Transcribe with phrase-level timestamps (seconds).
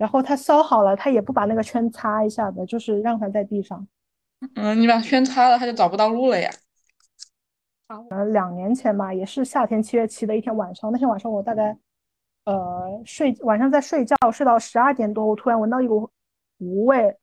[0.00, 3.86] 然后他烧好了，他也不把那个圈擦一下的，就是让它在地上。
[4.54, 6.50] 嗯，你把圈擦了，它就找不到路了呀。
[8.08, 11.76] 呃，两年前吧，也是夏天七月七的一天晚上，那天晚上我大概
[12.46, 16.08] 呃睡晚上在睡觉，睡到十二点多，我突然闻到一股
[16.58, 17.14] 糊味，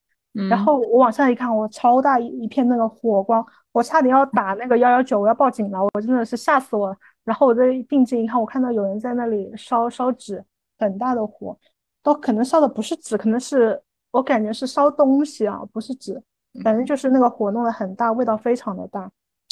[0.48, 6.98] 然后我往下一看，我超大一一片那个火光，我差点要打那个幺幺九，我要报警了，我真的是吓死我了。
[7.23, 10.45] 然后我再定睛一看，我看到有人在那里烧烧纸，
[10.78, 11.58] 很大的火，
[12.04, 16.22] 都可能烧的不是纸，可能是我感觉是烧东西啊，不是纸，
[16.64, 19.12] 反正就是那个火弄得很大，味道非常的大。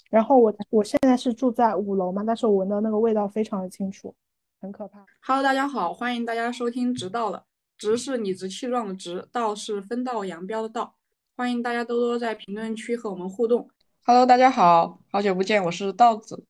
[0.10, 4.16] 然后我我现在是住在五楼嘛，但是我闻到那个味道非常的清楚，
[4.62, 5.06] 很可怕。
[5.22, 7.44] Hello，大家好，欢迎大家收听直道了，
[7.78, 10.96] 直是理直气壮的直，道是分道扬镳的道，
[11.36, 13.70] 欢迎大家多多在评论区和我们互动。
[14.06, 16.46] Hello，大家好，好久不见，我是道子。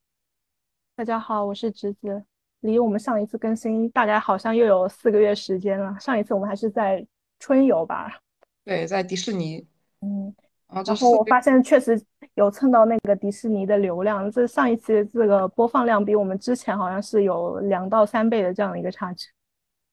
[0.95, 2.25] 大家好，我是直子。
[2.65, 5.95] 离我们上一次更新大概好像又有四个月时间了。
[5.99, 7.05] 上一次我们还是在
[7.39, 8.19] 春游吧？
[8.63, 9.65] 对，在迪士尼。
[10.01, 10.33] 嗯，
[10.67, 12.01] 然后我发现确实
[12.33, 14.29] 有蹭到那个迪士尼的流量。
[14.31, 19.27] 这上一期这个播放量比我们之前好像是有两到三倍的这样的一个差距。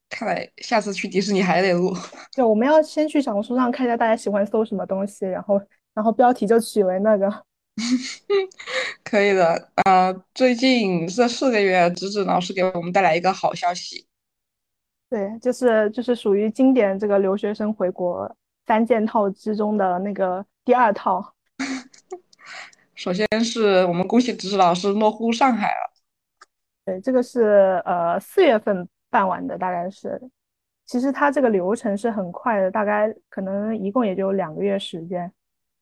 [0.08, 1.92] 看来下次去迪士尼还得录。
[2.34, 5.60] 对，我们要先去小红书上看一下大家喜欢搜什么东西，然后
[5.94, 7.44] 然后标题就取为那个。
[9.02, 10.12] 可以的呃！
[10.34, 14.06] 最近这四个月，直子老师给我们带来一个好消息。
[15.08, 21.34] 对，就是就是属于经典这个留学生回国三件套之中的那个第二套。
[22.94, 25.92] 首先是我们恭喜直子老师落户上海了。
[26.84, 30.20] 对，这个是呃四月份办完的，大概是。
[30.84, 35.32] 其实它这个流程是很快的，大概可能一共也就两个月时间。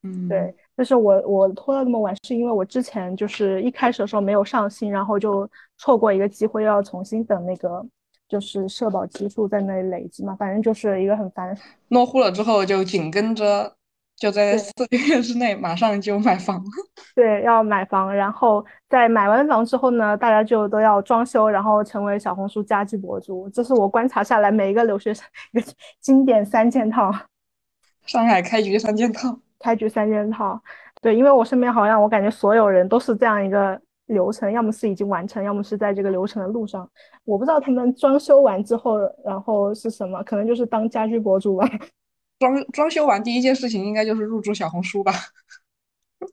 [0.03, 0.55] 嗯，对。
[0.81, 7.85] 但是我我拖到那么晚，是因为我之前就是一开始的时候没有上心，然后就错过一个机会，要重新等那个
[8.27, 11.55] 就是社保基数在那里累积嘛，反正就是一个很烦。
[11.89, 13.71] 落户了之后就紧跟着
[14.17, 16.65] 就在四个月之内马上就买房。
[17.15, 23.51] 对，要买房，然后在买完房之后呢，大家就都要装修，然后成为小红书家居博主。
[23.51, 27.13] 这是我观察下来每一个留学生一个经典三件套。
[28.07, 29.41] 上海开局三件套。
[29.61, 30.61] 开局三件套，
[31.01, 36.89] 对，因为我身边好像我感觉所有人都是这样一个流程，要么是已经完成，要么是在这个流程的路上。
[37.25, 41.69] 我不知道他们装修完之后，然后是什么，可能就是当家居博主吧。
[42.41, 45.13] 装装修完第一件事情应该就是入驻小红书吧？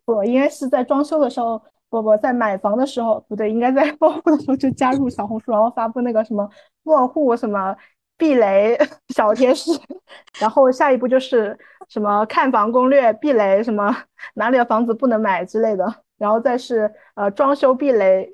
[0.05, 6.49] 不，应该是在装修的时候，不不，在买房的时候，不对，应该在 落户的时候就加入小红书，然后发布那个什么
[6.83, 7.75] 落户什么。
[8.17, 8.77] 避雷
[9.15, 9.71] 小贴士，
[10.39, 11.57] 然后下一步就是
[11.87, 13.95] 什么看房攻略、避雷什么
[14.35, 15.85] 哪里的房子不能买之类的，
[16.17, 18.31] 然后再是呃装修避雷，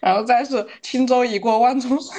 [0.00, 2.18] 然后再是轻舟已过万重山。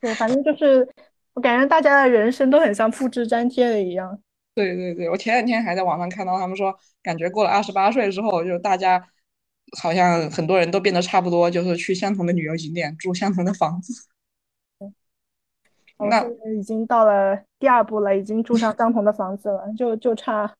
[0.00, 0.86] 对，反正就是
[1.34, 4.18] 我感觉大家的人生都很像复制粘贴的一样。
[4.54, 9.06] 对对对，我前两天还在网上看到他们说，感觉过了二十八岁之后，就大家。
[9.80, 14.08] 好像很多人都变得差不多，就是去相同的旅游景点，住相同的房子。
[16.10, 16.26] 那
[16.58, 20.52] 已经到了第二步了，已经住上相同的房子了，就就差。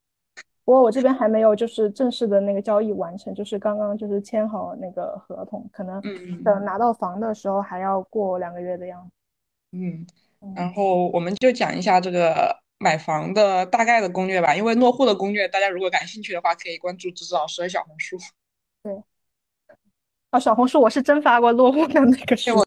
[0.64, 6.00] 不过我这边还没有，就是正式的那个交易完成，就是刚刚就是签好那个合同，可能
[6.44, 9.10] 等拿到房的时候还要过两个月的样子。
[9.72, 10.06] 嗯，
[10.54, 18.16] 然后我们就讲一下这个买房的大概的攻略吧，因为落户的攻略，大家如果感兴趣的话，可以关注芝芝老师的小红书。
[18.82, 19.02] 对，
[20.30, 22.64] 啊，小红书我是真发过落户的那个，我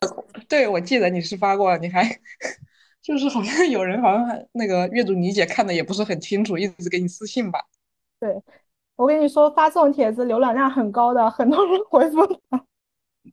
[0.47, 2.03] 对我记得你是发过，你还
[3.01, 7.59] 就是好像有人好像那个阅读理解看的也不是很清楚，一直给你私信吧。
[8.19, 8.41] 对，
[8.95, 12.19] 我跟你说发这种帖子浏览量很高的，很多人回复。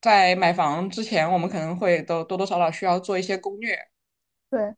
[0.00, 3.78] 在买房之前，我们可能会都多多少少需要做一些攻略。
[4.50, 4.74] 对，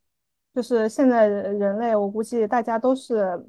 [0.54, 3.40] 就是现在人类，我估计大家都是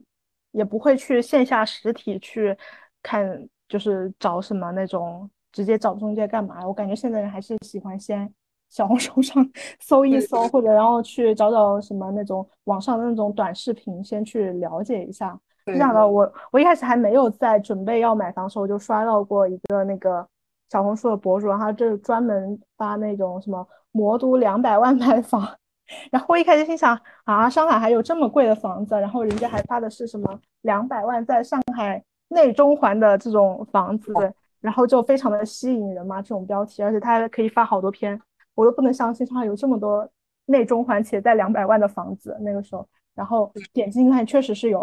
[0.51, 2.55] 也不会去线下实体去
[3.01, 3.49] 看。
[3.67, 6.65] 就是找什么那种直接找中介干嘛？
[6.67, 8.31] 我感觉现在人还是喜欢先
[8.69, 9.47] 小红书上
[9.79, 15.39] 搜一搜，或者然后去找找什么那种网上的那种短视频，先去了解一下。
[15.65, 20.27] 这样的，我我一开始还没有在准备要买房的时候，就刷到过一个那个
[20.69, 25.41] 小红书的博主，然后就是专门发那种什么魔都两百万买房。
[26.11, 32.03] 然后我一开始心想啊，上海还有这么贵的房子，然后人家还发的是什么两百万在上海。
[32.29, 34.13] 内中环的这种房子，
[34.61, 38.19] 然后就非常的吸引人嘛，这种标题，而且它还可以发好多篇，
[38.55, 40.09] 我都不能相信上海有这么多
[40.47, 42.37] 内中环且在两百万的房子。
[42.41, 44.81] 那个时候，然后点进去看，确实是有，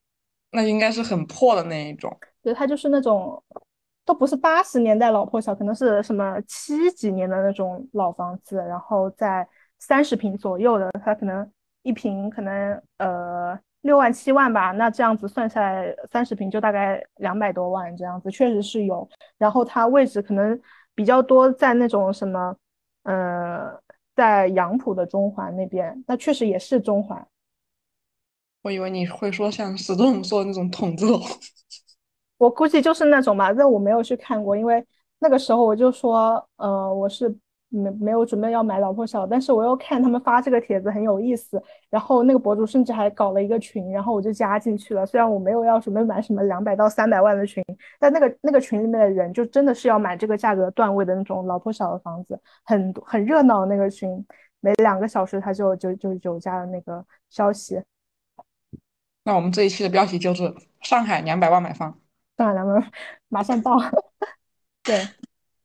[0.52, 2.14] 那应该是很破的那一种。
[2.42, 3.42] 对，它就是那种
[4.04, 9.46] 都不是八十年代老破小，可能是什么七几年的那种老房子，然后在
[9.78, 11.50] 三十平左右的，它可能
[11.82, 19.08] 一平可能呃六万七万吧，那这样子算下来，三十平就大概两百多万这样子，确实是有。
[19.38, 20.60] 然后它位置可能
[20.94, 22.56] 比较多，在那种什么，
[23.02, 23.72] 呃，
[24.14, 27.26] 在杨浦的中环那边，那确实也是中环。
[28.62, 31.20] 我以为你会说像史栋说的那种筒子楼，
[32.38, 34.84] 我估计就是那种吧，但我没有去看过，因为
[35.18, 37.36] 那个时候我就说，呃，我是。
[37.72, 45.06] 没没有准备要买老破小，但是我又看他们发这个帖子很有意思，然后那个博主甚至还搞了一个群，然后我就加进去了。
[45.06, 47.64] 虽然我没有要准备买什么两百到三百万的群，
[47.98, 53.64] 但那个那个群里面的人就真的是要买这个价格段位的那种老破小的房子，很很热闹。
[53.64, 54.24] 那个群
[54.60, 57.82] 每两个小时他就就就有加的那个消息。
[59.24, 60.52] 那我们这一期的标题就是
[60.82, 61.98] 上海两百万买房，
[62.36, 62.90] 上海两百万
[63.28, 63.78] 马上到，
[64.84, 65.21] 对。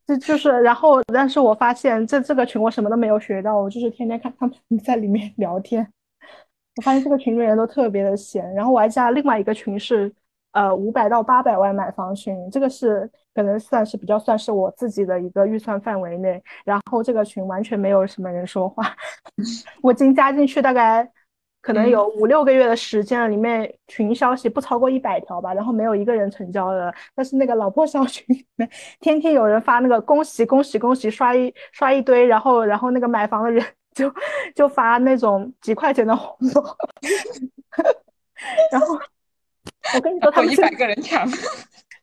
[0.08, 5.86] 这就是，然后，但是我发现这这个群我什么都没有学到，我就是天天看他们 在里面聊天。
[6.76, 10.10] 我发现这个群里人都特别的闲，然后我还加了另外一个群是，
[10.52, 18.96] 呃，五百到八百万买房群，这个是可能算是比较算是我自己的一个预算范围内，然后这个群完全没有什么人说话，
[19.82, 21.06] 我今加进去大概。
[21.68, 26.92] 可能有五六个月的时间了，里面群消息不超过一百条吧，然后没有一个人成交的。
[27.14, 28.66] 但是那个老破小群里面，
[29.00, 33.62] 天天有人发那个恭喜恭喜恭喜，刷一刷一堆，然后然后那个买房的人
[33.92, 34.10] 就
[34.54, 36.74] 就发那种几块钱的红包，
[38.72, 38.98] 然后
[39.94, 41.28] 我跟你说，他们一百个人抢，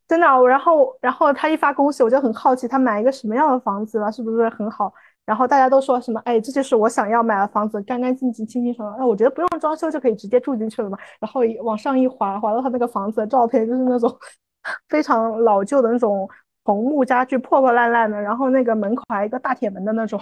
[0.07, 0.27] 真的。
[0.27, 4.93] 然后然后他一发恭喜，我就很好奇他买一个什么样的房子了，是不是很好？
[5.25, 6.19] 然后大家都说什么？
[6.25, 8.99] 哎，这就是我想要买的房子，干干净净、清清爽爽。
[8.99, 10.97] 那我觉得不用装修就可以直接住进去了嘛。
[11.19, 14.15] 然后往上一滑，滑到他那个房子的照片，就是那种
[14.87, 16.29] 非常老旧的那种
[16.63, 18.21] 红木家具，破破烂烂的。
[18.21, 20.19] 然后那个门口还一个大铁门的那种，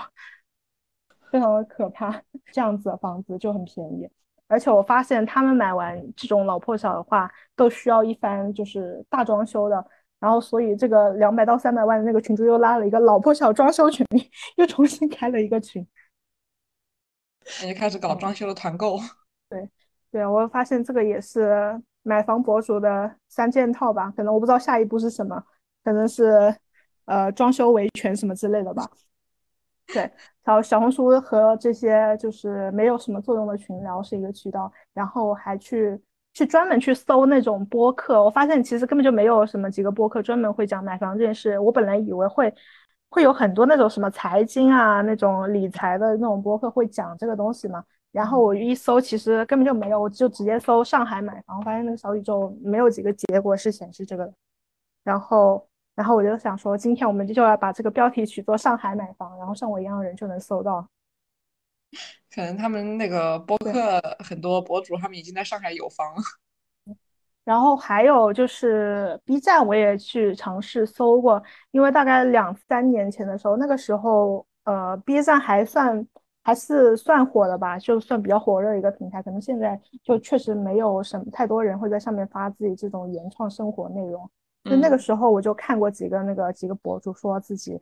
[1.31, 2.21] 非常的可怕。
[2.51, 4.09] 这样子的房子就很便宜，
[4.47, 9.85] 而且我发现他们买完这种老破小的话，都需要一番就是大装修的。
[10.23, 14.07] 然后，所以这个两百到三百万的那个群主又拉了一个老破小装修群，
[14.55, 15.85] 又重新开了一个群，
[17.61, 18.97] 也就开始搞装修的团购。
[19.49, 19.69] 对，
[20.09, 24.13] 对我发现这个也是买房博主的三件套吧？
[24.15, 25.43] 可能我不知道下一步是什么，
[25.83, 26.55] 可能是
[27.03, 28.89] 呃装修维权什么之类的吧。
[29.87, 30.09] 对，
[30.45, 36.01] 然后小红书和这些就是没有什么作用的群聊是一个渠道，然后还去。
[36.33, 41.59] 去专门去搜那种播客，我发现其实根本就没有什么几个播客专门会讲买房这件事。
[41.59, 42.53] 我本来以为会
[43.09, 54.33] 会有很多那种什么财经啊、那种理财的那种播客会讲这个东西嘛，然后我一搜，其实根本就没有，我就直接搜上海买房，发现那个小宇宙没有几个结果是显示这个的。
[55.03, 60.88] 然后，然后我就想说，今天我们就要把这个标题取作上海买房，然后像我一样的人就能搜到。
[62.33, 66.21] 可能他们那个播客很多博主，他们已经在上海有房了。
[67.45, 76.07] 然后还有就是 B 站，我也去尝试搜过，因为大概两三年前的时候，那个时候呃 B 站还算
[76.41, 79.21] 还是算火的吧，就算比较火热一个平台。
[79.21, 84.27] 可能现在就确实没有什么太多人会在上面发自己这种原创生活内容。
[84.63, 87.79] 就那个时候我就看过几个那个几个博主说自己。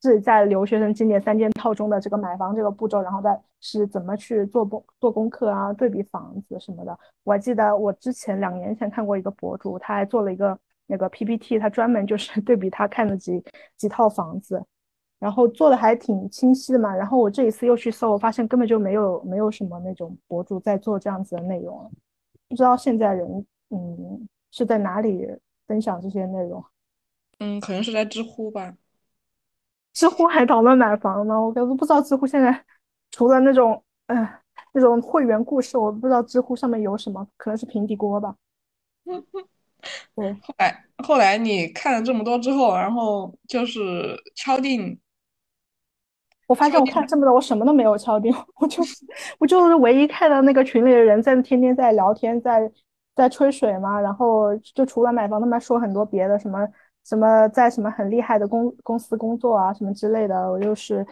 [0.00, 6.96] 是在留学生经典三件套中的这个买房这个步骤，然后再是怎么去做功做功课啊，对比房子什么的。
[7.24, 13.42] 我还记得我之前两年前看过一个博主，他还做了一个那个 PPT，他专门就是对比他看的几
[13.76, 14.64] 几套房子，
[15.18, 16.94] 然后做的还挺清晰的嘛。
[16.94, 21.90] 然后我这一次又去搜，我发现根本就没有没有什么那种博主在做这样子的内容，
[22.48, 25.26] 不知道现在人嗯是在哪里
[25.66, 26.64] 分享这些内容？
[27.40, 28.76] 嗯，可能是在知乎吧。
[29.98, 32.64] 知乎还讨论买房呢，我都不知道知乎现在
[33.10, 34.28] 除了那种，嗯，
[34.70, 38.36] 那种会员故事，我不知道知乎上面有什么，可能是平底锅吧。
[40.14, 44.96] 对，后来后来你看了这么多之后，然后就是敲定，
[46.46, 49.04] 我发现我看这么多，我什么都没有敲定， 我就是
[49.40, 52.70] 我就是唯一看到那个群里的人在天天在聊天，在
[53.16, 56.64] 在吹水嘛，然后就除了买房，他们说很多别的什么。
[57.08, 61.06] 什么在什么很厉害的公公司工作啊，什么之类的，我就是，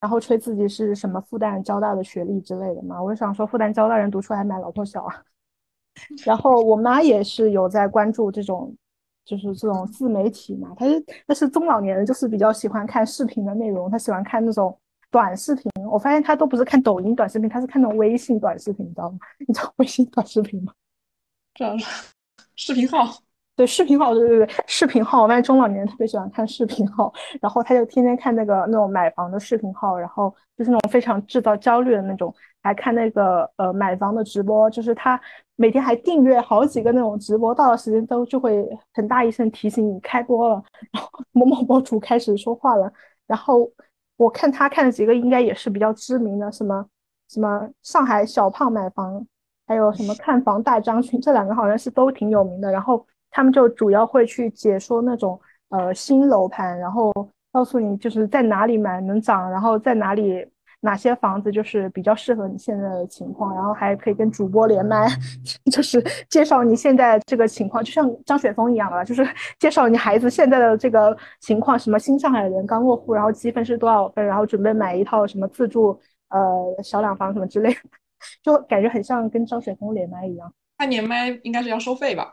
[0.00, 5.22] 然后吹自己是什么复旦交大的学历之类的嘛，我就想说复旦交大人读书还买老破小啊。
[6.26, 8.76] 然后我妈也是有在关注这种，
[9.24, 14.78] 就是这种自媒体嘛，她是但是中老年人就是比较喜欢看视频的内容，她喜欢看那种
[15.10, 15.72] 短视频。
[15.90, 19.18] 我发现她都不是看抖音短视频，她是看那种微信短视频，你知道吗？
[19.48, 20.74] 你知道微信短视频吗？
[21.54, 21.78] 这样
[22.56, 23.25] 视频号。
[23.56, 27.10] 对视频号，对对对，视频号，我发现中老年人特别喜欢看视频号，
[27.40, 32.32] 然后他就天天看那个那种买房的视频号，然后就是那种非常制造焦虑的那种，
[32.62, 35.18] 还看那个呃买房的直播，就是他
[35.56, 42.92] 每天还订阅好几个那种直播，到了时间都就会很大一声提醒你开播了，然后某某博主开始说话了，
[43.26, 43.66] 然后
[44.18, 46.86] 我看他看的几个应该也是比较知名的，什么
[47.30, 49.26] 什么上海小胖买房，
[49.66, 53.06] 还有什么看房大张群，这两个好像是都挺有名的，然后。
[53.36, 55.38] 他们就主要会去解说那种
[55.68, 57.12] 呃新楼盘，然后
[57.52, 60.42] 告诉你就是在哪里买能涨，然后在哪里
[60.80, 65.06] 哪些房子就是比较适合你现在的情况，然后还可以跟主播连麦，
[65.70, 69.22] 就是介绍你现在这个情况，就像张雪峰一样的，就是
[69.60, 76.00] 介绍你孩子现在的这个情况，什么新上海人刚落户，然后积分是多少分，然后准备买一套什么自住
[76.30, 77.80] 呃小两房什么之类的，
[78.42, 80.50] 就感觉很像跟张雪峰连麦一样。
[80.78, 82.32] 他连麦应该是要收费吧？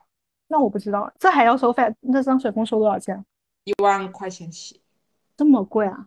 [0.54, 1.92] 那我不知道，这还要收费？
[2.02, 3.26] 那张水峰收多少钱？
[3.64, 4.80] 一万块钱起，
[5.36, 6.06] 这么贵啊？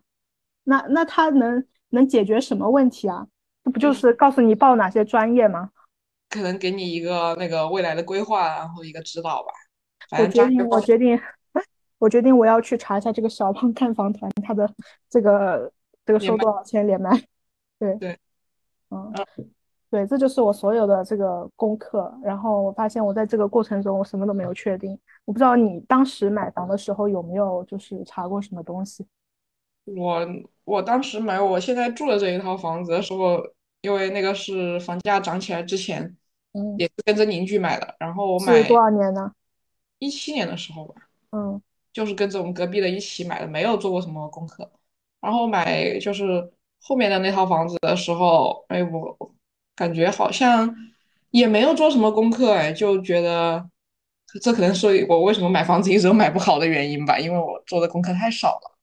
[0.63, 3.27] 那那他能能解决什么问题啊？
[3.65, 5.71] 这不就是告诉你报哪些专业吗？
[6.29, 9.51] 可能给你一个那个未来的规划，然后一个指导吧。
[10.17, 11.19] 我决定，我决定，
[11.97, 14.73] 我决定我要去查一下这个小胖看房团，他的
[15.09, 15.69] 这个
[16.05, 17.11] 这个收多少钱连麦？
[17.77, 18.17] 对对，
[18.91, 19.13] 嗯。
[19.89, 22.13] 对，这就是我所有的这个功课。
[22.21, 24.99] 然后我发现，我在这个过程中，我什么都没有确定。
[25.23, 29.05] 我不知道你当时买房的时候有没有就是查过什么东西。
[29.85, 30.27] 我
[30.65, 33.41] 我当时买我现在住的这一套房子的时候，
[33.79, 36.17] 因为那个是房价涨起来之前，
[36.51, 37.95] 嗯，也是跟着邻居买的。
[37.97, 39.31] 然后我买多少年呢？
[39.99, 40.95] 一七年的时候吧，
[41.31, 41.61] 嗯，
[41.93, 44.69] 就是跟着我们隔壁的一起买的，没有做过什么功课。
[45.21, 46.51] 然后买就是
[46.81, 49.17] 后面的那套房子的时候，哎我。
[49.77, 50.75] 感觉好像
[51.29, 53.69] 也没有做什么功课哎，就觉得
[54.41, 58.77] 这可能是我为什么买房子一直都买不好的原因吧，因为我做的功课太少了。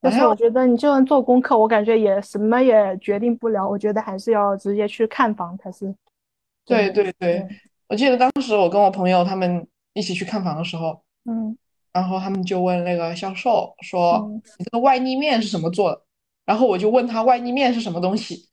[0.00, 3.66] 但是我觉得你就算做功课，我感觉也什么也决定不了。
[3.66, 5.94] 我觉得还是要直接去看房才是。
[6.66, 7.48] 对对对，
[7.88, 11.56] 我记得当时我跟我朋友他们一起去看房的时候，嗯，
[11.92, 16.02] 然后他们就问那个销售说：“你这个外立面是什么做的？”
[16.44, 18.46] 然后我就问他外立面是什么东西。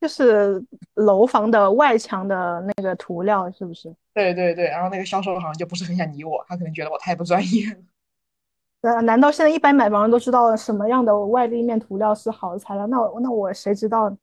[0.00, 0.62] 就是
[0.94, 3.94] 楼房的外墙的那个涂料，是不是？
[4.14, 7.76] 对对对，然后那个销售好像就不是很想理我，他可能觉得我太不专业了。
[8.82, 12.86] 呃，难道现在一般买房人都知道什么样的外立面涂料是好的材料？
[12.86, 14.16] 那我那我谁知道？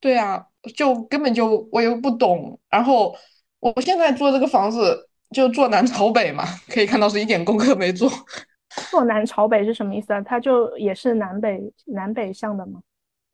[0.00, 2.58] 对啊，就根本就我又不懂。
[2.70, 3.14] 然后
[3.60, 8.10] 我现在做这个房子就坐南朝北嘛，可以看到是一点功课没做。
[8.90, 10.20] 坐南朝北是什么意思啊？
[10.22, 12.80] 它就也是南北南北向的吗？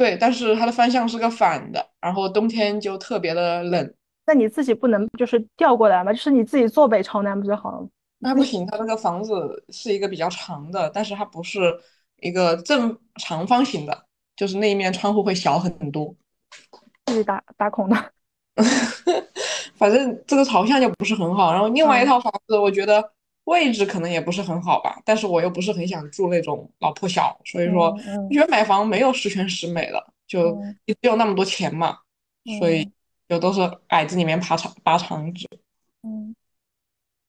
[0.01, 3.95] 对，但是它的方向是个反的，然后冬天就特别的冷。
[4.25, 6.11] 那你自己不能就是调过来吗？
[6.11, 7.87] 就是你自己坐北朝南不就好了？
[8.21, 11.79] 那不行，它那个房子是一个比较长的，但是它不是
[12.23, 16.15] 一个正长方形的，就是那一面窗户会小很多。
[17.05, 18.13] 自己打打孔的。
[19.77, 21.53] 反正这个朝向就不是很好。
[21.53, 23.13] 然后另外一套房子，我觉得。
[23.51, 31.99] 位置可能也不是很好吧，但是我又不是很想住那种老破小，所以说我觉得买房没有十全十美的，就只有那么多钱嘛，
[32.61, 32.89] 所以
[33.29, 35.49] 就都是矮子里面爬长拔长指。
[36.03, 36.33] 嗯，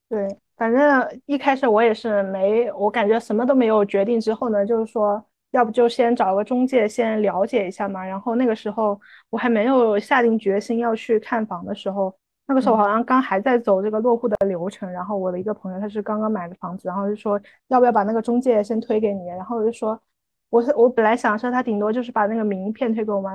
[0.08, 9.02] 对，反正一开始我也是没，我感觉什么都没有决定之后呢，就是说要不就先找个中介先了解一下嘛，然后那个时候
[9.32, 12.16] 我还没有下定决心要去看房的时候。
[12.52, 17.40] 那个时候好像刚还在走这个落户的流程，然后我的一个朋友他是刚刚买的房子，然后就说
[17.70, 19.98] 要不要把那个中介先推给你，然后我就说，
[20.50, 23.32] 我我本来想说他顶多就是把那个名片推给我嘛，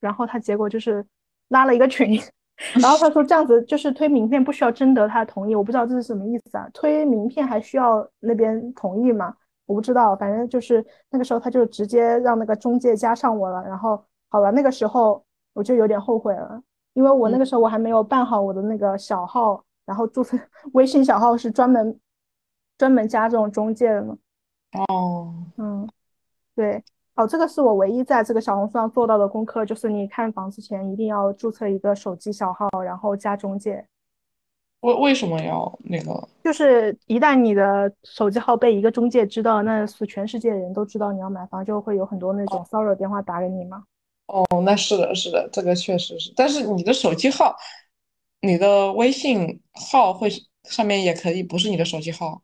[0.00, 1.04] 然后他结果就是
[1.48, 2.18] 拉了一个群，
[2.80, 6.66] 然后他说这样子就是推名片不需要征得他的同意，我不知道这是什么意思啊？
[6.72, 9.36] 推名片还需要那边同意吗？
[9.66, 16.62] 我不知道，反正就是那个时候他就直接让那个中介加上我了，然后好了，那个时候我就有点后悔了。
[16.94, 20.38] 因为我那个时候我还没有办好我的那个小号，然后注册
[20.72, 22.00] 微信小号是专门
[22.78, 24.16] 专门加这种中介的嘛。
[24.88, 25.88] 哦，嗯，
[26.56, 26.82] 对，
[27.14, 33.86] 哦，这个是我唯一在这个小红书上做到的功课，就是你看房之前一定要注册一个手机小号，然后加中介。
[34.80, 36.28] 为为什么要那个？
[36.42, 43.84] 就是一旦你的手机号被一个中介知道，那是全世界人都知道你要买房，就会有很多那种骚扰电话打给你嘛。
[44.26, 46.32] 哦，那是的，是的，这个确实是。
[46.34, 47.54] 但是你的手机号，
[48.40, 50.28] 你的微信号会
[50.64, 52.42] 上面也可以不是你的手机号。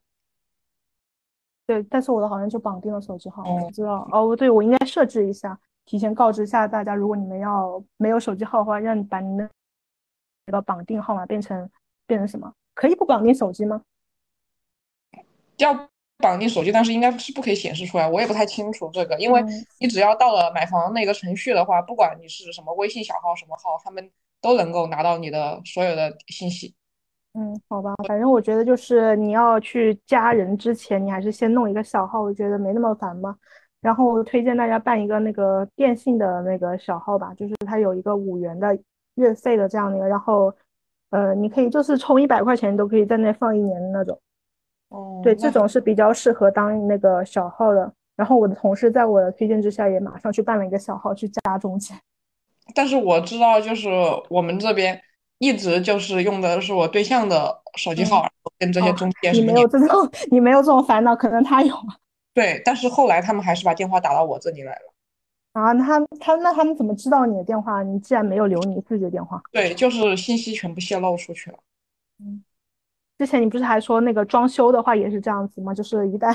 [1.67, 4.09] 对，但是我的好像就绑定了手机号，我不知道。
[4.13, 9.49] 哦，对，我应该设置一下，提前告知一下大家，如果你们要没有手机号的话，让你把你的
[10.47, 11.71] 那个绑定号码变成
[12.07, 12.53] 变成什么？
[12.75, 13.83] 可以不绑定手机吗？
[15.59, 15.90] 要
[16.21, 18.09] 绑定手机，但是应该是不可以显示出来。
[18.09, 19.43] 我也不太清楚这个，因为
[19.81, 24.11] 你只要到了买房那个程序的话，不管你是什么微信小号什么号，他们
[24.41, 26.75] 都能够拿到你的所有的信息。
[27.33, 33.35] 嗯，好吧，反正我觉得就是你要去加人之前，你还是先弄一个小号，我觉得没那么烦吧。
[33.81, 38.77] 然后推荐大家办一个那个电信的那个小号吧，就是它有一个五元的
[39.15, 40.55] 月费的这样的一个，然后
[41.11, 44.21] 呃，你可以就是充一百块钱都可以在那放一年的那种。
[44.91, 47.93] 哦，对，这种是比较适合当那个小号的。
[48.15, 51.95] 然后我的同事在我的推荐之下，也马上去办了一个小号去加中介。
[52.77, 53.89] 但是我知道，就是
[54.29, 55.01] 我们这边。
[55.43, 58.29] 一直就是用的是我对象的手机号，
[58.59, 61.75] 跟这些中介你没有这种，你没有这种烦恼，可能他有。
[62.35, 64.93] 对，但是后来他们还是把电话打到我这里来了。
[65.55, 67.83] 啊，那他他那他们怎么知道你的电话？
[67.83, 69.41] 你既然没有留你自己的电话。
[69.51, 71.59] 对，就是信息全部泄露出去了。
[73.21, 75.75] 嗯，之前你不是还说那个装修的话也是这样子吗？
[75.75, 76.35] 就是一旦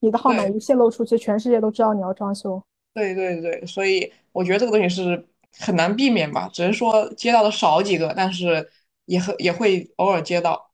[0.00, 2.62] 你的号码一泄露出去，全世界都知道你要装修。
[2.94, 5.26] 对对对，所以我觉得这个东西是。
[5.60, 8.66] 很难避免吧，只是说接到的少几个，但是
[9.04, 10.70] 也很也会偶尔接到。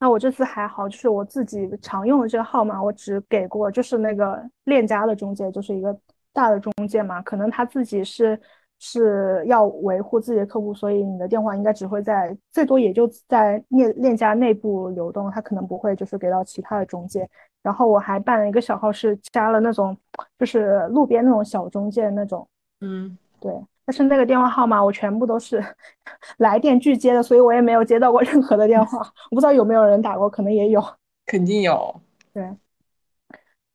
[0.00, 5.96] 那我这次还好，就是我自己常用的这个号码，我只给过，就是那个链家的中介，就是一个
[6.32, 8.36] 大的中介嘛，可能他自己是
[8.86, 17.26] 是要维护自己的客户，所以你的电话应该只会在最多也就在链链家内部流动，他可能不会就是给到其他的中介。
[17.62, 19.96] 然后我还办了一个小号，是加了那种
[20.38, 22.46] 就是路边那种小中介那种，
[22.82, 23.50] 嗯，对。
[23.86, 25.64] 但是那个电话号码我全部都是
[26.36, 28.98] 来电拒接的，所以我也没有接到过任何的电话。
[29.30, 30.84] 我不知道有没有人打过，可能也有，
[31.24, 31.94] 肯定有。
[32.34, 32.46] 对。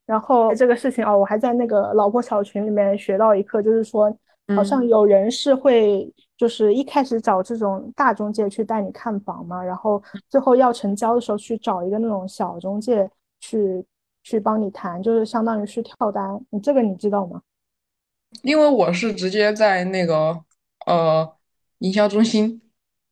[0.05, 4.11] 然后这个事情哦，我还在那个老婆小群里面学到一课，就是说
[4.55, 13.09] 好像有人是会，就是一开始找这种大中介去带你看房嘛，然后最后要成交的时候去找一个那种小中介
[13.39, 13.85] 去
[14.23, 16.39] 去帮你谈，就是相当于是跳单。
[16.49, 17.41] 你这个你知道吗？
[18.43, 20.39] 因为我是直接在那个
[20.85, 21.35] 呃
[21.79, 22.61] 营销中心，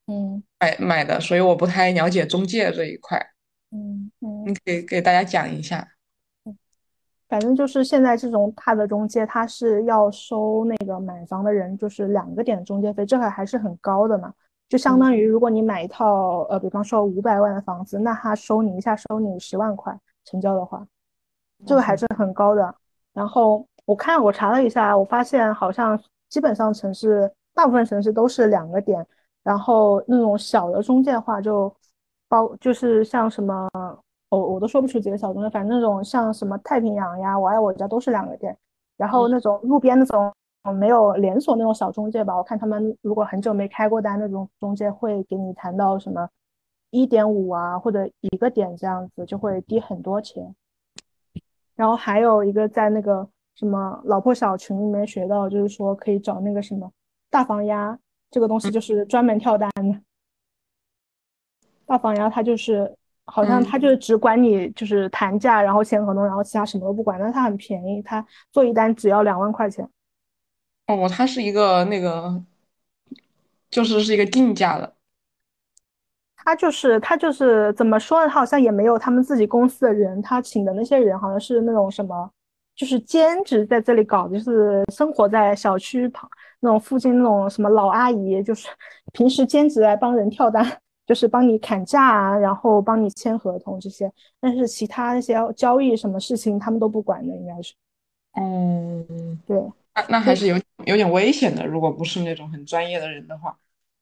[0.06, 3.18] 嗯，买买的，所以我不太了解中介这一块，
[3.72, 5.88] 嗯嗯，你可以给大家讲一下。
[7.28, 14.34] 反正就是现在这种大的中介，他是要收那个买房的人就是两个点中介费，这个还是很高的嘛，
[14.70, 20.86] 就相当于如果你买一套呃，比方说五百万的房子，那他收你一下收你十万块成交的话，
[21.66, 22.76] 这个还是很高的，
[23.14, 23.68] 然后。
[23.88, 29.08] 我看我查了一下，我发现好像基本上城市大部分城市都是两个点，
[29.44, 31.74] 然后那种小的中介的话就
[32.28, 33.66] 包就是像什么，
[34.30, 38.56] 我我都说不出几个小中介，反正那种像什么太平洋呀、我爱我家都是两个店，
[38.98, 40.34] 然后那种路边那种
[40.76, 46.30] 没有连锁那种小中介吧，我看他们如果很久没开过单那种中介会给你谈到什么
[46.92, 50.56] 一点五啊或者一个点这样子，就会低很多钱。
[51.76, 53.28] 然后还有一个在那个。
[53.60, 56.92] 什么老破小群里面学到，就是说可以找那个什么
[57.28, 57.98] 大房鸭
[58.30, 60.00] 这个东西，就是专门跳单的。
[61.84, 62.96] 大房鸭它就是
[63.28, 69.88] 好像他就是只管你就是谈价，然后签合同，然后其他什么都不管，但他很便宜，他做一单只要两万块钱。
[70.88, 72.44] 哦，他是一个那个，
[73.70, 74.96] 就是是一个定价的。
[76.36, 78.28] 他就是他就是怎么说呢？
[78.28, 82.30] 他好像也没有他们自己公司的人，他请的那些人好像是那种什么。
[82.76, 88.68] 就是兼职在这里搞，就是生活在小区旁那种附近那种什么老阿姨，就是
[89.14, 90.64] 平时兼职来帮人跳单，
[91.08, 94.12] 就是帮你砍价啊，然后帮你签合同这些。
[94.40, 97.74] 但是其他那些交易什么事情他们都不管的，应该是。
[98.40, 99.58] 嗯，对，
[99.96, 103.58] 那那还是有有点危险的，如果不是那种很专业的人的话。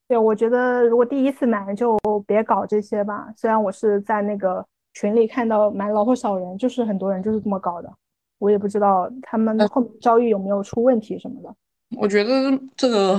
[0.07, 3.31] 对，我觉得如果第一次买就别搞这些吧。
[3.37, 7.91] 虽然我是在那个群里看到买老虎小人，就是很多人就是这么搞的。
[8.37, 11.55] 我也不知道他们后面交易有没有出问题什么的。
[11.97, 12.31] 我觉得
[12.75, 13.17] 这个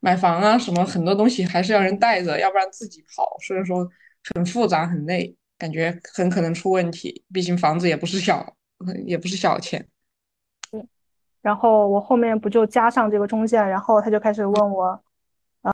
[0.00, 3.88] 买房啊什么很多东西还是要人带着，要不然自己跑，所以说
[4.34, 7.24] 很复杂很累，感觉很可能出问题。
[7.32, 8.54] 毕竟房子也不是小，
[9.04, 9.86] 也不是小钱。
[10.70, 10.86] 对。
[11.42, 15.02] 然后我后面不就加上这个中介，然后他就开始问我，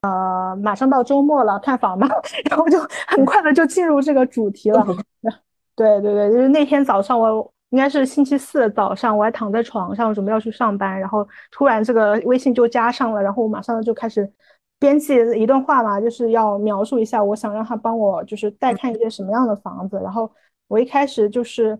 [0.02, 2.08] 呃，马上到周末了，看房吗？
[2.50, 4.84] 然后就很快的就进入这个主题了。
[5.76, 7.53] 对对对，就是那天早上我。
[7.74, 14.32] 应该是星期四早上，我还躺在床上准备要去上班，然后突然这个微信就加上了，然后我马上就开始
[14.78, 19.98] 编辑一段话嘛，就是要描述一下我想让他帮我就是带看一些什么样的房子。
[20.04, 20.30] 然后
[20.68, 21.76] 我一开始就是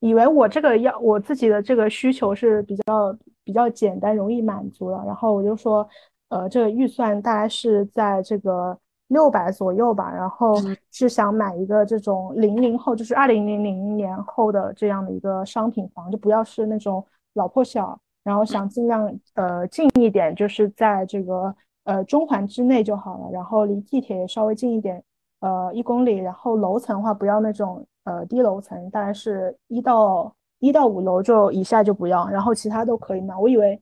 [0.00, 5.86] 以为我这个要我自己的这个需求是比较比较简单容易满足了，然后我就说，
[6.30, 8.78] 呃，这个预算大概是在这个
[9.08, 10.54] 六百左右吧，然后
[10.90, 25.04] 是想买一个这种零零后，就是二零零零年后的这样的一个商品房，就不要是那种老破小，然后想尽量呃近一点，就是在这个呃中环之内就好了，然后离地铁也稍微近一点，
[25.40, 33.36] 呃一公里，然后楼层的话不要那种呃低楼层，大概是一到一到五楼就以下就不要，然后其他都可以买。
[33.36, 33.78] 我以为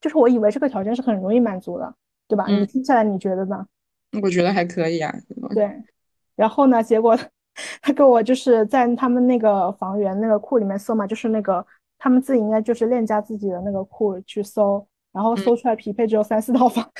[0.00, 1.94] 就是我以为这个条件是很容易满足的，
[2.28, 2.46] 对吧？
[2.46, 3.66] 你听下来你觉得呢？
[4.22, 5.14] 我觉得还可以啊。
[5.54, 5.70] 对，
[6.34, 6.82] 然后呢？
[6.82, 7.18] 结果
[7.80, 11.66] 他给我就是在他们那个房源那个库里面搜嘛，就是那个
[11.98, 16.90] 他们自己应该就是链家自己的那个库去搜，然后搜出来匹配只有三四套房，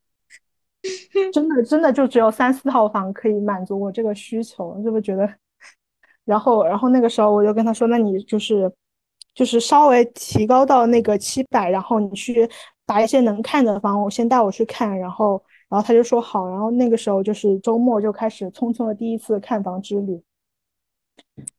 [1.32, 5.28] 真的真的就只有三四套房可以满足我这个需求，是不是觉得？
[6.24, 8.70] 然后然后那个时候我就跟他说，那你就是
[9.34, 12.48] 就是稍微提高到那个七百，然后你去
[12.86, 15.42] 把一些能看的房，我先带我去看，然后。
[15.70, 20.20] 然后他就说好，然后那个时候就是周末就开始匆匆的第一次看房之旅。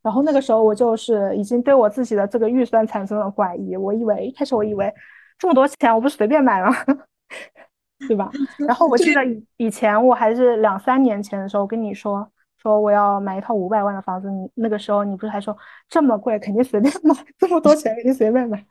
[0.01, 4.93] 然后那个时候我就是已经对我自己的这个预算产生了怀疑，我以为一开始我以为
[5.39, 6.75] 这么多钱我不是随便买吗？
[8.07, 8.29] 对吧？
[8.67, 15.55] 然后我记得以以前我还是两三年前的时候跟你说说我要买一套五百万的房子，你那个时候你不是还说
[15.87, 18.65] 这么贵肯定随便买，这么多钱肯定随便买，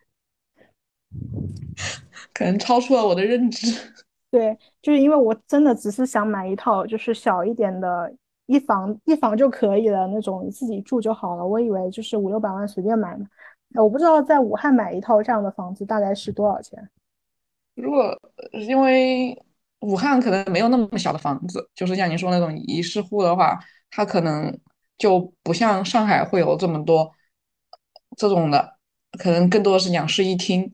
[2.35, 3.73] 可能超出了我的认知。
[4.31, 8.15] 对，就是因为我真的只是想买一套，就是小一点的，
[8.47, 11.45] 一房一房就可以了那种，自己住就好了。
[11.45, 13.27] 我以为就是五六百万随便买嘛，
[13.75, 16.89] 我不知道在武汉买一套这样的房子大概是多少钱。
[17.75, 18.17] 如果
[18.53, 19.37] 因为
[19.81, 23.59] 武汉可能没有那么小的房子，就是像您说那种一室户的话，
[23.91, 24.57] 它可能
[24.97, 27.11] 就不像上海会有这么多
[28.17, 28.77] 这种的，
[29.19, 30.73] 可能更多的是两室一厅。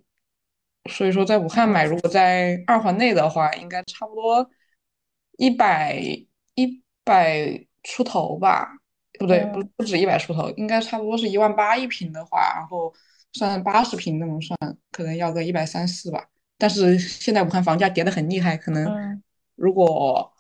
[0.89, 4.49] 所以说，在武汉买，如果在二环内的话，应该差不多
[5.39, 5.99] 一百
[6.55, 8.69] 一百出头吧？
[9.19, 12.93] 不对，不不止一百出头，应该差不多是一万八一平的话，然后
[13.33, 14.59] 算八十平那么算，
[14.93, 16.29] 可能要个一百三四吧。
[16.59, 19.23] 但是现在武汉房价跌得很厉害，可能
[19.55, 20.33] 如果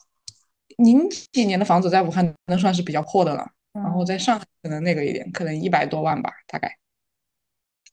[0.79, 6.77] 零几年的房子在武汉能算是比较破的了，然后在上海可能那个一点，可能一百多万吧，大概。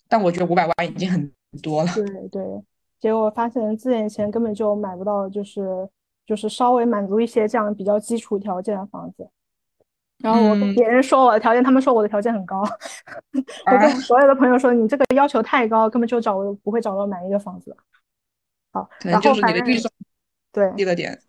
[0.07, 1.31] 但我觉得五百万已经很。
[1.61, 2.63] 多了， 对对，
[2.99, 5.87] 结果发现自眼前根本就买不到，就是
[6.25, 9.29] 就是稍微满足一些这样比较基础条件的房子。
[10.19, 12.63] 然后我跟别人说我的条件，他们说我的条件很高。
[13.69, 17.75] 我跟所有的朋友说，你这个要求太高，根本就找不会找到满意的房子。
[18.71, 19.61] 好，然后反正
[20.53, 21.19] 对低了点。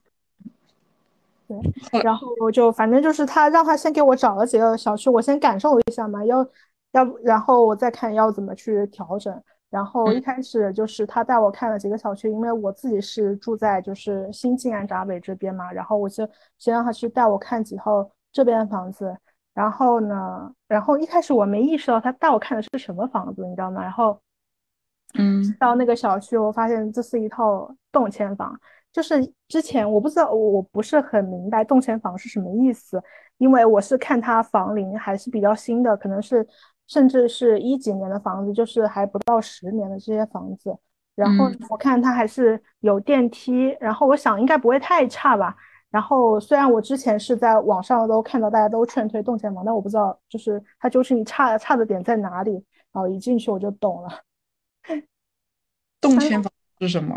[1.48, 1.58] 对，
[2.04, 6.46] 然后我就反正就是他让他先给我找了几个小区，我先感受一下嘛，要
[6.92, 9.42] 要不然后我再看要怎么去调整。
[9.74, 16.24] 然后一开始就是他带我看了几个小区，因为我自己是住在就是新静安闸北这边嘛，然后我就
[16.58, 19.12] 先让他去带我看几套这边的房子。
[19.52, 23.82] 然后呢，然后一开始我没意识到他带我看的是什么房子，你知道吗？
[23.82, 24.16] 然后，
[25.18, 28.56] 嗯，到那个小区，我发现这是一套动迁房，
[28.92, 33.02] 就是之前我不知道，我不是很明白动迁房是什么意思，
[33.38, 36.46] 因为我是看他房龄还是比较新的，可能是。
[36.86, 40.76] 甚至是一几年的房子，就是还不到十年的这些房子，
[41.14, 45.56] 然后我看它还是有电梯，然后我想应该不会太差吧。
[45.90, 52.52] 然后虽然我之前是在网上都看到大家都劝退动迁房，但我不知道就是它究竟差差的点在哪里。
[52.92, 54.08] 然后一进去我就懂了，
[56.00, 57.16] 动迁房是什么？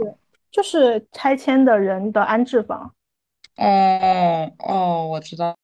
[0.50, 2.94] 就是拆迁的人的安置房。
[3.58, 5.56] 哦哦，我知道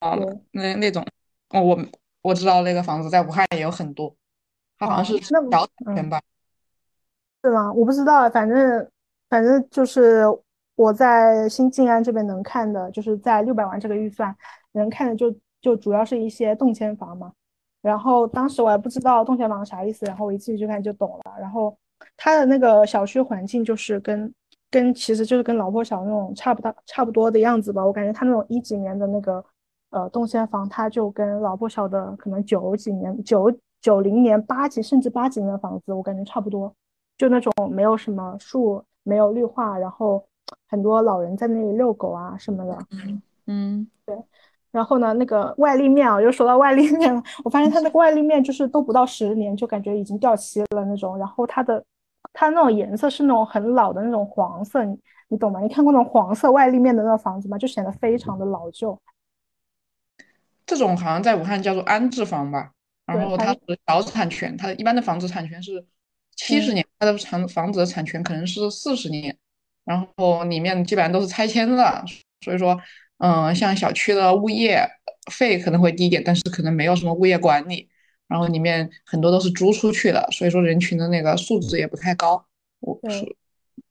[0.00, 1.04] 了，那那种
[1.50, 1.78] 哦我。
[2.20, 4.14] 我知道那个房子在武汉也有很多，
[4.78, 6.20] 它好像是小产权吧？
[7.42, 7.72] 是吗？
[7.72, 8.90] 我不知道，反正
[9.28, 10.24] 反正就是
[10.74, 14.34] 我在新静安这边能看的，就是在六百万这个预算
[14.72, 17.32] 能看的，就就主要是一些动迁房嘛。
[17.80, 21.34] 然后当时我还不知道动迁房啥意思，然后我一进去看就懂了。
[21.40, 21.76] 然后
[22.16, 24.34] 它的那个小区环境就是跟
[24.70, 27.86] 跟其实就是跟老破小那种差不大差不多的样子吧。
[27.86, 29.44] 我感觉它那种一几年的那个。
[29.90, 36.72] 呃，动迁房它就跟老破小的可能九几年、九九零年、八几甚至八几年的房子，我感觉差不多，
[37.16, 40.22] 就那种没有什么树、没有绿化，然后
[40.68, 42.78] 很多老人在那里遛狗啊什么的。
[42.90, 44.16] 嗯嗯，对。
[44.70, 51.16] 然后呢，那个外立面啊，又说到外立面了，我发现它那个外立面就是都不到十年，就感觉已经掉漆了那种。
[51.16, 51.82] 然后它的
[52.34, 55.60] 它那种颜色是那种很老的那种黄色，你你懂吗？
[55.60, 57.56] 你看过那种黄色外立面的那种房子吗？
[57.56, 58.96] 就显得非常的老旧。
[60.68, 62.70] 这种好像在武汉叫做安置房吧，
[63.06, 65.82] 然后它是小产权，它一般的房子产权是
[66.36, 69.34] 七十年，它的产房子的产权可能是四十年，
[69.86, 72.04] 然后里面基本上都是拆迁的，
[72.44, 72.78] 所以说，
[73.16, 74.86] 嗯，像小区的物业
[75.32, 77.88] 费可能会低一点，但是可能没有什么物业管理，
[78.28, 82.44] 然后里面很多都是租出去的，所以说人群的那个素质也不太高。
[82.80, 83.36] 我是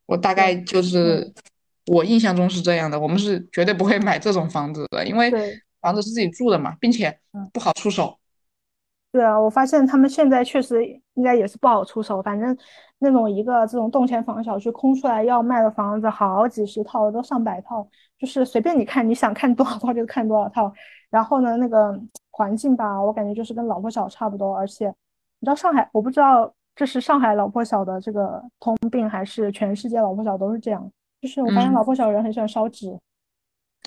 [0.06, 1.34] 我大概，就是嗯，
[1.88, 7.50] 我印象中是这样的，我们是绝对不会买这种房子的，因为对，房子是自己住的嘛，并且嗯。
[7.54, 8.18] 不好出手。
[9.10, 12.22] 对啊，我发现他们现在确实应该也是不好出手。
[12.22, 12.56] 反正
[13.00, 17.88] 那种一个这种动迁房小区空出来要卖的房子，好几十套，都上百套，
[18.20, 20.72] 就是随便你看，你想看多少套就看多少套。
[21.10, 21.98] 然后呢，那个
[22.32, 24.54] 环境吧，我感觉就是跟老破小差不多。
[24.54, 24.88] 而且
[25.40, 30.92] 你知道上海，我不知道这是上海老破小的这个通病，还是全世界老破小都是这样。
[31.22, 33.00] 就是我发现嗯，老破小人很喜欢烧纸，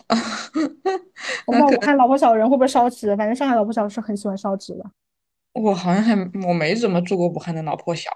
[1.47, 4.85] 我不知那可能道武汉老婆小人会不会烧纸，反正上海老婆小是很喜欢烧纸的。
[5.53, 6.15] 我好像还
[6.49, 8.11] 我没怎么住过武汉的老破小。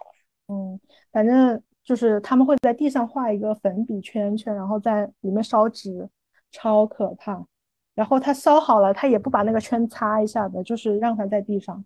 [0.49, 0.79] 嗯，
[1.13, 6.09] 反正就是他们会在地上画一个粉笔圈圈，然后在里面烧纸，
[6.53, 7.45] 超可怕。
[7.95, 11.85] 然后他烧好了，他也不把那个圈擦一下的，就是让它在地上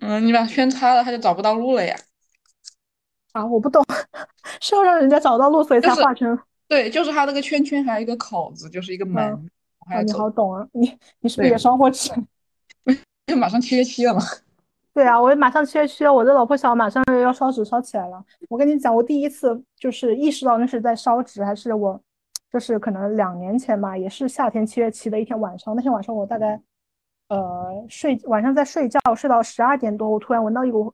[0.00, 1.96] 嗯，你把圈擦了，他就找不到路了呀。
[3.32, 3.44] 啊。
[3.44, 3.84] 我不懂，
[4.60, 6.38] 是要让人家找到路，所以才画成。
[6.68, 9.40] 对，就是他那个圈圈还有一个口子，就是一个嗯，门，我
[9.86, 10.12] 还啊，你。
[10.12, 12.10] 好懂啊，你你是不是也对，烧过纸？
[13.26, 14.20] 就马上七月七了嘛。
[14.94, 18.22] 对啊，我马上七月七了，我的老破小马上要烧纸烧起来了。
[18.50, 21.98] 我跟你讲，我第一次就是意识到那是在烧纸，还是我
[22.52, 25.74] 就是可能两年前吧，也是夏天七月七的一天晚上。
[25.74, 26.60] 那天晚上我大概
[27.28, 30.92] 呃睡晚上在睡觉，睡到十二点多，我突然闻到一股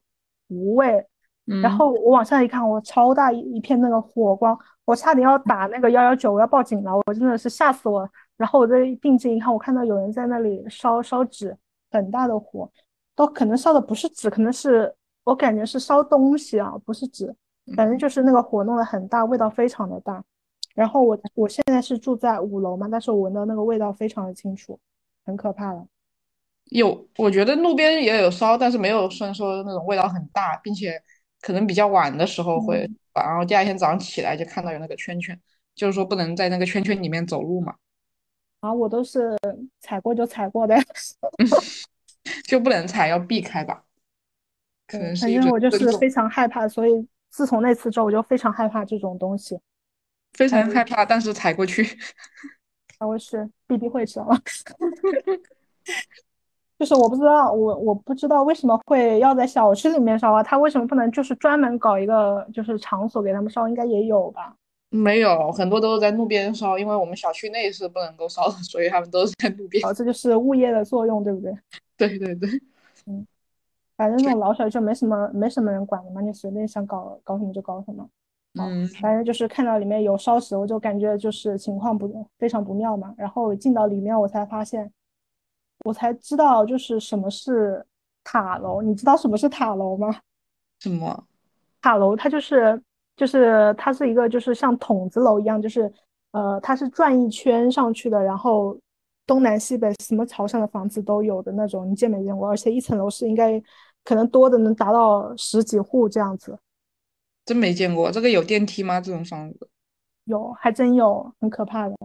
[0.49, 1.05] 糊味，
[1.45, 8.09] 然嗯，后我往下一看，我超大一一片那个火光，我差点要打那个幺幺九，我要报警了，我真的是吓死我了。
[8.39, 11.55] 然后我再定睛一看，我看到有人在那里烧烧纸，
[11.91, 12.71] 很大的火。
[13.15, 17.35] 都可能烧的不是纸，可能是我感觉是烧东西啊，不是纸，
[17.75, 20.25] 反正就是那个火弄得很大，味道非常的大。
[20.73, 24.79] 然后我我现在是住在五楼嘛，但是我闻到那个味道非常的清楚，
[25.27, 25.85] 很可怕了。
[26.67, 31.03] 有，我觉得路边也有烧，但是没有算说那种味道很大，并且
[31.41, 35.37] 可能比较晚的时候会，嗯，然后第二天早上起来就看到有那个圈圈，
[35.75, 37.75] 就是说不能在那个圈圈里面走路嘛，
[38.61, 39.37] 然后我都是
[39.81, 40.83] 踩过就踩过的呀，
[42.45, 43.85] 就不能踩，要避开吧，
[44.87, 49.59] 可，能是一种反正我就，是非常害怕，所以自从那次之后，我就非常害怕这种东西。
[50.35, 51.83] 非常害怕，但是踩过去，
[52.99, 54.29] 还会是必定会，知道？
[56.79, 60.43] 就是我不知道，我我不知道为什么会要在小区里面烧啊？
[60.43, 63.69] 他为什么不能就是专门搞一个就是场所给他们烧？
[63.69, 64.55] 应该也有吧？
[64.91, 69.85] 没有，很多都是在路边烧，因为我们小区内是不能够烧的，所以他们都是在路边。
[69.87, 71.53] 哦，这就是物业的作用，对不对？
[71.97, 72.49] 对对对，
[73.07, 73.27] 嗯，
[73.97, 78.09] 反正那种老小区就没什么没什么人管的嘛，你随便想搞搞什么就搞什么。
[78.55, 83.15] 好，嗯，反正就是看到里面有烧纸，我就感觉就是情况不非常不妙嘛。
[83.19, 84.91] 然后进到里面，我才发现，
[85.85, 87.85] 我才知道就是什么是
[88.25, 88.81] 塔楼。
[88.81, 90.21] 你知道什么是塔楼吗？
[90.81, 91.25] 什么？
[91.83, 92.81] 塔楼它就是
[93.19, 95.93] 就是它是一个就是像筒子楼一样，就是
[96.31, 98.79] 呃它是转一圈上去的，然后
[99.27, 102.49] 东南西北什么朝向的房子都有的那种，你见没见过？
[102.49, 103.61] 而且一层楼是应该
[104.05, 106.57] 可能多的能达到十几户这样子，
[107.45, 109.01] 真没见过，这个有电梯吗？
[109.01, 109.69] 这种房子？
[110.25, 111.97] 有还真有，很可怕的。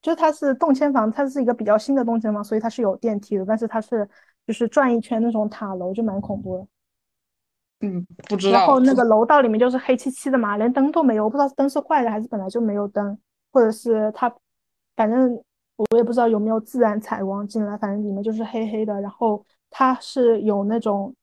[0.00, 4.08] 就是它是动迁房，它是一个比较新的动迁房，所以它是有电梯的，但是它是
[4.46, 6.66] 就是转一圈那种塔楼，就蛮恐怖的。
[7.84, 13.18] 嗯，不知道，然后那个楼道里面就是黑漆漆的嘛，连灯都没有，我不知道灯是坏的还是本来就没有灯，
[13.52, 14.34] 或者是它，
[14.96, 15.38] 反正
[15.76, 18.98] 我也不知道有没有自然采光进来，反正里面就是黑黑的。
[19.02, 21.14] 然后它是有那种，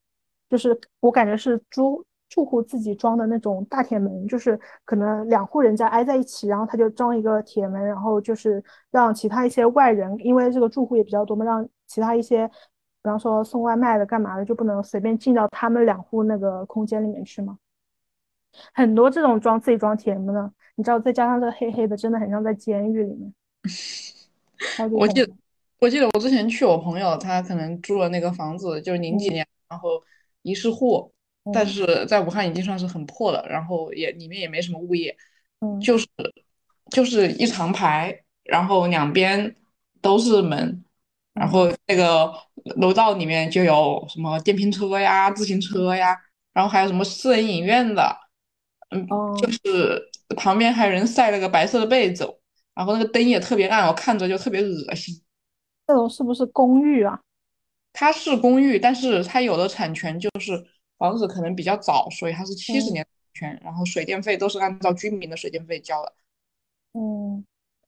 [0.50, 12.50] 就是我感觉是住住户自己装的那种大铁门，就是可能两户人家挨在一起，然后他就装一个铁门，然后就是让其他一些外人，因为这个住户也比较多嘛，让其他一些。
[13.04, 17.58] 比方说送外卖的干嘛的，就不能随便进到他们两户那个空间里面去吗？
[18.74, 23.34] 很多这种装自己装铁门的，你知道，再加上这个黑黑的，真的很像在监狱里面，
[24.92, 25.34] 我记得，
[25.80, 29.34] 我记得我之前去我朋友，他可能住了那个房子，就是零几嗯。
[29.34, 30.04] 年，然后
[30.42, 31.12] 一室户，
[31.54, 31.68] 但嗯。
[31.68, 35.16] 是在武汉已经算是很破了，然后也里面也没什么物业，
[35.62, 35.80] 嗯。
[35.80, 36.06] 就是
[36.92, 39.56] 就是一长排，然后两边
[40.02, 40.84] 都是门，
[41.34, 42.32] 然嗯后那个
[42.78, 46.16] 楼道里面就有什么电瓶车呀、自行嗯，车呀，
[46.54, 48.16] 然后还有什么私人影院的，
[48.90, 52.26] 嗯，就哦，是旁边还有人晒了个白色的被子，
[52.74, 55.22] 然后那个灯也特别暗，我看着就特别恶心。
[55.88, 57.22] 这种是不是公寓啊？
[57.94, 60.66] 它是公寓，但是它有的产权就是
[60.98, 66.14] 房子可能比较早，所以它是七十嗯年产权，然后水电费都是按照居民的水电费交的。
[66.94, 67.46] 嗯，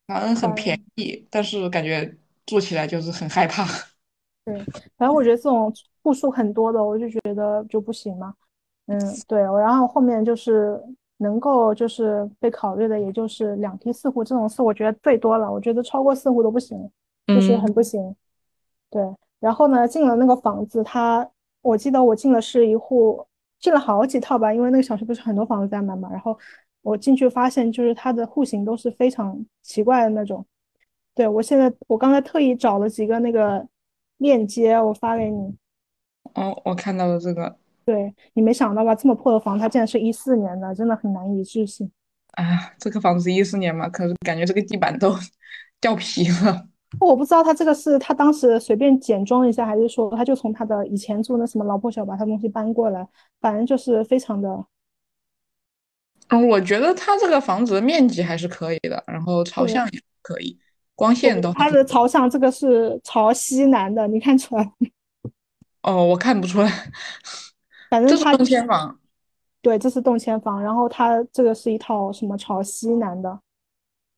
[0.08, 3.66] 反正很便宜，但是感觉住起来就是很害怕。
[4.46, 4.58] 对，
[4.98, 8.34] 反正我觉得这种户数很多的，我就觉得就不行嘛。
[8.88, 10.78] 嗯，对，然后后面就是
[11.18, 16.78] 能够就是被考虑的，也就是两梯四户这种事我觉得最多了，我觉得超过四户都不行，
[17.28, 18.14] 就是嗯，很不行。
[18.90, 19.02] 对，
[19.40, 21.26] 然后呢，进了那个房子，它
[21.62, 23.26] 我记得我进的是一户，
[23.62, 26.38] 进了好几套吧，因为那个小区不是很多房子在卖嘛，然后
[26.82, 30.46] 我进去发现就是它的户型都是非常奇怪的那种。
[31.16, 33.68] 对，我现在我刚才特意找了几个那个
[34.18, 35.56] 链接，我发给你。
[36.34, 38.96] 哦，我看到了这个，对，你没想到吧？
[38.96, 41.92] 这么破的房，它竟然是一四年的，真的很难以置信。
[42.32, 45.14] 啊，这个房子一四年嘛，可是感觉这个地板都
[45.80, 46.68] 掉皮了。
[47.00, 53.08] 我不知道他这个是他当时随便简装一下，还是说他就从他的以前住那什么老破小把他东西搬过来，
[53.40, 54.66] 反正就是非常的
[56.30, 59.86] 嗯，我觉得他这个房子的面积还是可以的，然后朝向。
[59.92, 60.58] 也可以，
[60.96, 61.72] 光线都还挺。
[61.72, 64.72] 他的朝向这个是朝西南的，你看出来？
[65.84, 66.70] 哦，我看不出来，
[67.90, 68.98] 反正这是动迁房。
[69.62, 73.40] 对，这是动迁房，然后它这个是一套什么朝西南的，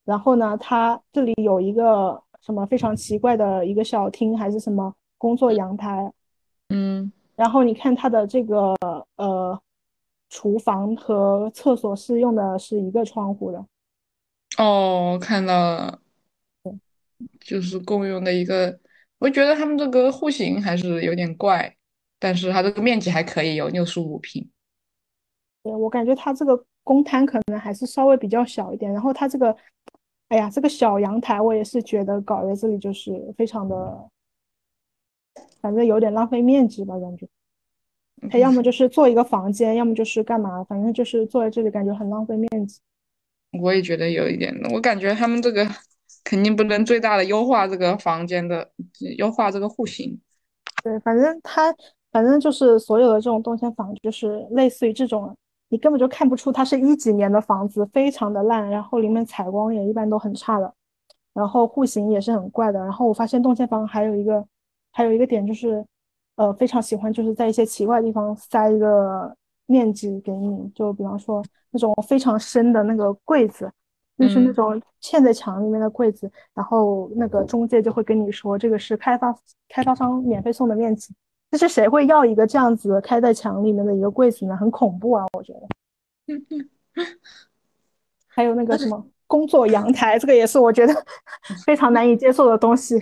[0.03, 6.11] 然后呢，它这里有一个什么非常奇怪的一个小厅，还是什么工作阳台，
[6.69, 8.75] 嗯，然后你看它的这个
[9.17, 9.59] 呃
[10.29, 13.65] 厨房和厕所是用的是一个窗户的，
[14.57, 15.99] 哦，看到了，
[17.39, 18.79] 就是共用的一个，
[19.19, 21.75] 我觉得他们这个户型还是有点怪，
[22.19, 24.49] 但是它这个面积还可以，有六十五平。
[25.63, 29.55] 对，我感觉它这个公摊可能还是稍微比较小一点，然后它这个，
[30.27, 34.09] 哎呀，这个小阳台我也是觉得搞在这里就是非常的，
[35.61, 37.27] 反正有点浪费面积吧，感觉。
[38.29, 42.79] 它要么就是做一个房间，要么就是干嘛，反正就是坐在这里感觉很浪费面积。
[43.61, 45.67] 我也觉得有一点，我感觉他们这个
[46.25, 48.69] 肯定不能最大的优化这个房间的，
[49.17, 50.19] 优化这个户型。
[50.83, 51.73] 对，反正它
[52.11, 55.33] 反正就是所有的这种动迁房，就是类似于这种，
[55.69, 60.73] 你根本就看不出它是一几年的房子，非常的烂，然后里面采光也一般都很差的，
[61.33, 62.79] 然后户型也是很怪的。
[62.79, 64.45] 然后我发现动迁房还有一个
[64.91, 65.85] 还有一个点就是，
[66.37, 69.35] 呃，非常喜欢就是在一些奇怪的地方塞一个
[69.67, 73.71] 面积给你，就比方说那种非常深的那个柜子，
[74.17, 79.35] 就是那嗯，种嵌在墙里面的柜子，然后那个中介就会跟你说这个是开发
[79.69, 81.13] 开发商免费送的面积。
[81.51, 84.57] 就是谁会要一个这样子开在墙里面的一个柜子呢？
[84.57, 85.67] 很恐怖啊，我觉得。
[88.27, 90.93] 还有那个什么 工作阳台，这个也是我觉得
[91.65, 93.01] 非常难以接受的东西。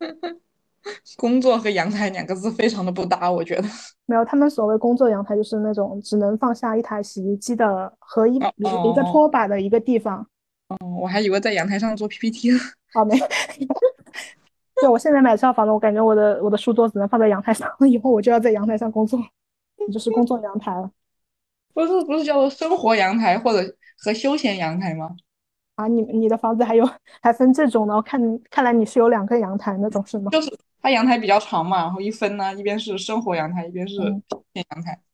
[1.16, 3.68] 工作和阳台两个字非常的不搭，我觉得。
[4.06, 10.26] 没有，他们所谓工作阳台就是那种只能放下一台洗衣机的和一哦一一个哦拖把的一个地方。
[10.68, 12.58] 哦，我还以为在阳台上做 PPT 呢。
[12.92, 13.18] 啊，没，
[14.82, 19.18] 就，我现在买这套房子，我感觉我的我的书桌只能放在阳台上，以后我就要在阳台上工作，
[19.92, 20.90] 就是工作阳台了
[21.74, 25.16] 不是不是叫做生活阳台或者和休闲阳台吗？
[25.76, 25.86] 啊！
[25.86, 26.88] 你你的房子还有
[27.22, 30.28] 还分这种呢，我看看来你是有两个阳台那种是吗？
[30.32, 30.50] 就是
[30.82, 34.92] 它阳台比较长嘛，然后一分呢，一边是生活阳台，一边是嗯，休闲阳台。
[34.94, 35.07] 对。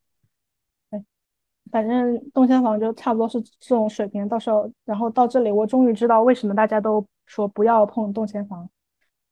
[1.74, 8.70] 反正动迁房就差不多是这种水平，到时候然后到这里，我终于知道为什么大家都说不要碰动迁房。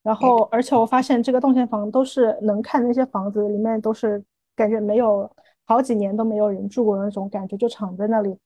[0.02, 4.20] 然后，而且我发现这个动迁房都是能看那些房子里面都是
[4.56, 5.30] 感觉没有
[5.66, 8.36] 好几年都没有人住过的那种感觉，就躺在那里，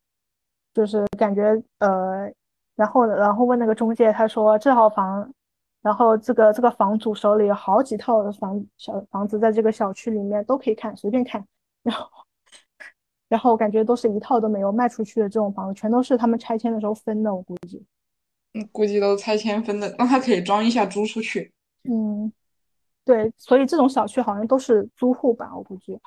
[0.74, 2.30] 就是感觉呃，
[2.74, 5.32] 然后然后问那个中介，他说这套房，
[5.80, 11.42] 然后这个这个房主手里有好几套的房小房子在这个小区里面都可以看，随便看，
[11.82, 12.25] 然后
[13.28, 17.84] 然后感觉都是一套都没有卖出去的这种房子，全都是他们拆迁的时候分的，我估计。
[18.54, 21.52] 嗯估计都拆迁分的，那它可以装一下租出去，
[21.84, 22.32] 嗯，
[23.04, 26.00] 对，所以这种小区好像都是租户吧，我估计。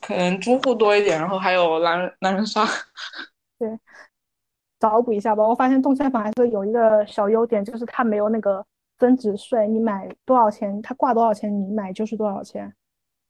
[0.00, 2.64] 可能租户多一点，然后还有狼人狼人杀。
[3.58, 3.78] 对，
[4.80, 5.46] 找补一下吧。
[5.46, 8.64] 我发现动迁房还是有一个小优点，就是它没有那个
[8.98, 12.74] 增值税，你买多少钱，它挂多少钱，你买就是多少钱。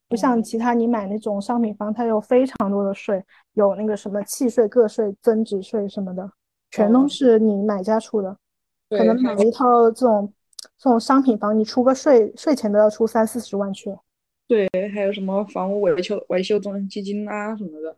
[0.07, 6.31] 不像哦其他你买那种商品房，它有非常多的税，有那个什么契税、个税、增值税什么的，
[6.69, 8.37] 全都哦，是你买家出的。
[8.89, 10.31] 可能买一套这种
[10.77, 13.99] 这种商品房，你出个税，税前都要出三四十万去了。
[14.47, 17.97] 对，还有什么房屋维修维修中基金啊什么的，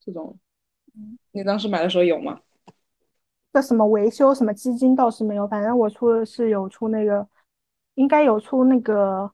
[0.00, 0.36] 这种
[1.30, 2.40] 你当时买的时候有吗？
[3.52, 7.26] 那什么维修什么基金倒是没有，反正我出的是有出那个，
[7.94, 9.30] 应该有出那个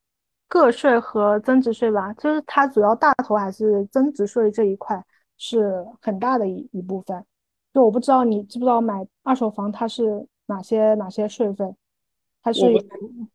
[0.48, 5.02] 个税和增值税吧，就是它主要大头还是增值税这一块
[5.36, 7.24] 是很大的一一部分。
[7.72, 11.74] 就我不知道你知不知道买二手房它是哪些哪些税费，
[12.40, 12.62] 它是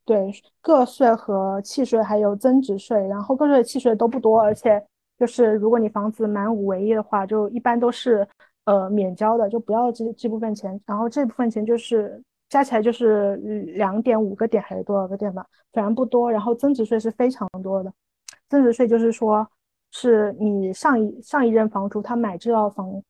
[0.05, 0.31] 对
[0.61, 4.81] 个税和契税还有增值税，然后个税契税都不多，而且
[5.17, 8.25] 就是如果你房子满五唯一的话，就一般都是
[8.63, 13.35] 呃免交的，就不要这这部分钱，然后这部分钱就是加起来就是
[13.75, 17.93] 两点五个点还是多少个点吧，反正不多，然后增值税是非常多的，
[18.49, 19.47] 增值税就是说。
[19.91, 23.01] 是你上一上一任房主他买这套房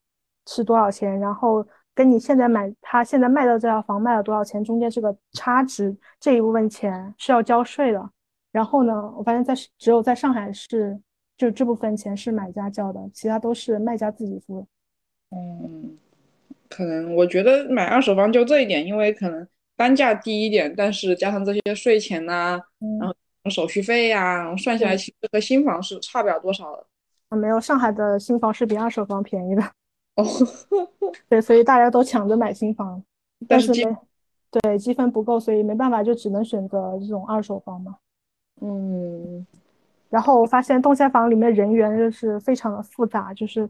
[0.47, 1.61] 是多少钱，然后
[1.93, 8.09] 跟你现在买他现在卖的这套房卖了多少钱，中间这个差值这一部分钱是要交税的。
[8.53, 10.97] 然后呢，我发现在只有在上海是
[11.35, 14.65] 就这部分钱是买家交的，其他都是卖家自己付。
[15.31, 15.97] 嗯，
[16.70, 19.45] 可能我觉得买二手房就这一点，因为可能
[19.76, 22.59] 单价低一点，但是加上这些税钱呐，
[22.99, 23.15] 然后。
[23.49, 26.86] 手续费呀，算下来其实和新房是差不了多少的。
[27.30, 29.63] 啊，没有，上海的新房是比二手房便宜的。
[30.17, 30.26] 哦，
[31.28, 33.01] 对，所以大家都抢着买新房，
[33.47, 33.97] 但是没，
[34.51, 37.95] 对，积分不够，所以没办法，就只能选择这种二手房嘛。
[38.61, 39.47] 嗯，
[40.09, 43.67] 然后我发现动迁房里面人员就是非常的复杂，就是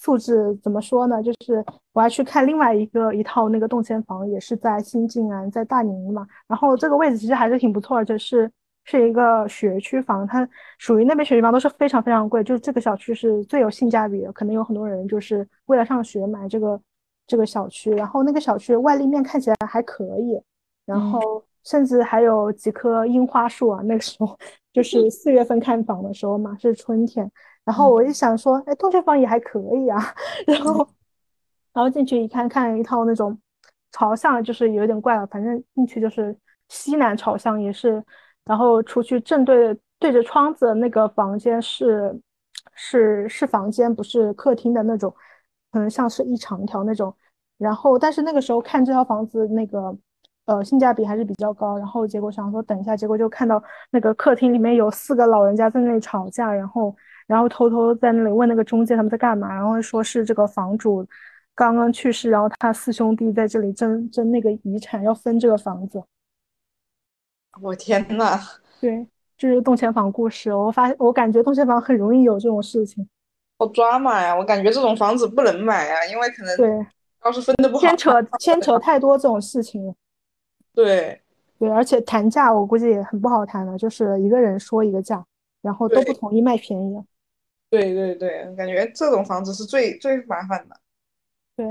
[0.00, 1.22] 素质怎么说呢？
[1.22, 6.26] 就是我还去看另外一个一套那个动迁房，也是在新静安，在大宁嘛。
[6.46, 8.50] 然后这个位置其实还是挺不错，就是。
[8.90, 16.80] 是一个学区房，它属于那边学区房都是非常非常贵，就是这个小区是最有性价比的，可能有很多人就是为了上学买这个
[17.26, 20.40] 这个小区，然后那个小区外立面看起来还可以，
[20.86, 21.20] 然后
[21.64, 24.34] 甚至还有几棵樱花树啊，那个时候
[24.72, 27.30] 就是 四月份看房的时候嘛，是春天，
[27.68, 29.98] 然后我一想说，哎，动迁房也还可以啊，
[30.46, 30.88] 然后
[31.74, 33.38] 然后进去一看，看一套那种
[33.92, 36.34] 朝向，就是有点怪了，反正进去就是
[36.70, 38.02] 西南朝向，也是。
[38.46, 42.18] 然后出去正对对着窗子那个房间是
[42.72, 45.14] 是是房间，不是客厅的那种，
[45.70, 47.14] 可能像是一长条那种。
[47.58, 49.94] 然后但是那个时候看这套房子那个
[50.46, 51.76] 呃性价比还是比较高。
[51.76, 56.96] 然后结果想说等一下，结果就看到那个客厅里面有四个老人家在那里吵架，然后
[57.28, 61.06] 然后偷偷在那里问那个中介他们在干嘛，然后说是这个房主
[61.54, 66.02] 刚刚去世，然后他四兄弟在这里争争那个遗产，要分这个房子。
[67.62, 68.40] 我天呐，
[68.80, 69.06] 对，
[69.36, 70.54] 就是动迁房故事。
[70.54, 73.08] 我发，我感觉动迁房很容易有这种事情，
[73.58, 74.34] 好抓马呀！
[74.34, 76.86] 我感觉这种房子不能买啊，因为可能对，
[77.24, 79.94] 要是分的不好，牵扯牵扯太多这种事情了。
[80.72, 81.20] 对
[81.58, 85.24] 对，而且谈价我估计也很不好谈了，就是一个人说一个价，
[85.60, 86.96] 然后都不同意卖便宜。
[87.70, 90.76] 对对对，感觉这种房子是最最麻烦的。
[91.56, 91.66] 对，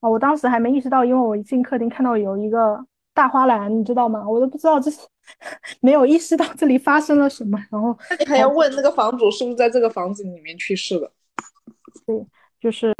[0.00, 2.86] 哦，我当时还没意识到，因为我一进客厅看到有一个。
[3.16, 4.28] 大花篮，你知道吗？
[4.28, 5.00] 我都不知道这是
[5.80, 7.58] 没有意识到这里发生了什么。
[7.70, 11.10] 然后那你还要问那个房主是不是在这个房子里面去世的？
[12.04, 12.26] 对，
[12.60, 12.94] 就是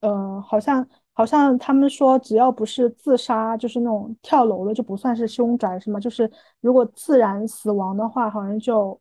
[0.00, 6.00] 呃，好像好像他们说，只要不是自杀，就是那种跳楼的，就不算是凶宅，是吗？
[6.00, 6.30] 就是
[6.62, 8.98] 如果自然死亡的话，好像就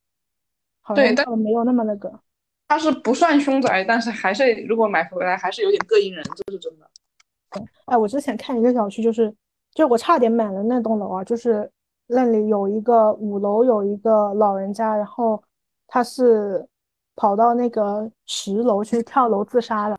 [0.82, 2.12] 好像没有那么那个。
[2.68, 6.90] 他是不算凶宅，但是还是如果买回来还是有点膈应人，这是真的。
[7.86, 9.34] 哎，我之前看一个小区就是。
[9.74, 11.70] 就我差点买了那栋楼啊，就是
[12.08, 15.44] 那里有一个五楼有一个老人家，然后
[15.86, 16.68] 他是
[17.16, 19.96] 跑到那个十楼去跳楼自杀了。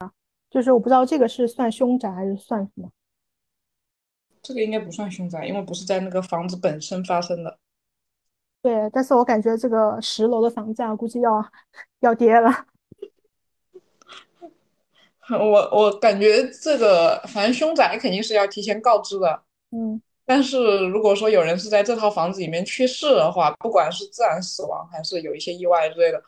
[0.50, 2.90] 就是我不知道这个是算凶宅还是算什么。
[4.42, 7.56] 这个应该不算凶宅，因为不是在那个房子本身发生的。
[8.60, 11.44] 对，但是我感觉这个十楼的房价估计要
[12.00, 12.66] 要跌了。
[15.30, 19.42] 我我感觉这个反正凶宅肯定是要提前告知的。
[19.70, 26.22] 嗯，但是如果说有人是在这套房子里面去世的话，不管是自然死亡还是有一些意外之类的，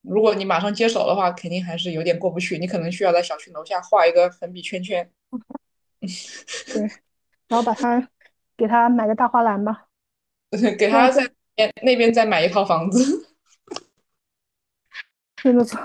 [0.00, 2.58] 如果你马上接手的话，肯定还是有点过不去。
[2.58, 5.10] 你可能需要在小区楼下画一个粉笔圈圈，
[6.00, 6.82] 对，
[7.48, 8.08] 然后把它
[8.56, 9.88] 给他买个大花篮吧，
[10.78, 11.30] 给他在
[11.82, 13.02] 那边再买一套房子，
[15.40, 15.78] 是那种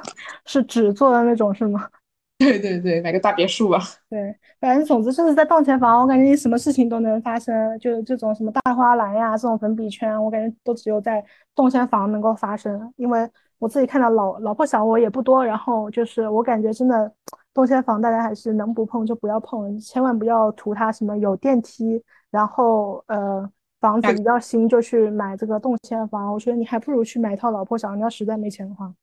[0.45, 1.87] 是纸做的那种是吗？
[2.39, 3.79] 对对对，买个大别墅吧。
[4.09, 11.23] 对，反正总之就是在动迁房，我感觉你什么事情都能发生，就这种什么大花篮呀，这种粉笔圈，我感觉都只有在
[11.55, 12.91] 动迁房能够发生。
[12.97, 17.09] 因为我自己看到老老破小我也不多，然后就是我感觉真的
[17.53, 23.49] 动迁房大家还是能不碰就不要碰，千万不要图它什么有电梯，然后呃
[23.83, 26.31] 房子比较新就去买这个动迁房。
[26.33, 28.93] 我觉得你还不如去买一套老破小，你要实在没钱的话，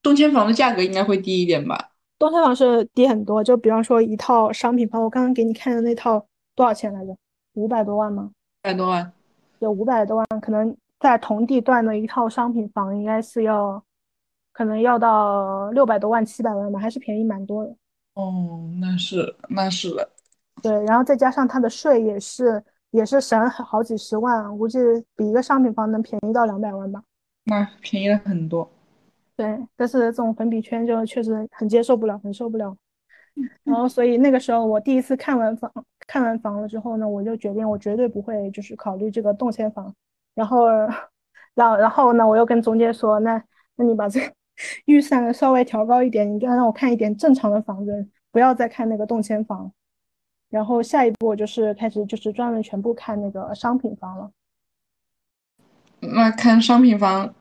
[0.00, 1.90] 动迁房的价格应该会低一点吧。
[2.18, 7.14] 动迁房是低很多，就比方说一套商品房，我刚刚给你看的那套多少钱来着？
[7.52, 8.30] 五百多万吗？
[8.32, 9.12] 五百多万，
[9.58, 13.82] 有五百多万，可能在同地段的一套商品房应该是要，
[14.52, 17.76] 可能要到六百多万、七百万吧，还是便宜蛮多的。
[18.14, 20.08] 哦，那是那是的，
[20.62, 24.78] 对，然后再加上它的税也是也是省好几十万，估计
[25.16, 27.02] 比一个商品房能便宜到两百万吧。
[27.44, 28.70] 那便宜了很多。
[29.36, 32.76] 对，但是这种粉笔圈就确实很接受不了，很受不了。
[33.64, 35.72] 然后，所以那个时候我第一次看完房，
[36.06, 39.94] 看完房了之后呢，我就决定我绝对不会就是考虑这个动迁房。
[40.34, 40.68] 然后，
[41.54, 43.42] 然然后呢，我又跟中介说，那
[43.76, 44.32] 那你把这个
[44.84, 49.72] 预算稍微调高一点，你就让我看一点正常的房子，不要再看那个动迁房。
[50.50, 54.30] 然后下一步我就是开始就是专门全部看那个商品房了。
[56.00, 57.34] 那看商品房。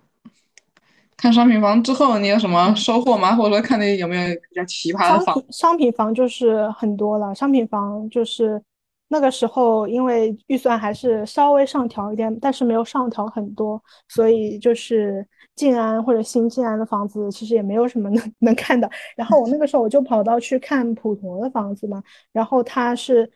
[1.22, 3.36] 看商品房之后，你有什么收获吗？
[3.36, 5.44] 或者说看的有没有比较奇葩的房？
[5.50, 7.36] 商品房就是很多了。
[7.36, 8.64] 商品房就是
[9.10, 18.90] 那个时候，因为预算还是稍微上调一点，但是没有上调很多，所以就是静安或者新静安的房子其实也没有什么能 能看的。
[19.16, 22.02] 然后我那个时候我就跑到去看普陀的房子嘛，
[22.32, 23.30] 然后它是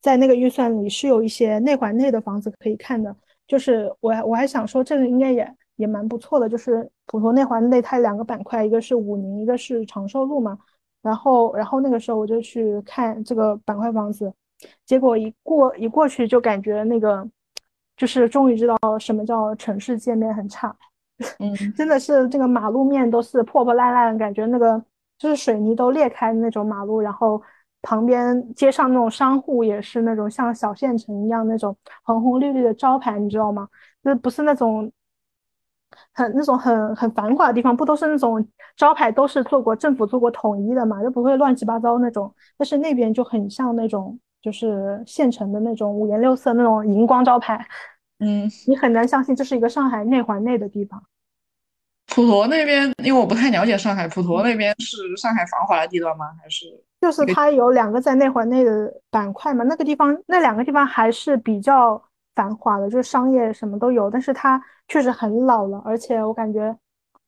[0.00, 3.14] 在那个预算里是有一些内环内的房子可以看的。
[3.46, 5.56] 就是我我还想说这个应该也。
[5.76, 10.56] 也蛮不错的，就是普陀内环内它两个板块，一个是武宁，一个是长寿路嘛。
[11.00, 14.32] 然后，然后那个时候我就去看这个板块房子，
[14.84, 17.26] 结果一过一过去就感觉那个，
[17.96, 20.74] 就是终于知道什么叫城市界面很差。
[21.38, 24.82] 嗯，真的是这个马路面都是破破烂烂，感觉那个
[25.18, 27.40] 就是水泥都裂开的那种马路，然后
[27.82, 33.68] 旁边街上那种商户也是那种像小县城一样那种红红绿绿的招牌，你知道吗？
[34.02, 34.90] 就是不是那种。
[36.14, 38.46] 很那种很很繁华的地方，不都是那种
[38.76, 42.34] 招牌都是做过政府做过统一的嘛，就不会乱七八糟那种。
[42.56, 47.64] 但是那边就很像那种就是县城的那种五颜六色那种荧光招牌，
[48.18, 51.02] 嗯，你很难相信这是一个上海内环内的地方。
[52.08, 56.26] 普陀那边，因为我不太了解上海，普陀那边是上海繁华的地段吗？
[56.42, 56.66] 还是
[57.00, 59.64] 就是它有两个在内环内的板块嘛？
[59.64, 62.02] 那个地方那两个地方还是比较。
[62.34, 66.74] 繁华的，就是商业什么都有，但是它确实很老了，而且我感觉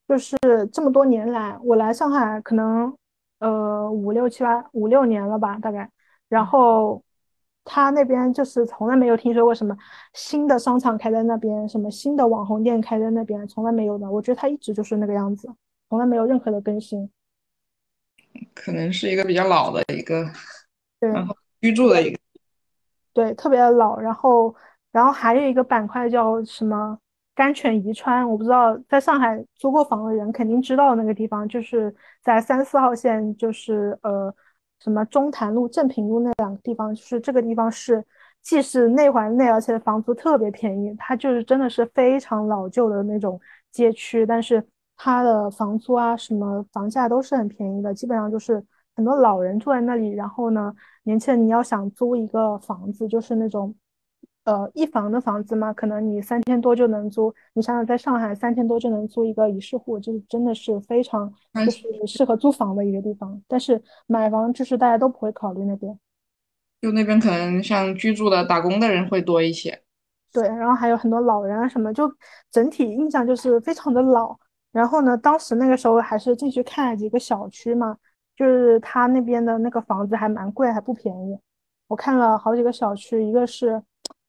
[0.08, 0.34] 就是
[0.72, 2.90] 这么多年来，我来上海可能
[3.38, 5.86] 呃五六七八五六年了吧，大概，
[6.30, 7.03] 然后
[7.64, 9.76] 他那边就是从来没有听说过什么
[10.12, 14.10] 新的商场开在那边，什么新的网红店开在那边，从来没有的。
[14.10, 15.48] 我觉得他一直就是那个样子，
[15.88, 17.10] 从来没有任何的更新。
[18.54, 20.30] 可能是一个比较老的一个，
[21.00, 22.18] 对，然后居住的一个，
[23.12, 24.54] 对，特别老，然后。
[24.94, 26.96] 然后还有一个板块叫什么
[27.34, 31.92] 甘泉宜川，我不知道在上海租过房的人肯定知道那个地方，就是
[32.22, 34.32] 在三四号线，就是呃
[34.84, 38.04] 什么中潭路、镇平路那两个地方，就是这个地方是
[38.42, 43.40] 既是内环内，而且房租特别便宜，它就是真的是非常老旧的那种
[43.72, 44.62] 街区，但是
[44.96, 48.62] 它的房租啊什么房价都是很便宜的，基本上就是
[48.94, 50.74] 很多老人住在那里，然后呢，
[51.04, 53.74] 年轻人你要想租一个房子，就是那种。
[54.44, 57.34] 呃，一房的房子嘛，可能你三千多就能租。
[57.54, 63.42] 你想想，在上海三千多就能租一个一室户，就是真的是非常就是适合租房的一个地方。
[63.48, 65.98] 但是买房就是大家都不会考虑那边，
[66.82, 69.82] 就那边可能像居住的打工的人会多一些。
[70.30, 72.12] 对，然后还有很多老人啊什么，就
[72.50, 74.36] 整体印象就是非常的老。
[74.72, 77.96] 然后呢，当时那个时候还是进去看了几个小区嘛，
[78.36, 81.38] 就是他那边的那个房子还蛮贵，还不便宜。
[81.86, 83.82] 我看了好几个小区，一个是。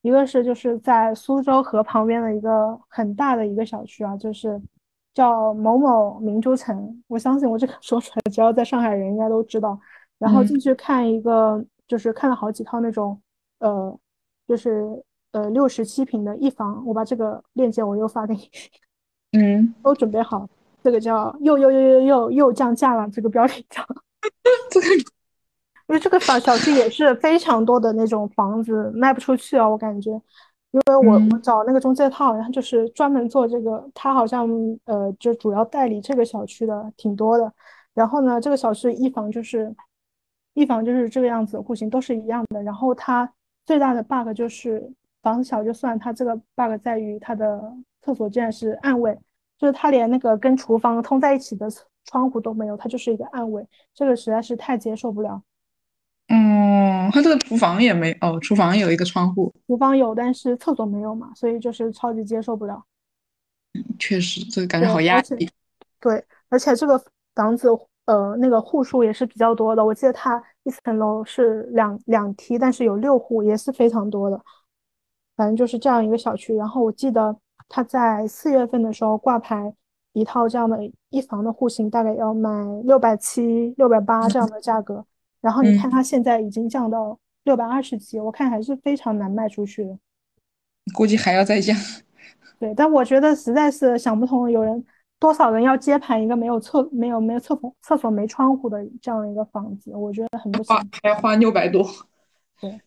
[0.05, 4.61] 一个是就是在苏州河旁边的一个很大的一个小区啊，就是
[5.15, 7.03] 叫某某明珠城。
[7.07, 9.79] 我相信我这个 说出来，只要在上海人应该都知道。
[10.19, 13.19] 然后进去看一个，就是看了好几套那种，
[13.57, 13.99] 呃，
[14.47, 14.85] 就是
[15.31, 16.85] 呃六十七平的一房。
[16.85, 18.47] 我把这个链接我又发给你，
[19.35, 20.47] 嗯，都准备好。
[20.83, 23.83] 这个叫又又又又又又降价了，这个标题叫
[24.69, 25.14] 这个。
[25.87, 30.11] 因为这个小小区也是非常多的那种房子卖不出去啊，我感觉，
[30.71, 34.49] 因为我我找那个中介，他好像就是专门做这个，他好像
[34.85, 37.51] 呃就主要代理这个小区的挺多的。
[37.93, 39.73] 然后呢，这个小区一房就是
[40.53, 42.63] 一房就是这个样子，户型都是一样的。
[42.63, 43.31] 然后它
[43.65, 47.61] 最大的 bug 就是房子小就算，它这个 bug 在于它的
[48.01, 49.17] 厕所竟然是暗卫，
[49.57, 51.67] 就是它连那个跟厨房通在一起的
[52.05, 55.41] 窗户都没有，它就是一个暗卫，这个实在是太接受不了。
[56.27, 62.83] 嗯，它这个厨房也没哦，厨房有一个窗户，厨房有，但是厕所没有嘛，所以就是超级接受不了。
[63.73, 65.49] 嗯，确实，这个感觉好压抑。
[65.99, 66.99] 对，而且这个
[67.35, 67.69] 房子
[68.05, 69.85] 呃，那个户数也是比较多的。
[69.85, 74.39] 我记得它一层楼是两两梯，但是有六户，也是非常多的。
[75.35, 76.55] 反正就是这样一个小区。
[76.55, 77.35] 然后我记得
[77.69, 79.73] 它在四月份的时候挂牌
[80.13, 82.49] 一套这样的一房的户型，大概要卖
[82.83, 85.05] 六百七、六百八这样的价格。
[85.45, 89.95] 然后你看，它现在已经降到六百二十几，我看还是非常难卖出去的。
[90.91, 91.77] 估计还要再降。
[92.57, 94.83] 对，但我觉得实在是想不通，有人
[95.19, 100.89] 多少人要接盘一个没有厕、没有没有厕所、厕所没窗户的这样的一个房子，我觉得很不花行。
[101.03, 101.87] 还要花六百多。
[102.59, 102.81] 对。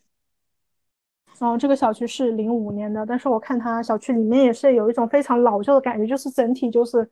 [1.39, 7.09] 然后这个小区是零五年的，但是我看它小区里面也是有一种非常老旧的感觉，就是整体就是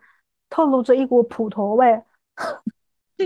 [0.50, 2.04] 透露着一股普陀味。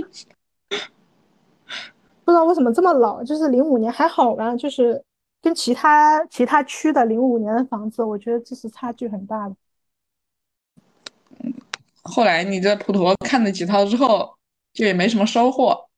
[2.32, 5.04] 不知道为什么这么老，就是零五年还好吧，就是
[5.42, 9.56] 跟其他其他区的零五年的房子，我觉得这是差距很大的。
[12.04, 14.34] 后来你在普陀看了几套之后，
[14.72, 15.90] 就也没什么收获。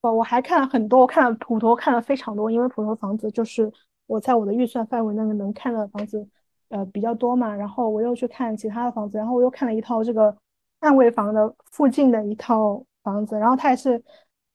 [0.00, 3.70] 哦，我还看了很多，我看了普陀看了非常多，因为普陀房子就是
[4.06, 6.26] 我在我的预算范围内能看的房子，
[6.70, 7.54] 呃比较多嘛。
[7.54, 10.34] 然后我又去看其他的房子，然后我又看了一套这个
[10.80, 14.02] 暗卫房的附近的一套房子，然后它也是。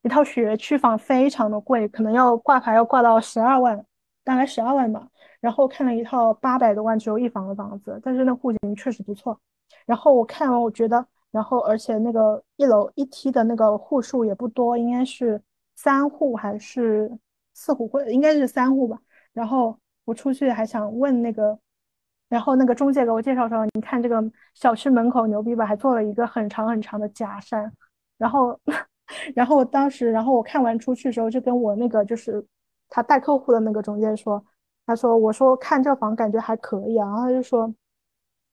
[0.01, 3.85] 一套学区房非常的贵，可能要挂牌要挂到十二万，
[4.23, 5.05] 大概十二万吧。
[5.41, 9.39] 然后看了一套八百多万只有一房的房子，但是那户型确实不错。
[9.85, 15.41] 然后我看完，我觉得，然后而且那个一楼一梯的那个户数也不多，应该是
[15.75, 17.11] 三户还是
[17.53, 18.97] 四户，或应该是三户吧。
[19.33, 21.57] 然后我出去还想问那个，
[22.29, 24.23] 然后那个中介给我介绍说，你看这个
[24.53, 27.71] 小区门口牛逼吧，还做了一个很长很长的假山，
[28.17, 28.57] 然后。
[29.35, 32.45] 然后当时，然后我看完出去的时候，就跟我那个就是
[32.89, 34.43] 他带客户的那个中介说，
[34.85, 37.73] 他说我说看这房感觉还可以啊，然后他就说，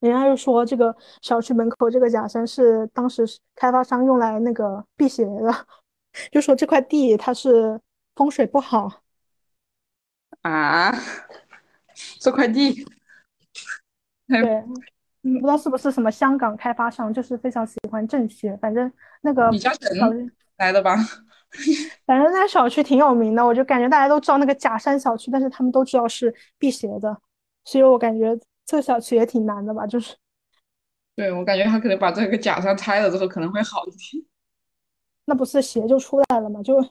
[0.01, 5.67] 人家就说这个小区门口这个假山是当时开发商用来那个辟邪的，
[6.33, 7.81] 就说这块地它是
[8.15, 9.03] 风水不好
[10.43, 10.93] 啊，
[12.21, 12.85] 这块地，
[14.27, 14.65] 对。
[15.23, 18.57] 不知道是不是什么香港开发商，就是非常喜欢正邪。
[18.59, 18.89] 反正
[19.23, 19.51] 那个
[20.59, 20.97] 来的吧，
[22.07, 27.17] 反正那小区挺有名的，我就感觉大家都知道那个假山小区，但是他们都知道是辟邪的，
[27.65, 29.87] 所以我感觉这个小区也挺难的吧。
[29.87, 30.15] 就是，
[31.15, 34.25] 对我感觉他可能把这个假山拆了之后可能会好一点，
[35.27, 36.63] 那不是邪就出来了嘛？
[36.63, 36.83] 就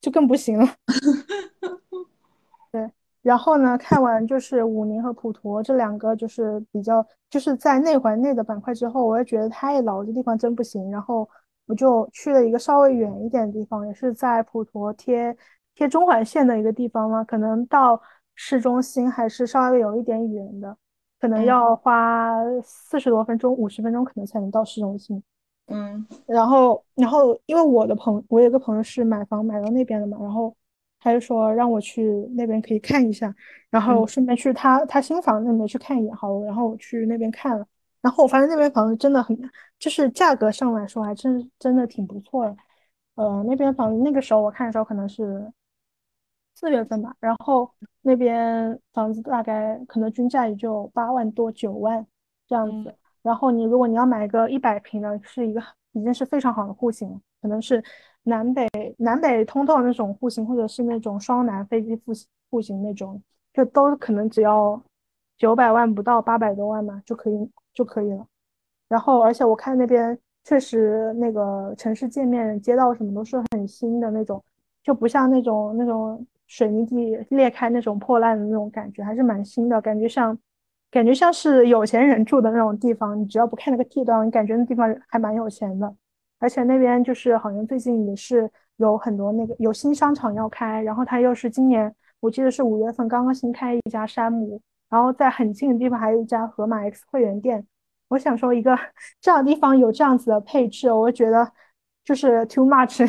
[0.00, 0.74] 就更不行了。
[2.72, 2.90] 对。
[3.22, 10.90] 然后呢，看完就是武宁和普陀这两个，就是比较就是在内环内的板块之后，我也觉得太老，这地方真不行。
[10.90, 11.26] 然后
[11.66, 15.36] 我就去了一个稍微远一点的地方，也是在普陀贴
[15.74, 18.00] 贴中环线的一个地方嘛，可能到
[18.34, 20.76] 市中心还是稍微有一点远的，
[21.20, 25.22] 可能要花四十多分钟、五十分钟可能才能到市中心。
[25.66, 30.54] 嗯，然后然后因为我的朋我有个朋友是买房买到那边的嘛，然后。
[31.06, 32.02] 他就说让我去
[32.34, 33.34] 那边可以看一下，
[33.68, 37.66] 然后顺便去他他新房那边去看一眼，好，然后我去那边看了，
[38.04, 39.34] 然后我发现那边房子真的很，
[39.78, 42.56] 就是价格上来说还真真的挺不错的，
[43.14, 45.50] 呃，那边房子那个时候我看的时候可能是
[46.54, 47.70] 四月份吧，然后
[48.02, 52.06] 那边房子大概可能均价也就八万多九万
[52.46, 57.82] 这样子，然后你如果你要买个一百平的，是一个已经是非常好的户型，可能是。
[58.26, 62.12] 南北南北通透那种户型，或者是那种双南飞机户
[62.48, 64.82] 户型那种，就都可能只要
[65.36, 67.34] 九百万不到八百多万嘛，就可以
[67.74, 68.26] 就可以了。
[68.88, 74.42] 然后，而且我看那边确实那个城市界面、街道什么都是很新的那种，
[74.82, 80.38] 就不像那种那种水泥地裂开那种破烂的那种感觉，还是蛮新的，感觉像
[80.90, 83.18] 感觉像是有钱人住的那种地方。
[83.18, 85.92] 你只要不看那个地段，你感觉那地方还蛮有钱的。
[86.38, 94.60] 而且那边就是好像最近也是有很多那个有新商场要开，然后它又是今年我记得是五月份刚刚新开一家山姆，
[94.94, 97.66] 然后在很近的地方还有一家盒马 X 会员店。
[98.06, 98.78] 我想说一个
[99.20, 101.50] 这样的地方有这样子的配置，我觉得
[102.04, 103.04] 就是 too much。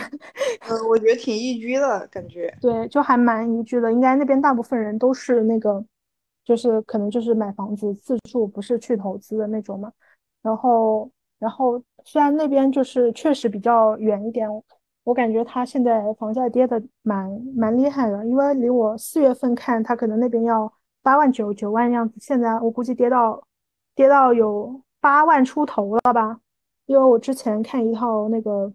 [0.67, 2.51] 嗯，我觉得挺宜居的感觉。
[2.59, 3.93] 对，就还蛮宜居的。
[3.93, 5.86] 应该那边大部分人都是那个，
[6.43, 9.91] 就是可能就是买房子自住，不是去投资的那种嘛。
[10.41, 11.11] 然后。
[11.38, 14.49] 然后虽然那边就是确实比较远一点，
[15.03, 20.73] 我感觉它现在房价跌的蛮蛮厉害的，因为离我四月份看它可能那边要
[21.06, 23.45] 八万九九万样子，现在我估计跌到
[23.93, 26.39] 跌到有八万出头了吧？
[26.88, 28.74] 因为我之前看一套那个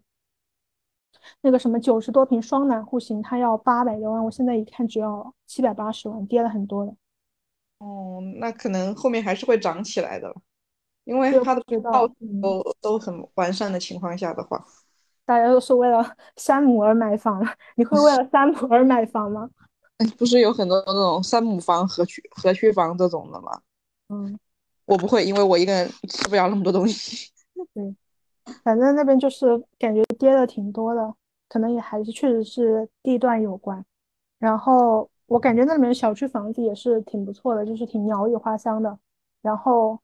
[1.41, 6.95] 那个什么九十多平双南户型，它要八百多万，我现在一看只要七百八十万，跌了很多了。
[7.79, 10.33] 哦，那可能后面还是会涨起来的。
[11.03, 12.07] 因为它的套
[12.41, 14.65] 都都很完善的情况下的话，
[15.25, 19.51] 大家都是为了 山姆而买房，你会为了山姆而买房吗？
[20.19, 23.61] 不是有很多那种山姆房、合区合区房这种的吗？
[24.09, 24.39] 嗯，
[24.87, 27.31] 我不会，因为我一个人吃不了那么多东西。
[27.75, 27.95] 对，
[28.65, 31.15] 反正那边就是感觉跌的挺多的，
[31.49, 33.85] 可能也还是确实是地段有关。
[34.39, 38.99] 然后我感觉那里面小区房子也是挺不错的，就是挺鸟语花香的。
[39.43, 39.99] 然后，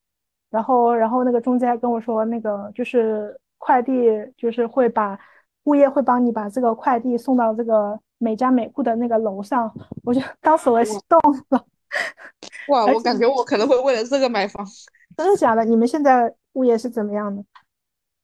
[0.50, 3.92] 然后，然后那个中介还跟我说，那个就是快递，
[4.36, 5.18] 就是会把
[5.64, 9.72] 物业会帮你把这个快递送到这个每家每户的那个楼上。
[10.04, 11.18] 我就当时我心动
[11.50, 11.64] 了。
[12.68, 14.66] 哇，我感觉我可能会为了这个买房。
[15.16, 15.64] 真的假的？
[15.64, 17.42] 你们现在物业是怎么样的？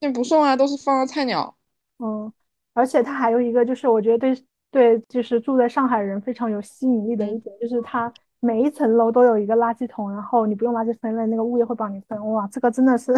[0.01, 1.57] 那不送啊，都是放到菜鸟。
[1.99, 2.33] 嗯，
[2.75, 12.33] 而且它还有一个，就是我觉得对对，就是住在上海人非常有吸引力的一点，就是它每一层楼都有一个垃圾桶，然后你不用垃圾分类，那个物业会帮你分。
[12.33, 13.13] 哇，这个真的是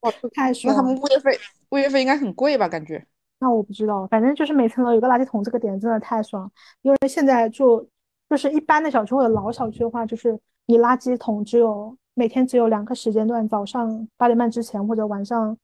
[0.00, 0.72] 哇， 太爽！
[0.72, 1.36] 那他们物业费
[1.70, 2.68] 物业费应该很贵吧？
[2.68, 3.04] 感觉？
[3.40, 6.48] 那我不知道，反正就是每层楼有个垃圾桶，这个点真的太爽。
[6.82, 7.84] 因为现在就
[8.28, 15.56] 就是一般的小区或者老小区的话，就是你垃圾桶只有每天只有两个时间段，早上八点半之前或者晚上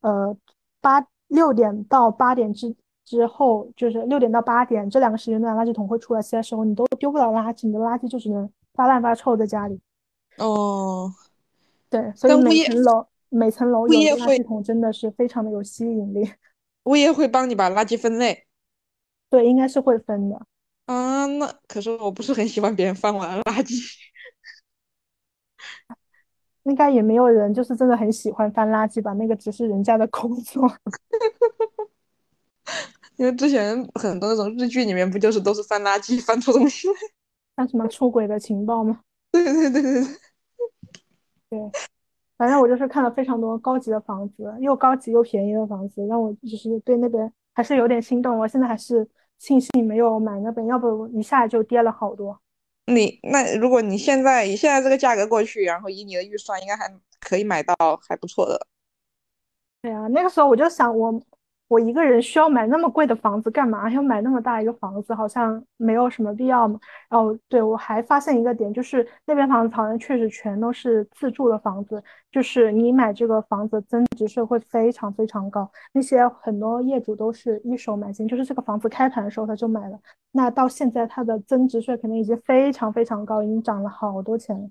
[0.00, 0.34] 呃
[0.80, 1.06] 八。
[1.28, 2.72] 六点到八点之
[3.04, 9.80] 之后，就是六点到八点这两个时间段，垃圾桶会出来，其他时候你都丢不了垃圾，你的垃圾就只能发烂发臭在家里。
[10.38, 11.10] 哦，
[11.90, 16.30] 对，所以每层楼每层楼有垃圾桶真的是非常的有吸引力。
[16.84, 18.46] 物业会帮你把垃圾分类？
[19.30, 20.46] 对，应该是会分的。
[20.86, 23.92] 啊，那可是我不是很喜欢别人翻我的垃圾。
[26.64, 29.12] 应该也没有人就是真的很喜欢翻垃圾吧？
[29.14, 30.62] 那个只是人家的工作。
[33.16, 36.94] 因为之前很多那种日剧里面不就是都是翻垃圾翻出东西来？
[37.56, 39.00] 翻什么出轨的情报吗？
[39.30, 40.04] 对对对对对。
[41.50, 41.58] 对，
[42.36, 48.38] 反正我就是看了非常多高级的房子，又高级又便宜的房子，让我就是对那边还是有点心动。
[48.38, 49.08] 我现在还是
[49.38, 52.38] 庆幸没有买那边，要不一下就跌了好多。
[52.86, 57.74] 你那如果你现在以现在这个价格过去，然后以你的预算，应该还可以买到
[58.08, 58.66] 还不错的。
[59.82, 61.10] 对啊，那个时候我就想我。
[61.10, 61.20] 我
[61.74, 63.90] 我一个人需要买那么贵的房子干嘛？
[63.90, 66.78] 要买那么大一个房子，好像没有什么必要嘛。
[67.10, 72.00] 然后，对我还发现一个点，就是那边房子好像确实全都是自住的房子，
[72.30, 75.68] 就是你买这个房子增值税会非常非常高。
[75.92, 79.98] 那些很多业主都是一手买进，就是这个房子开盘的时候他就买了，
[80.30, 84.70] 那到现在它的增值税肯定已经非常非常高，已经涨了好多钱。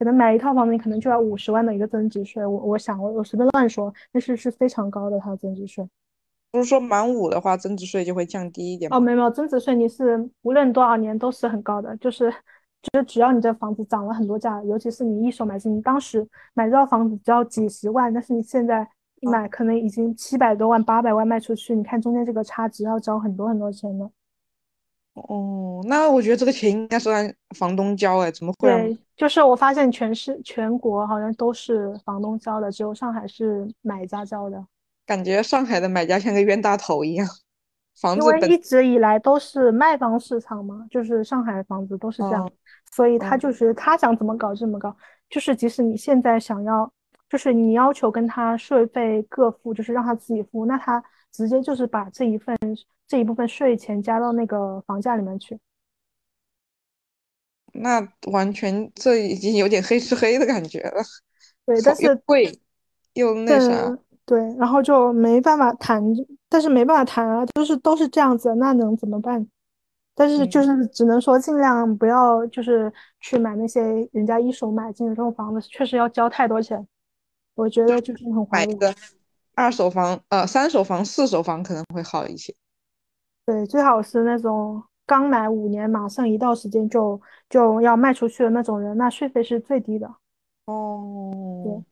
[0.00, 2.44] 可能买一套房子你可能就要五十万的一个增值税。
[2.44, 5.86] 我我想我我随便乱说，但是是非常高的它的增值税。
[6.52, 8.96] 不是说满五的话，增值税就会降低一点吗？
[8.96, 12.30] 哦，没有没有，增值税你是无论多少年都是很高的，就是
[12.82, 18.88] 就是只要你这房子涨了很多价，尤其是你一手买进，你当时买这套房子只要几十万，但是你现在
[19.20, 24.10] 一买可能已经七百多万、八百万卖出去，你看中间这个差值要交很多很多钱的。
[25.14, 28.68] 哦，那我觉得这个钱应该是让房东交哎，怎么会？
[28.68, 34.64] 对，就是我发现全市全国好像都是房东交的，只有上海是买家交的。
[35.06, 37.26] 感觉上海的买家像个冤大头一样，
[38.00, 42.50] 房子因为一直以来都是卖方市场嘛，就是上海房子都是这样，
[42.92, 44.96] 所以他就是他想怎么搞怎么搞，
[45.28, 46.90] 就是即使你现在想要，
[47.28, 52.56] 就是你要求跟他税费各付，就是让他自己付，那他直接就是把这一份
[53.06, 55.58] 这一部分税钱加到那个房价里面去，
[57.72, 61.02] 那完全这已经有点黑吃黑的感觉了。
[61.66, 62.60] 对，但是贵
[63.14, 63.98] 又那啥。
[64.30, 66.00] 对，然后就没办法谈，
[66.48, 69.44] 但是没办法谈啊，就是都是这样子，那能怎么办？
[70.14, 76.86] 但是就是只能说尽量不要，就是去买那些人家一手买进的这种房子，确实要交太多钱。
[77.56, 78.94] 我觉得就是很买一个
[79.56, 82.54] 二手房，呃，三手房、四手房可能会好一些。
[83.44, 90.08] 对，最好是那种刚买五年，马上一到时间就就要卖出去的那种人，那税费是最低的。
[90.66, 91.84] 哦，对。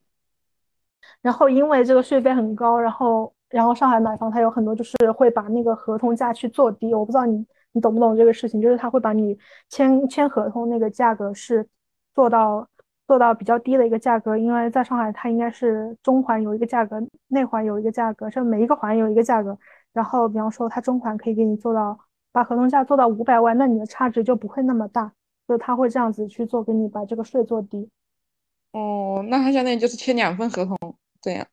[1.22, 9.36] 然后因为这个税费很高，然后然后上海买房它有很多就是会把那个合同价去做低，我不知道你你懂不懂这个事情，就是他会把你
[9.68, 11.66] 签签合同那个价格是
[12.14, 12.66] 做到
[13.06, 19.58] 做到比较低的一个价格，因为在上海它应该是中环有一个价格，内环有一个价格，就每一个环有一个价格，
[19.92, 21.98] 然后比方说它中环可以给你做到
[22.32, 25.12] 把合同价做到五百万，那你的差值就不会那么大，
[25.48, 27.88] 就他会这样子去做给你把这个税做低。
[28.72, 30.76] 哦，那他相当于就是签两份合同。
[31.20, 31.46] 这样，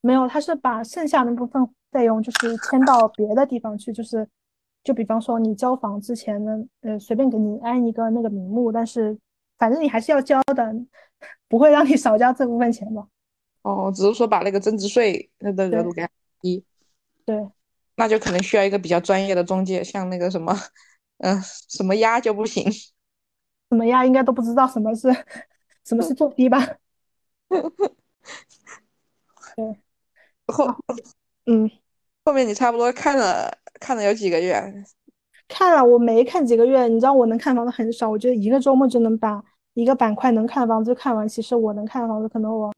[0.00, 4.28] 没有，他是把剩下那部分费用就是迁到别的地方去，就是，
[4.84, 6.52] 就比方说你交房之前呢，
[6.82, 9.18] 呃，随便给你安一个那个名目，但是
[9.58, 10.74] 反正你还是要交的，
[11.48, 13.06] 不会让你少交这部分钱吧。
[13.62, 16.06] 哦，只是说把那个增值税那个额度给
[16.40, 16.64] 低。
[17.24, 17.48] 对，
[17.96, 20.54] 那就可能需要一个比较专业的中介，像那个什么，
[21.18, 25.12] 嗯，什么押就不行，什么押应该都不知道什么是
[25.84, 26.58] 什么是做低吧。
[29.56, 29.64] 对，
[30.46, 30.66] 后，
[31.46, 31.70] 嗯，
[32.24, 33.50] 后面你差不多看了
[33.80, 34.62] 看了有几个月？
[35.48, 39.42] 看了，我没看几个月，你知道我能看房子很少，我觉得一个周末就能把
[39.74, 41.26] 一个板块能看的房子看完。
[41.28, 42.72] 其实我能看的房子，可能我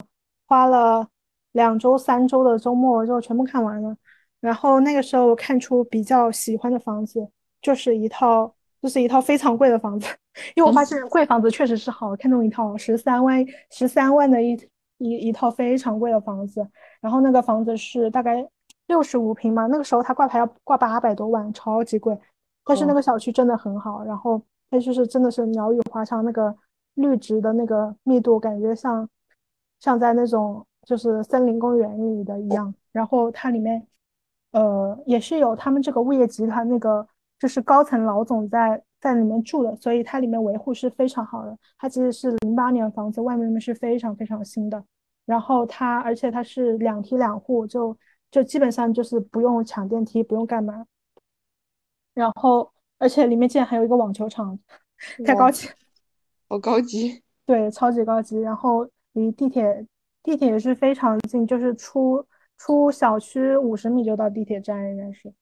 [0.46, 1.08] 花了
[1.52, 3.96] 两周、三周的周末就全部看完了。
[4.40, 7.28] 然后那个时候我看出比较喜欢的房子，
[7.60, 10.06] 就是一套，就是一套非常贵的房子，
[10.54, 14.54] 因为我发现贵房子确实是好，看中一套十三万、十三万的一
[14.98, 16.66] 一一套非常贵的房子，
[17.00, 18.46] 然后那个房子是大概
[18.86, 22.18] 六十五平嘛，那个时候它挂牌要挂八百多万，超级贵。
[22.64, 26.54] 但是那个小区真的很好，然后它就是真的是鸟语花香，那个
[26.94, 29.08] 绿植的那个密度感觉像
[29.80, 32.74] 像在那种就是森林公园里的一样。
[32.92, 33.86] 然后它里面
[34.52, 37.06] 呃也是有他们这个物业集团那个
[37.38, 41.56] 就是高层老总在在里面住的，所以它里面维护是非常好的。
[41.78, 44.84] 它其实是零八年房子，外面是非常非常新的。
[45.24, 47.96] 然后它而且它是两梯两户，就
[48.30, 50.86] 就基本上就是不用抢电梯，不用干嘛。
[52.14, 54.58] 然后，而且里面竟然还有一个网球场，
[55.24, 55.68] 太高级，
[56.48, 58.40] 好高级，对，超级高级。
[58.40, 59.86] 然后离地铁，
[60.22, 62.26] 地铁也是非常近，就是出
[62.56, 65.32] 出小区五十米就到地铁站，应该是。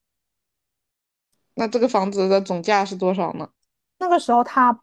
[1.57, 3.49] 那这个房子的总价是多少呢？
[3.99, 4.79] 那个时候他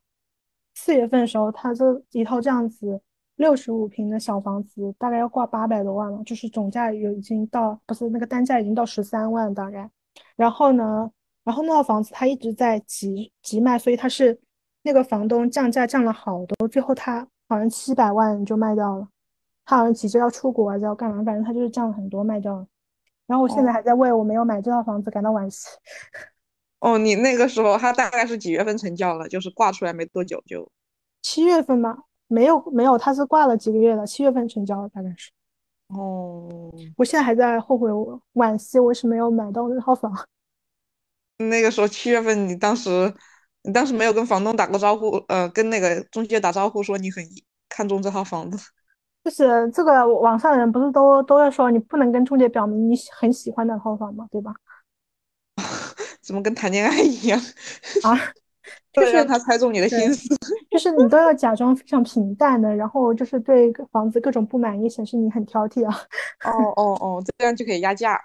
[0.75, 3.01] 四月份的时候，他这一套这样子
[3.37, 9.89] 六十五平的小房子，大概要挂八百多万了，就是总价有已经到，不是那个单价已经到十三万大概。
[10.37, 11.11] 然后呢？
[11.45, 14.41] 然后那套房子他一直在急急卖，所以他是
[14.83, 19.07] 那个房东降价降了好多，最后他好像七百万就卖掉了。
[19.67, 21.23] 他好像急着要出国还是，要干嘛？
[21.23, 22.67] 反正他就是降了很多卖掉了。
[23.27, 25.69] 然后我现在还在为我没有买这套房子感到惋惜。
[25.69, 26.34] 哦，
[26.99, 29.29] 你那个时候他大概是几月份成交了？
[29.29, 30.71] 就是挂出来没多久就
[31.23, 31.97] 七月份吧？
[32.27, 35.31] 没有没有，他是挂了几个月的，七月份成交了大概是。
[35.89, 36.49] 哦，
[36.97, 40.13] 我现在还在后悔，我惋惜我是没有买到那套房。
[41.39, 43.13] 那个时候七月份，你当时，
[43.63, 47.23] 你当时没有跟房东打过招呼，呃，跟那个中介打招呼，说你很
[47.69, 48.59] 看中这套房子。
[49.25, 54.27] 就是这个网上人不是都都在说，你不能跟中介表明你很喜欢那套房嘛？
[54.31, 54.53] 对吧？
[56.25, 57.39] 怎么跟谈恋爱一样
[58.03, 58.19] 啊？
[58.93, 60.35] 就是让他猜中你的心思。
[60.71, 65.95] 就是你都要假装非常平淡的，然后就是对房子各种不满意，显示你很挑剔啊。
[66.45, 68.19] 哦哦哦，这样就可以压价。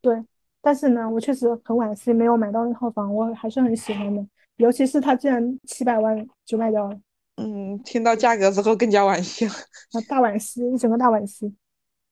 [0.00, 0.24] 对。
[0.64, 4.24] 但是呢，我确实很惋惜没有买到那套房，我还是很喜欢的，
[4.58, 6.96] 尤其是它竟然七百万就卖掉了。
[7.36, 9.52] 嗯，听到价格之后更加惋惜了，
[9.92, 11.52] 啊，大惋惜，一整个大惋惜。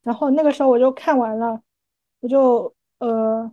[0.02, 1.60] 然后那个时候我就看完了，
[2.18, 3.48] 我就呃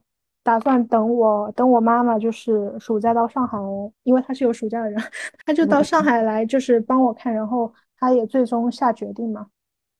[0.47, 3.57] 打算等我等我妈妈就是暑假到上海，
[4.03, 4.97] 因为她是有暑假的人，
[5.45, 7.69] 她就到上海来就是帮我看，然后
[7.99, 9.47] 她也最终下决定嘛。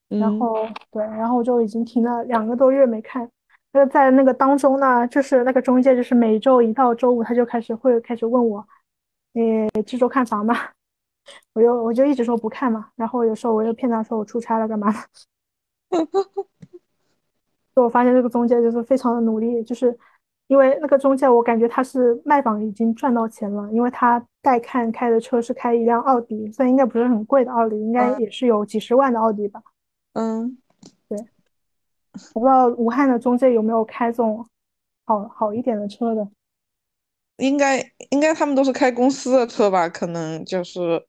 [0.07, 0.55] 然后
[0.89, 3.29] 对，然后我就已经停了两个多月没看。
[3.73, 8.65] 那在那个当中呢，就是那个中介，就是每周一到周五，他就开始会开始问我，
[9.33, 10.55] 你，这周看房吗？
[11.51, 12.87] 我就我就一直说不看嘛。
[12.95, 14.97] 然后有时候我又骗他说我出差了干嘛的。
[17.75, 19.95] 就我发现这个中介就是非常的努力，就是
[20.47, 29.61] 因为那个中介，我感觉他是卖房已经赚到钱了，因为他带看开的车是开一辆奥迪，虽然应该不是很贵的奥迪，应该也是有几十万的奥迪吧。
[30.13, 30.57] 嗯。
[31.09, 31.17] 对
[32.33, 34.45] 我不知道武汉的中介有没有开这种
[35.05, 36.27] 好好一点的车的，
[37.37, 37.79] 应该
[38.09, 39.87] 应该他们都是开公司的车吧？
[39.87, 41.05] 可能就是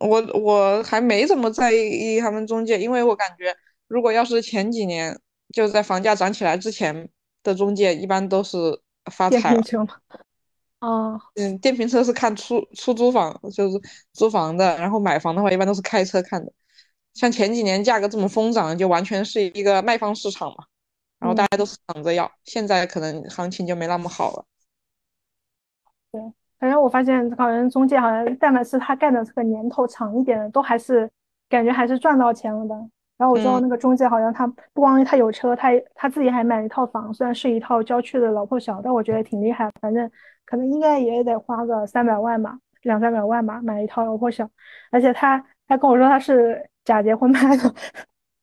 [0.00, 3.54] 我我还没怎么在意他们中介，因为我感觉
[3.86, 5.16] 如果要是前几年
[5.52, 7.08] 就在房价涨起来之前
[7.44, 8.56] 的中介，一般都是
[9.12, 9.62] 发财了。
[10.80, 13.80] 啊， 嗯，电瓶车是看出出租房，就是
[14.12, 16.52] 租房的，然后买房的话一般都是开车看的。
[17.14, 20.64] 像前几年价格这么疯涨，就完全是一个卖方市场嘛，
[21.20, 22.30] 然后大家都是抢着要。
[22.42, 24.44] 现在可能行情就没那么好了。
[26.10, 26.20] 对，
[26.58, 31.10] 反正我发现好像中介好像，但凡是他干的这个年头长一点的，都还是
[31.48, 32.74] 感觉还是赚到钱了的。
[33.16, 39.70] 然后我知道那个中介好像他不光他有车，他他自己还买了一套房，虽然是一套郊区的老破小，但我觉得挺厉害。
[39.80, 40.10] 反正
[40.44, 44.48] 可能应该也得花个三百万吧，两三百万吧，买一套老破小。
[44.90, 46.68] 而且他他跟我说他是。
[46.84, 47.74] 假结婚买的，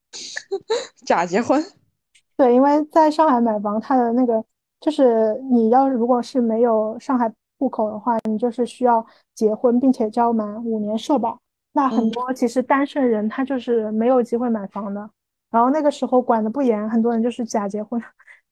[1.06, 1.64] 假结婚，
[2.36, 4.44] 对，因为在上海买房，他的那个
[4.80, 9.06] 就是你要如果是没有上海户口的话，你就是需要
[9.36, 11.38] 结婚，并且交满五年社保。
[11.74, 15.10] 那很多其实单身人他就是没有机会买房的。
[15.50, 18.02] 然后那个时候管的不严，很多人就是假结婚。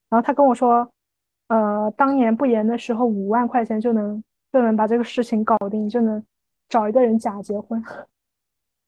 [0.09, 0.89] 然后他跟我说，
[1.47, 6.21] 呃，当年不严的时候，五万块钱就能就能把这个事情搞定，就能
[6.67, 7.81] 找一个人假结婚。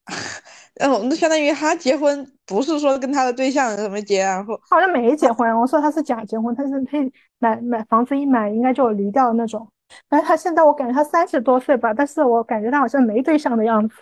[0.79, 5.49] 哦，那相当于他结婚不是说跟他的对象什么结，然后好像没结婚。
[5.59, 6.97] 我说他是假结婚，他是他
[7.39, 9.65] 买买房子一买应该就离掉的那种，
[10.09, 13.95] 反正他现在我感觉他三十多岁吧，但是我感觉他好像没对象的样子。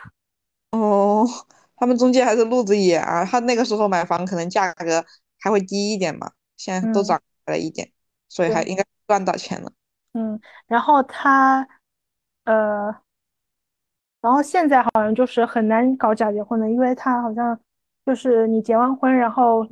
[0.71, 1.25] 哦，
[1.75, 5.03] 他们中间还是路子野啊，他那个时候买房可能价格
[5.39, 7.91] 还会低一点嘛，现在都嗯，涨了一点，
[8.27, 9.71] 所以还，应该赚到钱了。
[10.13, 11.67] 嗯，然后他，
[12.45, 12.95] 呃，
[14.21, 17.59] 然后现在好像就是很难搞假结婚的，因为他好像
[18.05, 19.65] 就是你结完婚，然后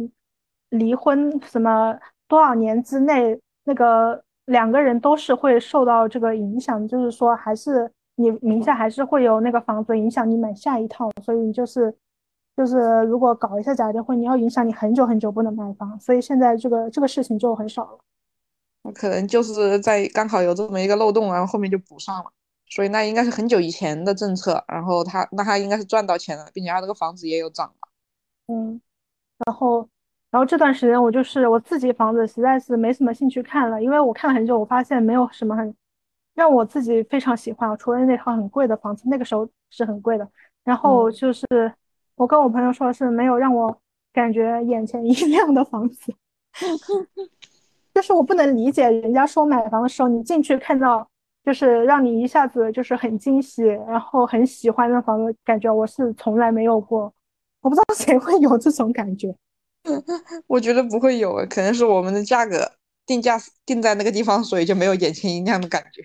[0.70, 11.96] 离婚什么多少年之内，那个两个人都是会受到这个影响，就是说还是你名下还是会有那个房子影响你买下一套，所以你就是
[12.56, 18.00] 就是如果搞一下假结婚，你要影响你很久很久不能买房，所以现在这个这个事情就很少了。
[18.84, 22.32] 那可能就是在刚好有这么一个漏洞，然后后面就补上了。
[22.70, 27.90] 所以那应该是很久以前的政策，然后他那他应该是赚到钱了，并且他这个房子也有涨了。
[28.48, 28.82] 嗯。
[29.46, 35.74] 然后这段时间我就是我自己房子实在是没什么兴趣看了，因为我看了很久，我发现没有什么很
[36.38, 40.30] 让我自己非常喜欢，除了那套很贵的房子，那个时候是很贵的。
[40.64, 41.44] 然后嗯，就是
[42.14, 43.76] 我跟我朋友说是没有让我
[44.14, 46.14] 感觉眼前一 亮的房子，
[47.92, 51.10] 就是我不能理解人家说买房的时候你进去看到
[51.44, 57.12] 就是让你一下子就是很惊喜，然后很喜欢的房子，感觉我是从来没有过，
[57.62, 59.36] 我不知道谁会有这种感觉。
[60.46, 62.74] 我觉得不会有，可能是我们的价格
[63.08, 66.04] 定价定在那个地方，所以就没有眼前一亮的感觉。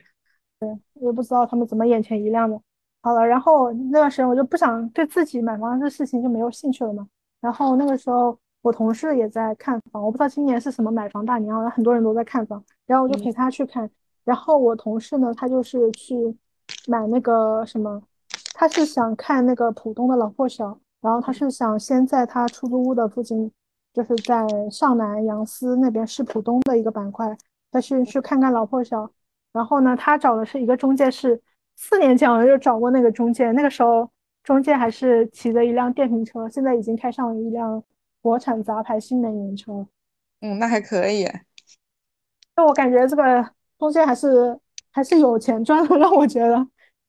[1.03, 2.59] 我也不知道他们怎么眼前一亮的。
[3.03, 7.07] 好了，然后那段时间我就不想对自己买房这事情就没有兴趣了嘛。
[7.41, 13.91] 然后那个时候我同事也在看房，我不知道今年是什么买房大年啊，很多人都在看房，然后我就嗯陪他去看。
[14.25, 16.15] 然后我同事呢，他就是去
[16.87, 18.01] 买那个什么，
[18.55, 23.51] 他是想看那个浦东的老破小，然后他是想先在他出租屋的附近，
[23.93, 27.37] 就是在上南杨思那边是浦东的一个板块，
[27.73, 29.11] 他去去看看老破小。
[29.53, 31.41] 然后呢，他找的是一个中介，是
[31.77, 34.11] 四年前好像就找过那个中介，那个时候
[34.43, 37.83] 中介还是骑着一辆电瓶车，现在已经开上了一辆
[38.21, 39.87] 国产杂牌新能源车。
[40.41, 41.29] 嗯，那还可以。
[42.57, 44.59] 那我感觉这个中介还是
[44.91, 46.67] 还是有钱赚的，让我觉得，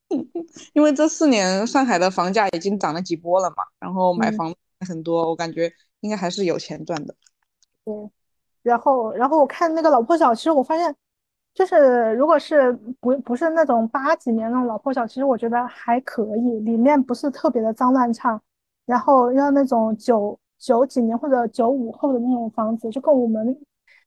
[0.74, 4.56] 因为这四年上海的房价已经涨了几波了嘛，然后买嗯，房
[4.88, 5.72] 很多，我感觉
[6.02, 7.16] 应该还是有钱赚的。
[7.86, 7.94] 对。
[8.62, 10.96] 然后，然后我看那个老破小，其实我发现，
[11.54, 18.42] 就是如果是不不是那种八几年那种老破小，其实我觉得还可以，里面不是特别的脏乱差。
[18.86, 23.58] 然后要那种九九几年或者九五后的那种房子，就跟我们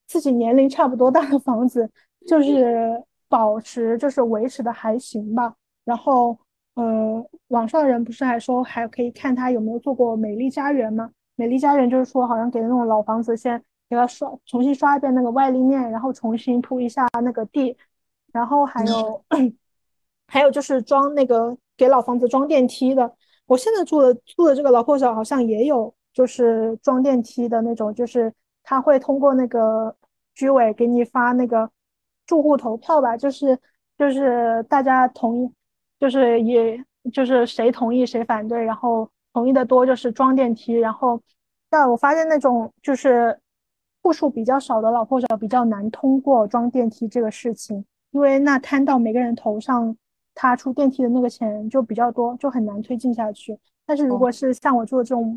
[0.06, 1.90] 自己年龄差不多大的房子，
[2.26, 5.54] 就是保持就是维持的还行吧。
[5.84, 6.36] 然后，
[6.74, 11.10] 呃，网上人不是还说还可以看他有没有做过美丽家园吗？
[11.36, 17.76] 美丽家园就是说，好像给那种老房子先给它刷，重新刷一遍那个外立面，然后重新铺一下那个地，
[18.32, 19.24] 然后还嗯有
[20.28, 23.14] 还有就是装那个给老房子装电梯的。
[23.46, 28.32] 我现在住的住的这个老破小好像也有，就是装电梯的那种，就是
[28.64, 29.94] 他会通过那个
[30.34, 31.70] 居委给你发那个
[32.26, 33.56] 住户投票吧，就是
[33.96, 35.52] 就是大家同意，
[36.00, 41.20] 就是也就是谁同意谁反对，然后同意的多就是装电梯，然后
[41.70, 43.38] 但我发现那种就是
[44.06, 49.96] 户数比较少的老破小比较难通过装电梯这个事情，因为那摊到每个人头上，
[50.32, 53.58] 他出电梯的那个钱就比较多，就很难推进下去。
[53.84, 55.36] 但是如哦，果是像我住的这种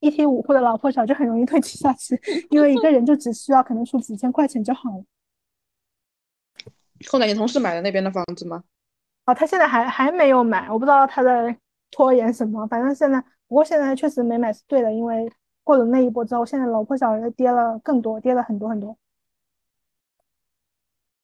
[0.00, 5.04] 一梯五户的老破小，就很容易推进下去，因为一个人就只需要可能出几千块钱就好了。
[7.08, 8.62] 后来你同事买了那边的房子吗？
[9.24, 11.56] 哦，他现在还还没有买，我不知道他在
[11.90, 12.66] 拖延什么。
[12.66, 15.32] 反正现在，不过现在确实没买是对的，因为
[15.64, 18.96] 过了那一波之后，现在老破小又跌了更多，跌了很多很多。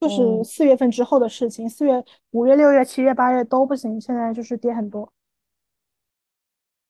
[0.01, 5.12] 就是哦，四月份之后的事情，四月、五月、六月、七月、八月都不行，现在就是跌很多。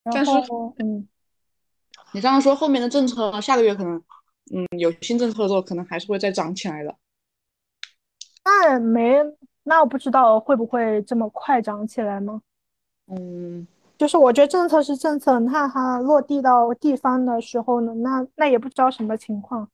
[0.02, 0.32] 然但是，
[0.78, 1.08] 嗯，
[2.12, 3.96] 你刚刚说，后面的政策下个月可能，
[4.54, 6.94] 嗯，有新政策之后，可能还是会再涨起来的。
[8.44, 9.16] 那没，
[9.62, 12.42] 那我不知道会不会这么快涨起来吗？
[13.06, 13.66] 嗯，
[13.98, 19.68] 就是我觉得政策是政策，那它落地到地方的时候呢，那那也不知道什么情况。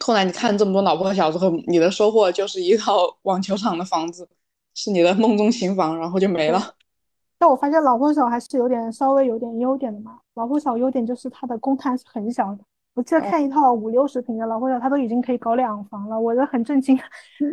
[0.00, 4.26] 后来你看这么多老破小之后，你的收获就是一套 网球场的房子，
[4.74, 6.74] 是你的梦中情房，然后就没，了。
[7.38, 10.20] 但我发现老破小还是有点稍微有点优点的嘛。
[10.32, 12.64] 老破小优点就是它的公摊是很小的，
[12.94, 16.98] 我记得哦，看一套五六十平的老破小，他都已经可以搞两房了，我就很震惊，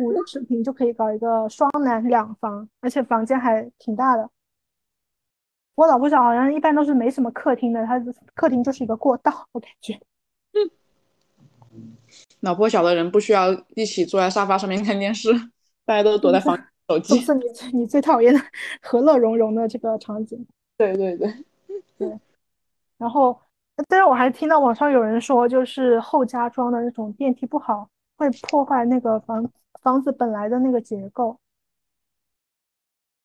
[0.00, 4.28] 五六十平就可以搞一个双男两房，而且房间还挺大的。
[5.76, 7.98] 我老破小好像一般都是没什么客厅的，他
[8.34, 9.94] 客厅就是一个过道，我感觉。
[10.52, 10.70] 嗯
[12.40, 15.30] 老破小的人不需要一起坐在沙发上面看电视，
[15.84, 16.58] 大家都躲在房
[16.88, 17.18] 手机。
[17.20, 18.40] 是你你最讨厌的
[18.82, 20.46] 和乐融融的这个场景。
[20.76, 21.32] 对对对
[21.98, 22.18] 对。
[22.96, 23.38] 然后，
[23.86, 29.48] 但是我还听到网上有人说，就是后加装的那种电梯不好，会破坏那个房
[29.82, 31.38] 房子本来的那个结构。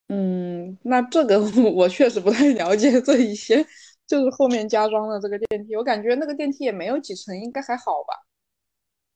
[0.10, 1.40] 嗯，那这个
[1.74, 3.66] 我确实不太了解这一些，
[4.06, 8.14] 就是后面加装的这个电梯，我感觉那个电梯也没有几层，应该还好吧。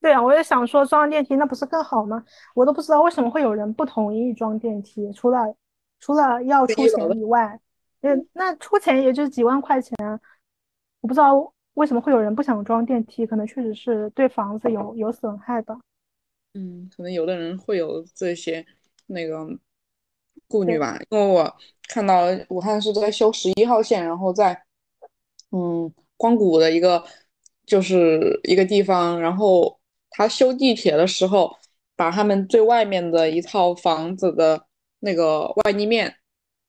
[0.01, 2.23] 对啊，我也想说装电梯那不是更好吗？
[2.55, 5.53] 我都不知道为什么会有人不同意装电梯，除了
[5.99, 7.59] 除了要出钱以外，
[8.01, 9.95] 嗯，那出钱也就几万块钱，
[11.07, 15.79] 我不知道为什么会有人不想装电梯，可能确实是对房子有有损害吧。
[16.53, 18.65] 嗯，可能有的人会有这些
[19.05, 19.47] 那个
[20.49, 21.55] 顾虑吧，因为我
[21.87, 24.61] 看到武汉是在修十一号线，然后在
[25.51, 27.01] 嗯光谷的一个
[27.65, 29.79] 就是一个地方，然后。
[30.09, 31.55] 他修地铁的时候，
[31.95, 34.65] 把他们最外面的一套房子的
[34.99, 36.11] 那个外立面，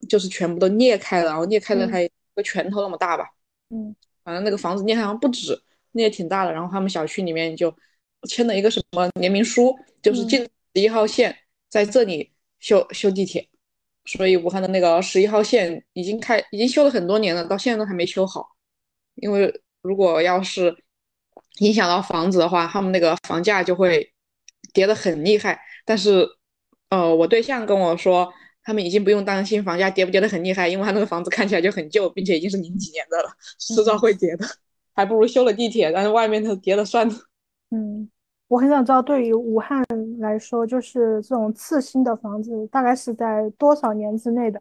[0.06, 3.30] 就是全部都裂开了，然后裂开了还一个拳头那么大吧。
[3.70, 3.96] 嗯，
[4.28, 5.58] 反正那个房子裂好像不止，
[5.92, 6.52] 裂挺大的。
[6.52, 7.74] 然后他们小区里面就
[8.28, 10.38] 签了一个什么联名书，就是禁
[10.74, 11.34] 十一号线
[11.70, 13.48] 在这里修修地铁。
[14.04, 18.46] 所以武汉的那个十一号线已经开，已经修了很多年了，到现在都还没修好。
[19.14, 20.76] 因为如果要是
[21.60, 24.12] 影响到房子的话，他们那个房价就会
[24.74, 25.58] 跌得很厉害。
[25.86, 26.28] 但是，
[26.90, 28.30] 呃，我对象跟我说，
[28.68, 34.44] 他们已经不用担心房价跌不跌得很厉害，因为他那个房子看起来就很旧，并且已经是零几年的了，迟早会跌的。
[34.92, 37.14] 还不如修了地铁，但是外面的跌了算了。
[37.70, 38.10] 嗯，
[38.46, 39.82] 我很想知道，对于武汉
[40.18, 44.60] 来说，就是这种次新的房子，大概是在多少年之内的？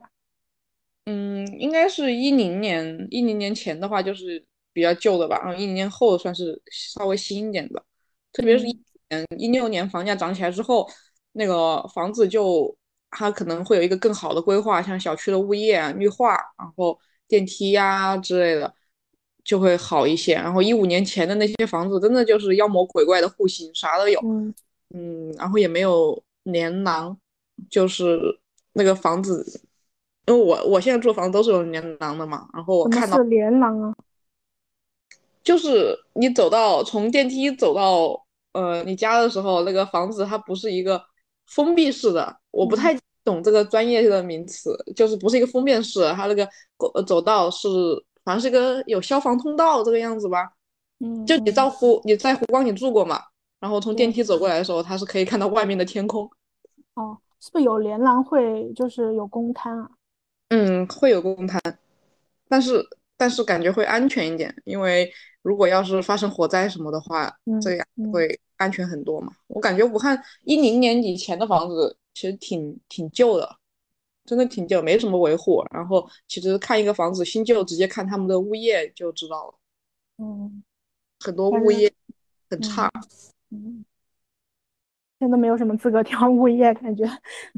[1.08, 4.44] 嗯，应该是一零年，一零年前的话就是。
[4.74, 7.84] 比较旧的吧，然后一零年后算是稍微新一点的，
[8.32, 8.80] 特别是一
[9.10, 10.88] 年一六年房价涨起来之后，
[11.32, 12.78] 那个房子就
[13.12, 16.98] 它可能会有一个更好的规划，像小区的物业啊、绿化，然后
[17.28, 18.74] 电梯呀之类的
[19.44, 20.36] 就会好一些。
[20.36, 24.20] 然后一五年前的那些房子真的就是妖魔鬼怪的户型，啥都有，
[24.94, 27.18] 嗯，然后也没有连廊，
[27.70, 28.40] 就是
[28.74, 29.62] 那个房子，
[30.26, 33.96] 因为我我现在住房子都是有连廊的嘛，然后我看到连廊啊。
[35.44, 41.02] 就是你走到从电梯走到呃你家的时候，那个房子它不是一个
[41.48, 46.48] 封闭式的，我不太懂这个专业的名词，就是不是一个封闭式，它那个
[47.06, 47.68] 走道是
[48.24, 50.50] 反正是一个有消防通道这个样子吧。
[51.00, 53.22] 嗯，就你到湖你在湖光你住过嘛？
[53.60, 56.30] 然后从电梯走过来的时候，它是可以看到外面的天空。
[56.96, 59.90] 哦，是不是有连廊会就是有公摊啊？
[60.50, 61.62] 嗯，会有公摊，
[62.48, 62.86] 但是
[63.16, 65.12] 但是感觉会安全一点，因为。
[65.48, 69.32] 如果要是发生火灾什么的话，这样会安全很多嘛？
[69.48, 73.58] 我感觉武汉一零年以前的房子其实挺挺旧的，
[74.26, 75.64] 真的挺旧，没什么维护。
[75.72, 79.54] 然后其实看一个房子新旧，直接看他们的物业就知道了。
[80.18, 80.62] 嗯，
[81.22, 81.90] 很多物业
[82.50, 82.92] 很差。
[83.50, 83.86] 嗯，
[85.18, 87.06] 现在都没有什么资格挑物业，感觉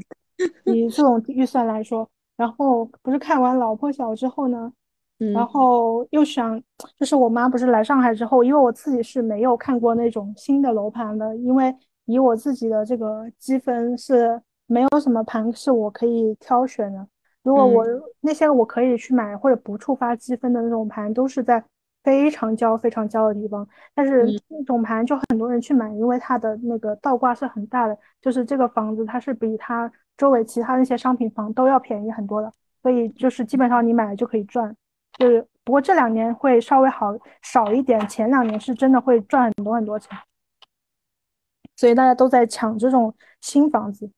[0.72, 2.08] 以这种预算来说。
[2.36, 4.72] 然后不是看完《老破小》之后呢？
[5.34, 6.60] 然后又想，
[6.98, 11.74] 就是我妈不是来上海之后，因为我自己是没有看过那种新的楼盘的，因为
[12.06, 17.06] 以我自己的这个积分是没有什么盘是我可以挑选的。
[17.42, 17.84] 如果我
[18.20, 21.62] 那些我可以去买或者不触发积分的那种盘，都是在
[22.02, 23.66] 非常焦非常焦的地方。
[23.94, 32.52] 但是那种盘就很多人去买，因为它的那个倒挂是很大的，就是这个房子它是比它周围其他那些商品房都要便宜很多的，
[32.82, 34.76] 所以就是基本上你买了就可以赚。
[35.18, 40.16] 是，不过这两年会稍微好少一点，前两年是真的会赚很多很多钱，
[41.76, 44.10] 所以大家都在抢这种新房子，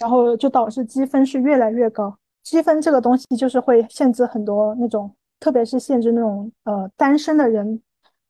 [0.00, 2.16] 然后就导致积分是越来越高。
[2.42, 7.82] 积分这个东西就是会限制很多那种，特别是限制那种呃单身的人，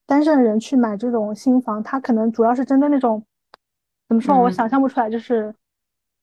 [0.07, 3.25] 单身的人去买这种新房，他可能主要是针对那种
[4.09, 5.55] 怎么说，我想象不出来，就是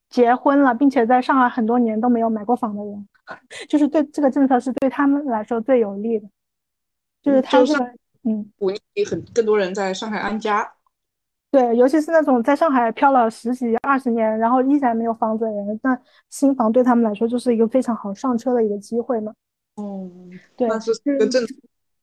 [0.09, 3.07] 结婚了并且在上海很多年都没有买过房的人。
[3.69, 6.27] 就是对这个政策是对他们来说最有利的，
[7.21, 7.73] 就是他是
[8.23, 10.73] 嗯鼓励很更多人在上海安家，
[11.51, 15.99] 对，尤其是那种在上海漂了十几二十年，然后依然没有房子的人，那
[16.29, 19.33] 新房对他们来说就是一个非常好上车的一个机会嘛。
[19.75, 21.55] 嗯，对，是个政策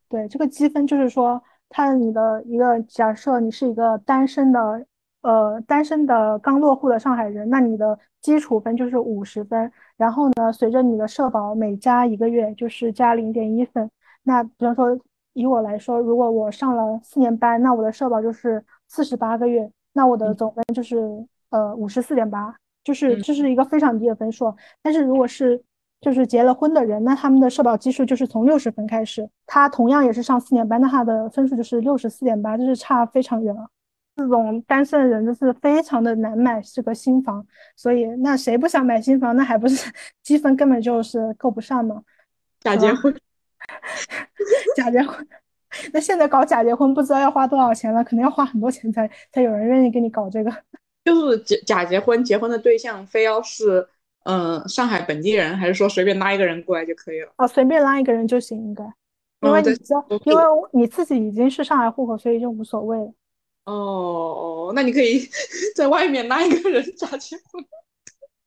[0.08, 4.86] 对这个积分就是说，他你的一个假设，你是一个单身的
[5.22, 9.70] 呃单身的刚落户的上海人，那你的基础分就是五十分。
[9.96, 13.90] 然后呢，随着你的社保每加一个月，就是加零点一分。
[14.22, 14.98] 那比方说，
[15.32, 20.98] 以我来说，如果我上了四年班，那我的社保就是四十八个月，那我的总分就是
[21.50, 22.54] 呃五十四点八，
[22.84, 24.54] 就是嗯这是一个非常低的分数。
[24.82, 25.60] 但是如果是
[26.00, 33.68] 就是结了婚的人，那他们的社保基数就是从六十分开始，他同样也是上四年班，那他的分数就是六十四点八，就是差非常远了。
[34.18, 37.46] 这种单身的人就是非常的难买这个新房，
[37.76, 39.36] 所以那谁不想买新房？
[39.36, 39.88] 那还不是
[40.24, 42.02] 积分根本就是够不上吗？
[42.58, 43.14] 假结婚，
[44.74, 45.24] 假结婚，
[45.92, 50.52] 那现在搞假结婚不知道要花多少钱了，可能要花很多钱才才有人愿意给你搞这个。
[51.04, 53.86] 就是假假结婚，结婚的对象非要是
[54.24, 57.30] 嗯、呃上海本地人，还是说随便拉一个人过来就可以了？
[57.36, 58.82] 哦，随便拉一个人就行，应该，
[59.42, 60.42] 因为你知道，因为
[60.72, 63.12] 你自己已经是上海户口，所以就无所谓了。
[63.72, 65.28] 哦哦，那你可以
[65.76, 67.64] 在外面拉一个人假结婚。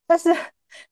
[0.07, 0.35] 但是，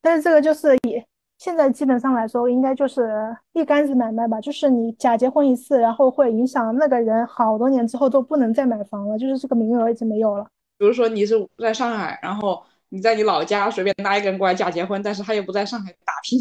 [0.02, 1.06] 但是这个就是也
[1.38, 3.10] 现在基本上来说，应该就是
[3.54, 10.48] 一竿子买卖吧，就是你假结婚一次，然后会影响那个人好多年之后都不能再买房了，就是这个名额已经没有了。
[10.78, 16.40] 比如说你是在上海，然后你在你老家随便拉一个人过来假结婚，但是他又不在上海打拼，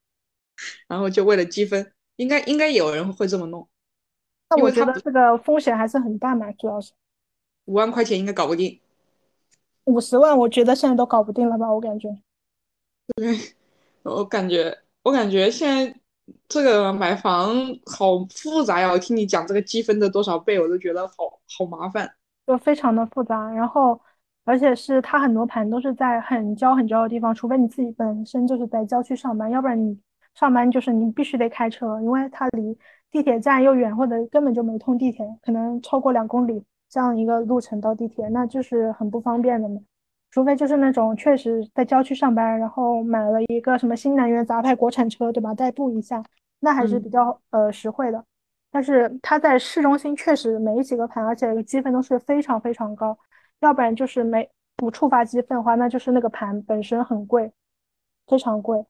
[0.88, 3.68] 然后就为了积分，应该应该有人会这么弄。
[4.48, 6.92] 那我觉得这个风险还是很大嘛，主要是
[7.70, 8.80] 五万块钱应该搞不定。
[9.84, 12.08] 五十万，我觉得现在都搞不定了吧，我感觉。
[13.14, 13.38] 对
[14.02, 15.94] 我感觉我感觉现在
[16.48, 17.54] 这个买房
[17.86, 18.90] 好复杂呀！
[18.90, 21.14] 我听你讲这个积分的多少倍，我都觉得好
[21.56, 22.12] 好麻烦。
[22.44, 24.00] 就非常的复杂，然后
[24.44, 29.96] 而且是它很多盘都是在很郊很郊的地方，除非你自己本身就是在郊区上班，要不然你
[30.34, 32.76] 上班就是你必须得开车，因为它离
[33.10, 39.80] 地铁站又远，或者根本就没通地铁，可能超过两公里这样一个路程到地铁，那就是很不方便的嘛。
[40.30, 45.54] 除非就是那种确实在郊区上班，然后买了一个什么新能源杂牌国产车，对吧？
[45.54, 46.22] 代步一下，
[46.60, 48.24] 那还是比较呃实惠的。
[48.70, 53.18] 但是它在市中心确实没几个盘，而且积分都是非常非常高，
[53.60, 57.50] 要不然就是没不触发积分的话，那就是那个盘本身很贵，
[58.28, 58.84] 非常贵。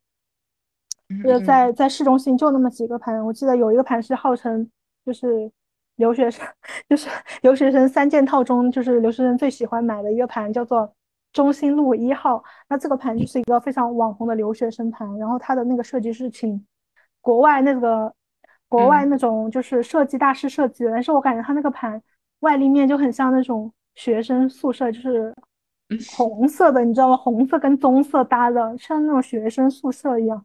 [1.25, 4.71] 就是在在市中心就那么几个盘，我记得有一个盘是号称
[5.05, 5.51] 就是
[6.01, 6.45] 留学生，
[6.91, 7.09] 就是
[7.43, 10.93] 留学生三件套中，就是留学生最喜欢买的一个盘，叫做
[11.33, 12.43] 中心路一号。
[12.69, 16.67] 那这个盘就是一个非常网红的留学生盘，然后它的那个设计是请
[17.21, 18.13] 国外那个
[18.69, 22.03] 国外那种就是设计大师设计的，但是我感觉它那个盘
[22.41, 25.35] 外立面就很像那种学生宿舍，就是
[26.17, 27.17] 红色的，你知道吗？
[27.17, 30.45] 红色跟棕色搭的，像那种学生宿舍一样。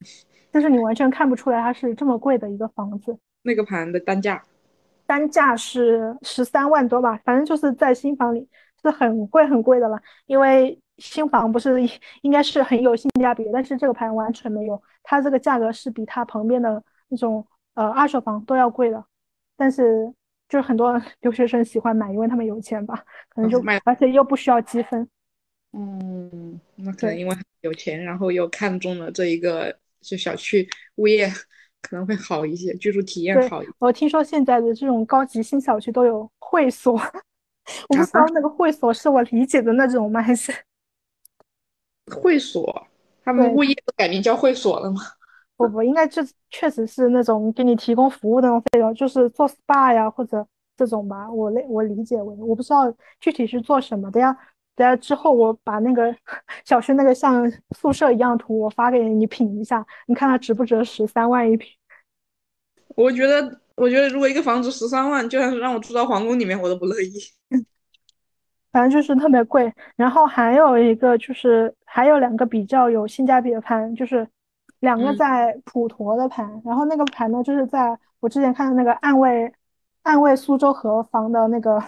[0.50, 4.42] 但是你完全看不出来它是这么贵的一个房子，那个盘的单价，
[5.06, 8.48] 单价是十三万多吧，反正就是在新房里
[8.82, 10.00] 是很贵很贵的了。
[10.26, 11.80] 因为新房不是
[12.22, 19.04] 应该是很有性价比，但是这个盘完全没有，它这个价格是比它旁边的那种呃二手房都要贵的。
[19.56, 20.12] 但是
[20.48, 25.08] 就是很多 留学生喜欢买，因为他们有钱吧，可能就买而且又不需要积分。
[25.72, 31.28] 嗯，那可能因为有钱，然后又看中了这一个就小区物业
[31.82, 33.72] 可能会好一些，居住体验好一些。
[33.78, 40.22] 我听说现在的这种高级新小区都有会所，我不知道那 个会所是我理解的那种吗？
[40.22, 40.52] 还是
[42.10, 42.86] 会所，
[43.24, 45.00] 他们物业都改名叫会所了吗？
[45.56, 50.44] 不不，应该这确实是那种给你提供服务的那种费用，就是做 SPA 呀或者
[50.76, 51.30] 这种吧。
[51.30, 54.36] 我理我理解为，我不知道具体是做什么的呀。
[54.74, 56.14] 等下之后我把那个
[56.64, 61.70] 小区那个像宿舍一样图我发给你你品一下，你看它值不值十三万一平？
[62.94, 67.10] 我觉得，我觉得如果一个房子十三万，就算是让我住到皇宫里面，我都不乐意。
[68.70, 69.72] 反正就是特别贵。
[69.96, 74.26] 然后还有一个就是还有两个比较有性价比的盘，就是
[74.80, 79.52] 两个嗯在普陀的盘，然后那个盘呢就是在我之前看的那个暗卫
[80.02, 81.82] 暗卫苏州河房的那个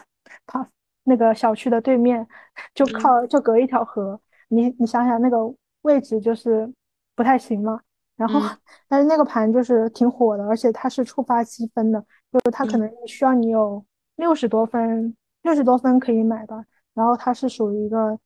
[0.47, 0.67] 旁
[1.05, 2.27] 那个小区的对面，
[2.75, 5.39] 就靠就隔一条河，你你想想那个
[5.83, 6.71] 位置就是
[7.15, 7.81] 不太行嘛。
[8.17, 8.59] 然后，嗯
[8.89, 12.01] 但是那个盘就是挺火的，而且它是触发积分的，
[12.33, 13.85] 就是它可嗯能需要你有
[14.17, 16.65] 六十多分，六十多分可以买吧。
[16.95, 18.17] 然后它是属于一个，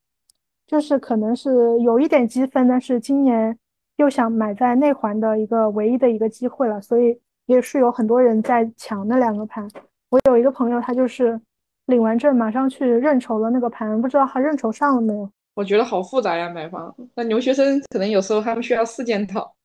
[0.67, 3.59] 就是可能是有一点积分，但是今年
[3.97, 9.67] 又想买在内环的一个唯一的一个机会了，所以也是有很多人在抢那两个盘。
[10.11, 11.41] 我有一个朋友，他就是
[11.89, 15.31] 领完证马上去认筹了那个盘，不知道他认筹上了没有？
[15.55, 16.95] 我觉得好复杂呀，买房。
[17.15, 19.57] 那留学生可能有时候他们需要四件套。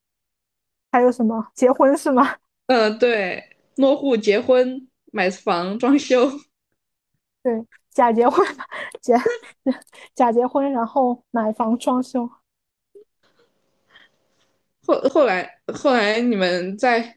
[0.90, 2.34] 还有什么结婚是吗？
[2.66, 3.44] 嗯，对，
[3.76, 6.30] 落户、结婚、买房、装修。
[7.42, 8.44] 对，假结婚，
[9.02, 9.22] 假
[10.14, 12.26] 假结婚，然后买房装修。
[14.86, 17.16] 后后来后来你们在，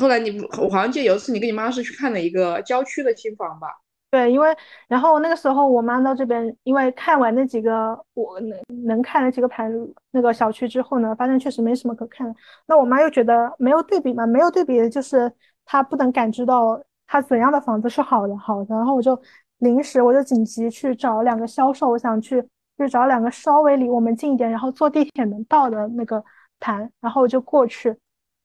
[0.00, 3.68] 后来你我好像记得有一次你跟你妈是去看了一个郊区的新房吧？
[4.10, 4.56] 对，因为
[4.88, 9.70] 然后那个时候我妈到这边，因为看完那几个我能能看的几个盘
[10.12, 12.34] 那个小区之后呢，发现确实没什么可看的。
[12.66, 15.30] 那我妈又觉得没有对比嘛，没有对比就是
[15.64, 18.74] 她不能感知到她怎样的房子是好的好的。
[18.74, 19.20] 然后我就
[19.58, 22.42] 临时我就紧急去找两个销售，我想去
[22.78, 26.24] 就找两个稍微离我们近一点，然后坐地铁能到的那个
[26.60, 27.94] 盘，然后我就过去。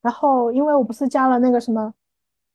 [0.01, 1.93] 然后因为我不是加了那个什么。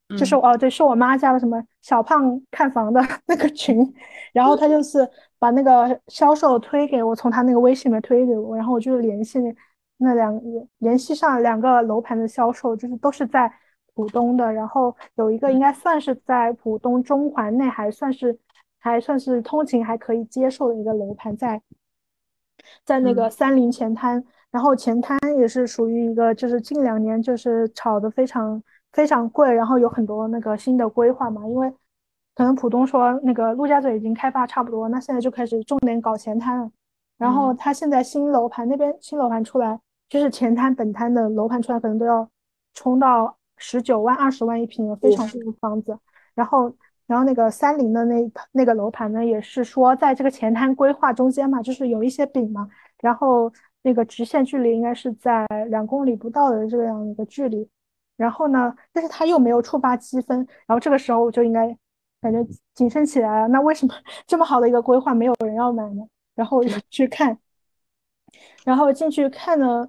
[0.09, 3.77] 就是哦，对，是我妈加了什么小胖看房的 那个群，
[4.31, 4.99] 然后他就是
[5.37, 9.37] 把那个销售推给我，从他那个微信里面推给我，然后我就联系
[9.97, 10.41] 那两
[10.77, 13.51] 联系上两个楼盘的销售，就是都是在
[13.95, 18.39] 浦东的，然后有一个应该算是在浦东中环内还算是
[18.79, 21.61] 还算是通勤还可以接受的一个楼盘，在
[22.85, 28.63] 在那个三林前滩，然后前滩也是属于一个就是近两年就是炒的非常。
[28.93, 31.71] 非常贵，然后有很多那个新的规划嘛，因为
[32.35, 36.71] 可能浦东说那个陆家嘴已经开发差不多，那现在就开始重点搞前滩了。
[37.17, 42.29] 然后他现在新楼盘那边新楼盘出来，就是前滩本滩的楼盘出来，可能都要
[42.75, 45.97] 冲到十九万、二十万一平的非常贵的房子。
[46.35, 46.71] 然后，
[47.07, 52.69] 然后那个三菱的那那个楼盘呢，也是说在这个前滩规划中间嘛，就是有一些饼嘛，
[53.01, 53.51] 然后
[53.81, 57.67] 那个直线距离应该是在两公里不到的这样一个距离。
[58.17, 58.75] 然后呢？
[58.91, 61.67] 但是他又没有触发积分，然后这个时候我就应该
[62.19, 63.47] 感觉谨慎起来了。
[63.49, 63.93] 那为什么
[64.25, 66.01] 这么好的一个规划没有人要买呢？
[66.35, 67.37] 然后我就去看，
[68.65, 69.87] 然后进去看了，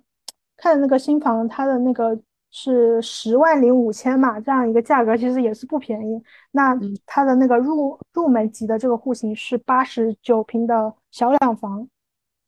[0.57, 2.19] 看那个新房，它的那个
[2.51, 6.23] 是十万零五千嘛，这样一个价格其实也是不便宜。
[6.51, 11.89] 那它的那个入入门级的这个户型是八十九平的小两房，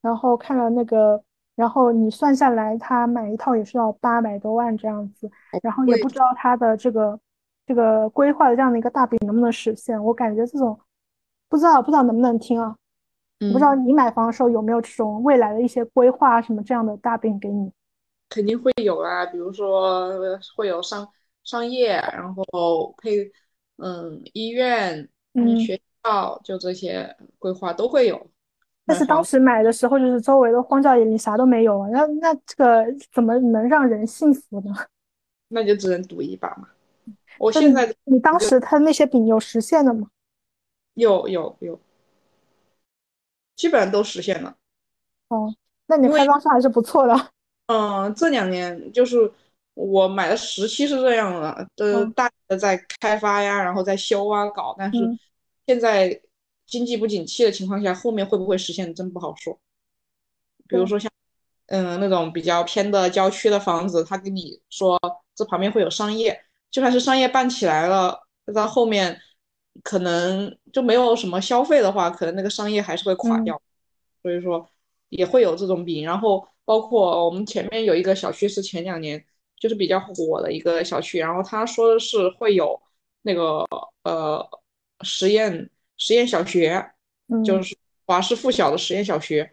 [0.03, 1.23] 然后看了那个。
[1.61, 5.31] 然后你算下来，他买一套也是要八百多万这样子，
[5.63, 7.21] 然后也不知道他的这个
[7.67, 10.03] 这个规划的这样的一个大饼能不能实现。
[10.03, 10.81] 我感觉这种
[11.51, 12.75] 不知道不知道能不能听啊？
[13.39, 17.71] 不知道你买房的时候有没有这种未来的一些规划什么这样的大饼给你？
[18.29, 20.11] 肯定会有啊，比如说
[20.57, 21.09] 会有商
[21.45, 23.31] 商业，然后配
[23.77, 28.31] 嗯医院、嗯学校，就这些规划都会有。
[28.87, 34.75] 但是当时买的时候，就是周围的荒郊野岭啥都没有啊，那那这个怎么能让人信服呢？
[35.49, 36.69] 那就只能赌一把嘛。
[37.39, 40.09] 我现在你当时他那些饼有实现的吗？
[40.95, 41.81] 有有有，
[43.55, 44.57] 基本上都实现了。
[45.29, 45.55] 哦，
[45.87, 47.15] 那你开发商还是不错的。
[47.67, 49.31] 嗯，这两年就是
[49.75, 54.99] 我买的时期是这样的，都大的在开发呀，然后在修啊搞，但是
[55.65, 56.21] 现在。
[56.71, 59.59] 经济不景气的情况下，后面会不会实现，真不好说。
[60.69, 61.11] 比如说像，
[61.67, 64.97] 嗯，那种比较偏的郊区的房子，他跟你说
[65.35, 66.41] 这旁边会有商业，
[66.71, 68.21] 就算是商业办起来了，
[68.55, 69.21] 到后面
[69.83, 73.61] 可能就没有什么消费的话，可能那个商业还是会垮掉。
[74.23, 74.71] 所以说
[75.09, 79.25] 也会有这种比，然后包括我们前面有一个小区是前两年
[79.59, 82.81] 就是比较火的一个小区，然后他说的是会有
[83.23, 83.67] 那个
[84.05, 84.49] 呃
[85.01, 85.69] 实验。
[86.01, 86.93] 实验小学，
[87.45, 89.53] 就是华师附小的实验小学，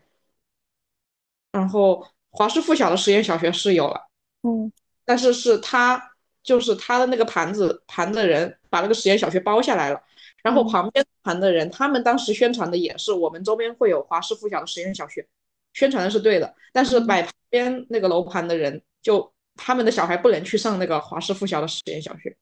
[1.51, 4.07] 然后华师附小的实验小学是有了，
[4.43, 4.71] 嗯，
[5.03, 6.01] 但是是他
[6.41, 10.01] 就是他的那个盘子盘的人把那个实验小学包下来了，
[10.41, 15.27] 然后旁边盘的人他们当时宣传的也是我们周边会有华师附小的实验小学，
[15.73, 22.35] 宣传的是对的，但是买旁边那个楼盘的人就他们的小孩不能去上那个华师附小的实验小学，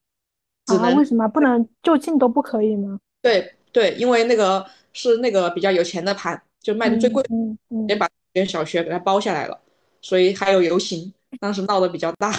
[0.67, 1.27] 只能为什么？
[1.27, 2.99] 不能就近都不可以吗？
[3.21, 3.54] 对。
[3.75, 7.21] 对，因为那个是那个比较有钱的盘，就卖的最贵，
[7.89, 9.59] 也把连小学给它包下来了，
[10.01, 12.31] 所以还有游行，当时闹得比较大。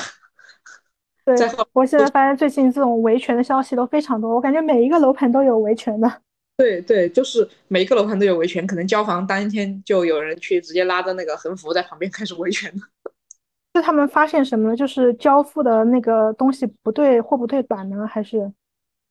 [1.26, 1.36] 对，
[1.74, 6.10] 我现在发现最近这种维权的消息都非常多，我感觉每一个楼盘都有维权的。
[6.56, 12.80] 对对，就是每一个楼盘都有维权，可能交房当天就有人去直接拉着那个横幅在旁边开始维权了。
[13.76, 14.74] 是他们发现什么呢？
[14.74, 18.50] 就是交付的那个东西不对，货不对版呢，还是？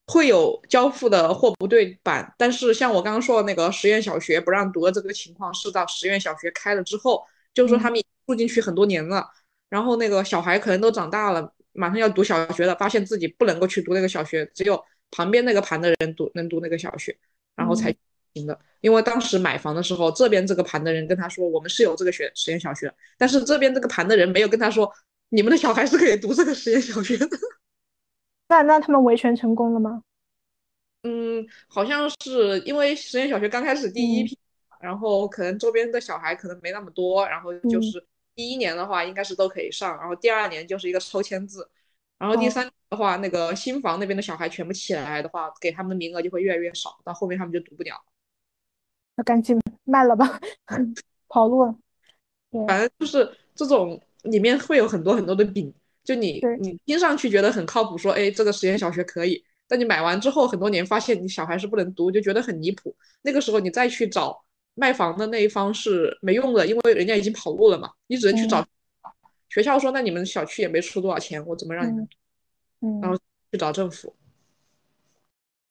[0.08, 9.28] 会有交付的货不对版，但是像我刚刚说的那个实验小学不让读的这个情况，是到实验小学开了之后，就是说他们住进去很多年了，
[9.70, 17.18] 然后那个小孩可能都长大了，马上要读小学了，发现自己不能够去读那个小学，只有旁边那个盘的人读能读那个小学，
[17.56, 17.94] 然后才
[18.36, 18.60] 行的。
[18.82, 24.92] 因为当时买房的时候，这边这个盘的人跟他说，我们是有这个学实验小学，但是这边这个盘的人没有跟他说，
[25.30, 27.28] 你们的小孩是可以读这个实验小学的。
[28.48, 30.02] 那那他们维权成功了吗？
[31.04, 34.38] 嗯，好像是因为实验小学刚开始第一批，
[34.80, 38.04] 然后可能周边的小孩可能没那么多，然后就是
[38.34, 41.60] 第一年的话应该是都可以上，然后第二年就是一个抽签制，
[42.18, 48.04] 然后第三的话，那个新房那边的小孩全部起来的话，给他们的名额就会越来越少，到后面他们就读不了。
[49.16, 50.40] 那赶紧卖了吧，
[51.30, 51.76] 跑路了。
[52.68, 55.72] 反正就是这种里面会有很多很多的饼，
[56.06, 62.96] 就你你听上去觉得很靠谱，说哎这个实验小学可以，但你买完之后很多年发现你小孩是不能读，就觉得很离谱。
[63.24, 64.40] 那个时候你再去找
[64.76, 68.66] 卖房的那一方是没用的，因为人家已经跑路了嘛，你只能去找
[69.50, 72.08] 学校说那你们小区也没出多少钱，我怎么让你们？
[72.82, 73.18] 嗯，然后
[73.52, 74.14] 去找政府。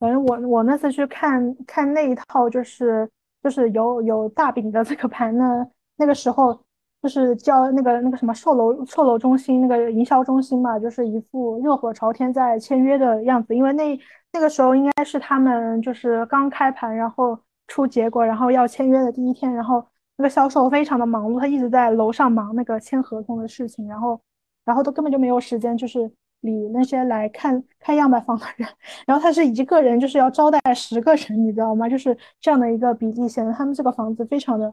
[0.00, 3.08] 反正我我那次去看看那一套，就是
[3.42, 5.66] 就是有有大饼的这个盘呢，
[5.96, 6.63] 那个时候
[7.04, 14.00] 就是叫那个那个什么售楼售楼中心那个营销中心嘛，就是一副热火朝天在签约的样子，因为那
[14.32, 19.86] 那个时候应该是他们就是刚开盘，然后出结果，然后要签约的第一天，然后
[20.16, 24.18] 那个销售非常的忙碌，他一直在楼上忙那个签合同的事情，然后
[24.64, 26.10] 然后都根本就没有时间就是。
[26.40, 28.68] 理那些来看看样板房的人，
[29.06, 31.88] 然后他是一个人就是要招待十个人，你知道吗？
[31.88, 34.70] 就是这样的一个比例，显得他们这个房子非常的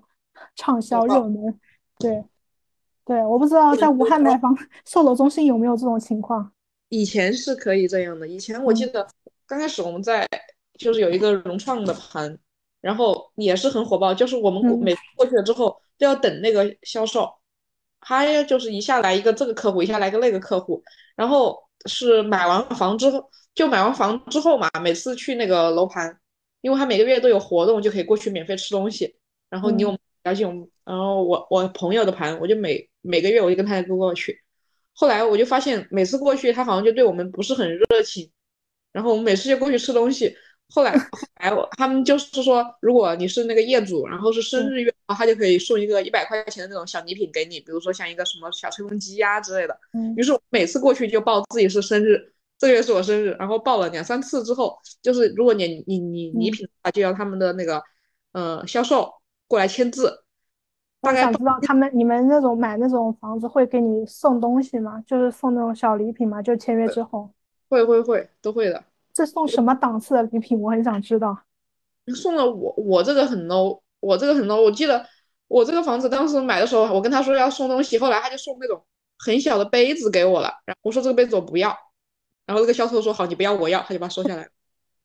[0.58, 1.58] 畅销热门。
[2.02, 2.23] 对，
[3.06, 6.52] 对，我不知道在武汉买房售楼中心有没有这种情况。
[6.90, 9.07] 以前是可以这样的，以前我记得
[9.45, 10.28] 刚开始我们在
[10.78, 12.38] 就是有一个融创的盘，
[12.82, 17.32] 然后也是很火爆，就是我们每次过去了之后都要等那个销售。
[18.03, 20.84] 他就是一下来一个这个客户，一下来个那个客户，
[21.15, 21.56] 然后
[21.86, 26.19] 是买完房之后，就买完房之后嘛，每次去那个楼盘，
[26.61, 29.15] 因为他每个月都有活动，就可以过去免费吃东西。
[29.52, 34.41] 然后你有了解我们，然后我我朋友的盘，我就每每个月我就跟他过去。
[34.91, 38.30] 后来我就发现，每次过去他好像就对我们不是很热情，
[38.91, 40.35] 然后我们每次就过去吃东西。
[40.68, 49.80] 后来，后来我，他们就是说，如果你是那个业主，然后是生日月，他就可以送一个一百块钱的那种小礼品给你，比如说像一个什么小吹风机呀之类的。
[49.93, 50.13] 嗯。
[50.18, 57.81] 于是我每次过去就报自己是生日，这个月是我生日，然后报了两三次之后，就是如果你你你礼品的话，就要他们的那个
[58.34, 59.09] 呃销售
[59.47, 60.26] 过来签字。
[61.02, 65.03] 我想知道他们你们那种买那种房子会给你送东西吗？
[65.07, 66.41] 就是送那种小礼品吗？
[66.41, 67.30] 就签约之后。
[67.69, 68.84] 会会会，都会的。
[69.14, 70.61] 这送什么档次的礼品？
[70.61, 71.38] 我很想知道。
[72.15, 74.61] 送了我，我这个很 low，我这个很 low。
[74.61, 75.06] 我记得
[75.48, 78.84] 我这个房子当时买的时候，我跟他说要送东西，后来他就送那种
[79.18, 80.53] 很小的杯子给我了。
[80.65, 81.69] 然后我说这个杯子我不要，
[82.45, 84.48] 然后那个销售说好，你不要我要，他就把它收下来。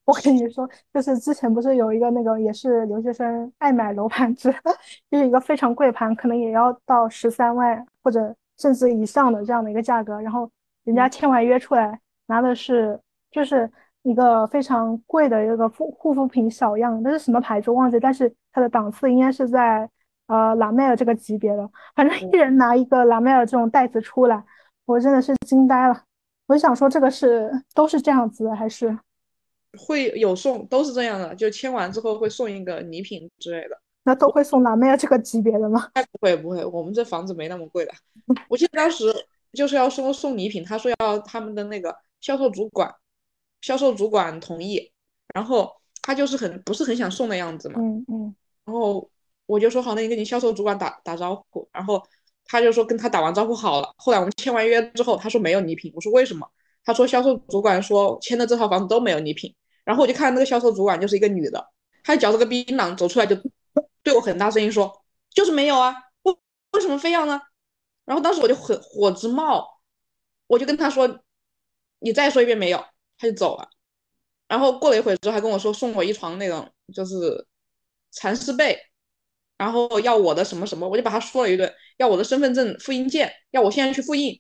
[0.07, 4.51] 我跟你说，就是之前不是有一个那个也是留学生爱买楼盘子，
[5.11, 10.51] 就是一个非常贵盘，可能也要到十三万或者甚至以上的这样的一个价格，然后
[10.85, 12.99] 人家签完约出来拿的是
[13.31, 13.71] 就是。
[14.07, 19.91] 一个非常贵的一个护护肤品小样，那是什么牌子忘记，但是它的档次应该是在
[20.29, 21.69] 呃拉妹尔这个级别的。
[21.93, 24.41] 反正一人拿一个拉妹尔这种袋子出来，
[24.85, 26.05] 我真的是惊呆了。
[26.47, 28.97] 我就想说，这个是都是这样子，还是
[29.77, 33.81] 会有送，都是这样的，就签完之后会送一个礼品之类的。
[34.05, 35.91] 那都会送拉梅尔这个级别的吗？
[36.13, 37.93] 不会不会，我们这房子没那么贵的。
[38.49, 39.05] 我记得当时
[39.53, 42.95] 就是要送送礼品，他说要他们的那个销售主管。
[43.63, 44.93] 销售主管同意，
[45.35, 45.73] 然后
[46.03, 47.81] 他就是很不是很想送的样子嘛。
[47.81, 48.35] 嗯嗯。
[48.65, 49.11] 然后
[49.47, 51.67] 我就说好，那你跟你销售主管打打招呼。
[51.73, 52.01] 然后
[52.45, 53.93] 他就说跟他打完招呼好了。
[53.97, 55.91] 后来我们签完约之后，他说没有礼品。
[55.97, 56.47] 我说为什么？
[56.85, 59.53] 他说销售主管说签的这套房子都没有礼品。
[59.87, 61.67] 然后我就看那个销售主管就是一个女的，
[62.05, 63.35] 她嚼着个槟榔走出来就
[64.03, 64.93] 对我很大声音说，
[65.31, 66.37] 就是没有啊，为
[66.73, 67.41] 为什么非要呢？
[68.05, 69.81] 然后当时我就很火直冒，
[70.47, 71.21] 我就跟他说，
[72.01, 72.85] 你再说一遍没有。
[73.19, 73.67] 他就走了，
[74.47, 77.47] 然后过了一会儿之后，还跟我说送我一床那种就是
[78.11, 78.79] 蚕丝被，
[79.57, 84.39] 然后要我的什么什么，我就把他说了一顿，要我的身份证复印件，要我现在去复印。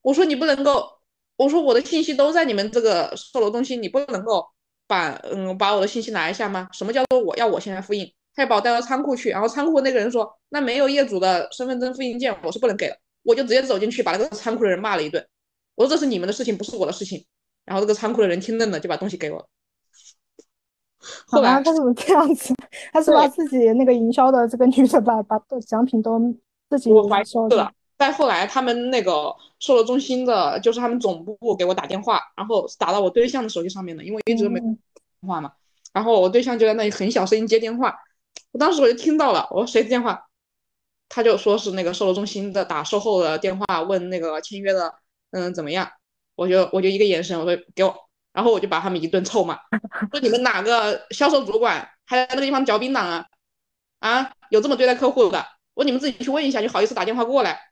[0.00, 0.98] 我说你不能够，
[1.36, 4.48] 我说我的信息都在你们这个售楼中心，你不能够
[4.90, 6.68] 把嗯把我的信息拿一下吗？
[6.72, 8.12] 什么叫做我要我先来复印？
[8.34, 12.98] 他就把我带到仓库去，然后仓库那个人说那没有业主的身份证复印件，我是不能给的。
[13.22, 15.24] 我就直接走进去把那个仓库的人骂了一顿，
[15.76, 17.24] 我说这是你们的事情，不是我的事情。
[17.64, 19.46] 然后这个仓库的人听愣了，就把东西给我了。
[21.26, 22.54] 后来他怎么这样子？
[22.92, 26.18] 他是把自己那个营销的这个女的把把奖品都
[26.68, 26.90] 自己
[27.24, 27.70] 收了。
[28.00, 34.78] 再后来，他们那个售楼中心的，就是他们总部给我打电话，然后打到我对象的手机上面的，因为一直没电
[35.28, 35.52] 话嘛。
[35.92, 37.94] 然后我对象就在那里很小声音接电话，
[38.52, 40.28] 我当时我就听到了，我说谁的电话？
[41.10, 44.94] 他就说是那个售楼中心的打售后的电话，问那个签约的，
[45.32, 45.90] 嗯，怎么样？
[46.36, 47.94] 我就我就一个眼神，我说给我，
[48.32, 49.58] 然后我就把他们一顿臭骂，
[50.10, 53.26] 说你们哪个销售主管还在那个地方嚼槟榔啊？
[53.98, 55.46] 啊，有这么对待客户的？
[55.74, 57.69] 我说你们自己去问一下，就好意思打电话过来？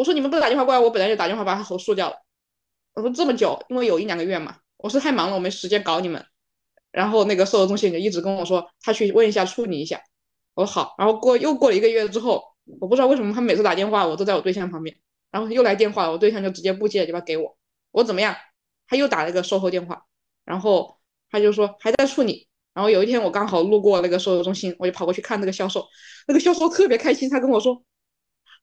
[0.00, 2.16] 我说你们不打电话过来，我本来就打电话把他投诉掉了。
[2.94, 6.24] 我说这么久，因为有一两个月嘛，我是太忙了，我没时间搞你们。
[6.90, 10.00] 然后那个售楼中心就一直跟我说，他去问一下，处理一下。
[10.54, 10.94] 我说好。
[10.96, 12.42] 然后过又过了一个月之后，
[12.80, 14.96] 我不知道为什么他每次打电话，我都在我对象旁边。
[15.30, 17.58] 然后又来电话，我对象就直接不接，就把给我。
[17.90, 18.34] 我怎么样？
[18.88, 20.06] 他又打了一个售后电话，
[20.46, 20.96] 然后
[21.30, 22.48] 他就说还在处理。
[22.72, 25.86] 然后有一天我刚好路过那个售楼中心，我就跑过去看那个销售，
[26.26, 27.82] 那个销售特别开心，他跟我说，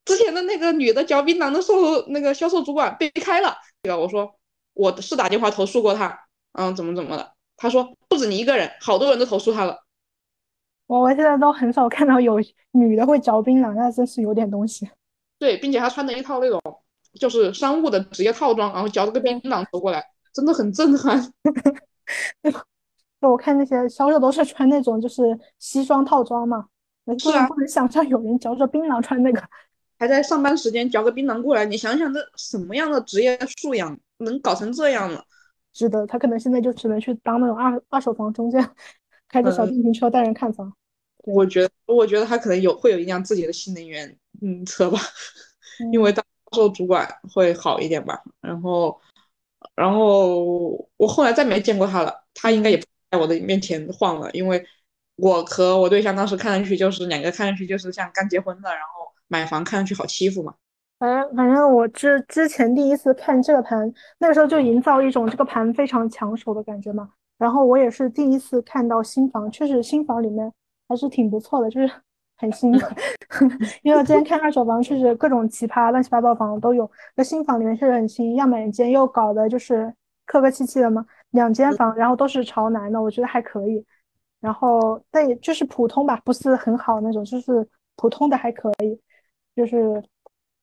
[0.08, 3.54] 之前的那个女的嚼槟榔的售后那个销售主管被开了。
[3.80, 3.96] 对吧？
[3.96, 4.34] 我说
[4.74, 6.18] 我是打电话投诉过他，
[6.52, 7.32] 嗯，怎么怎么的？
[7.56, 9.84] 他说不止你一个人，好多人都投诉他了。
[10.88, 12.40] 我我现在都很少看到有
[12.72, 14.90] 女的会嚼槟榔，那真是有点东西。
[15.38, 16.60] 对，并且她穿的一套那种
[17.20, 20.04] 就是商务的职业套装，然后嚼了个槟榔走过来，
[20.34, 21.32] 真的很震撼。
[23.20, 25.22] 我看那些销售都是穿那种就是
[25.58, 26.66] 西装套装嘛，
[27.18, 29.40] 是啊，不能想象有人嚼着槟榔穿那个，
[29.98, 35.22] 还在上班时间嚼个槟榔过来，你想想这什么样的职业素养能搞成这样呢？
[35.74, 38.58] 是的，他可能现在就只能去当那种二二手房中介，
[39.28, 40.72] 开着小电瓶车带人看房。
[41.24, 44.98] 我觉得，我觉得他可能有会有一辆自己的新能源嗯车吧，
[45.92, 48.22] 因为当销售主管会好一点吧。
[48.40, 48.98] 然后，
[49.76, 54.64] 然后我后来再没见过他了，他应该也不在我的面前晃了，因为
[55.16, 58.97] 我和我对象当时看上去就是两个看上去就是像刚结婚的，然后
[59.28, 60.54] 买房看上去好欺负嘛。
[60.98, 67.10] 反正反正我之之前第一次看这个盘，那个时候就营造一种这个盘非常抢手的感觉嘛。
[67.38, 70.52] 然后我也是第一次看到新房，确实新房里面
[70.88, 71.88] 还是挺不错的，就是
[72.36, 72.72] 很新。
[73.82, 76.90] 因为我之前看二手房，确实各种奇葩乱七八糟房都有。
[77.14, 79.94] 那新房里面确实很新，样板间又搞的就是
[80.26, 83.84] 客客气气的嘛，两间房，然后都是朝南的，我觉得还可以。
[84.40, 87.64] 然后但也就是普通吧，不是很好那种，就是
[87.94, 89.00] 普通的还可以，
[89.58, 90.02] 就是。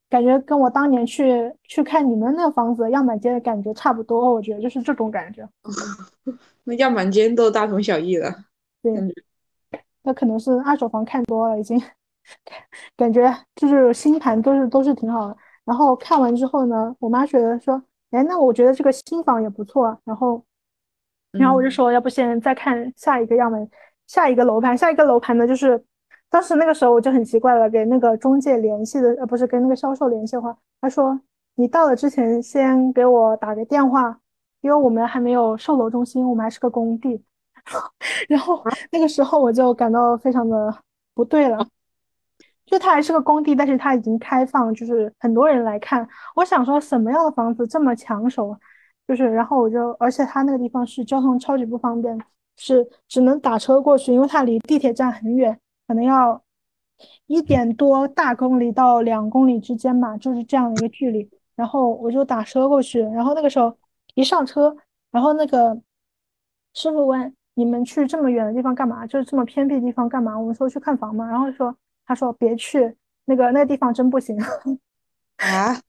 [0.08, 5.46] 感觉跟我当年去去看你们那个房子样板间的感觉差不多，我觉得就是这种感觉。
[6.64, 8.32] 那样板间都大同小异了。
[8.84, 8.94] 对，
[10.04, 11.82] 那可能是二手房看多了，已经
[12.96, 15.36] 感觉就是新盘都是都是挺好的。
[15.66, 17.82] 然后看完之后呢，我妈觉得说，
[18.12, 20.00] 哎，那我觉得这个新房也不错。
[20.06, 20.42] 然后，
[21.32, 23.68] 然后我就说，要不先再看下一个样板，
[24.06, 25.84] 下一个楼盘，下一个楼盘呢就是。
[26.36, 31.18] 当时那个时候我就很奇怪了，给那个中介联系的，呃，不是跟那个销售联系的话，他说
[31.56, 34.20] 你到了之前先给我打个电话，
[34.60, 37.24] 因为我们还没有售楼中心，我们还是个工地。
[38.28, 40.78] 然后那个时候我就感到非常的
[41.14, 41.66] 不对了，
[42.66, 46.06] 就它还是个工地，但是它已经开放，就是很多人来看。
[46.36, 48.53] 我想说什么样的房子这么抢手？
[49.07, 52.20] 就是然后我就，而且它那个地方是交通超级不方便，
[52.57, 55.57] 是只能打车过去，因为它离地铁站很远。
[55.88, 56.41] 可能要
[57.28, 61.30] 一点多大公里到两公里之间吧，就是这样的一个距离。
[61.56, 63.78] 然后我就打车过去，然后那个时候
[64.14, 64.76] 一上车，
[65.12, 65.80] 然后那个
[66.74, 69.06] 师傅问：“你们去这么远的地方干嘛？
[69.07, 71.26] 就是这么偏僻的地方干嘛？”我们说去看房嘛。
[71.28, 71.76] 然后说
[72.06, 72.95] ：“他说别去，
[73.26, 74.38] 那个那个地方真不行。”
[75.38, 75.80] 啊？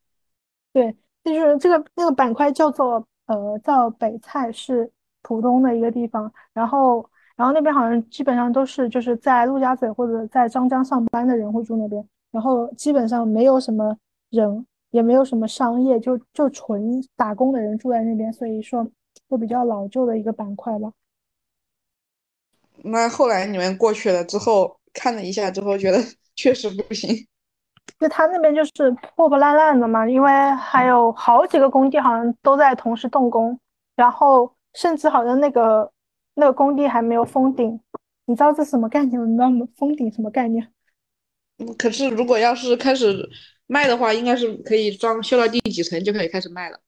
[0.72, 4.90] 对，就是这个那个板块叫做呃叫北蔡，是
[5.22, 6.32] 浦东的一个地方。
[6.52, 7.08] 然后。
[7.36, 13.94] 然后那边好像基本上都是就是在陆家嘴或者在张江上班的人会住那边，然后基本上没有什么
[14.30, 18.88] 人，也没有什么商业，就就纯打工的人住在那边，所以说
[19.28, 20.90] 都比较老旧的一个板块吧。
[22.82, 25.98] 那后来你们过去了之后看了一下之后，觉得
[26.36, 27.10] 确实不行。
[28.00, 33.60] 就他那边就是破破烂烂的嘛，因为还有好几个工地好像都在同时动工，
[33.94, 35.92] 然后甚至好像那个。
[36.38, 37.80] 那个工地还没有封顶，
[38.26, 39.26] 你知道这什么概念吗？
[39.26, 39.66] 你知道吗？
[39.76, 40.68] 封顶什么概念？
[41.78, 43.26] 可是如果要是开始
[43.66, 46.78] 卖的话，应该是可以装修到第几层就可以开始卖了。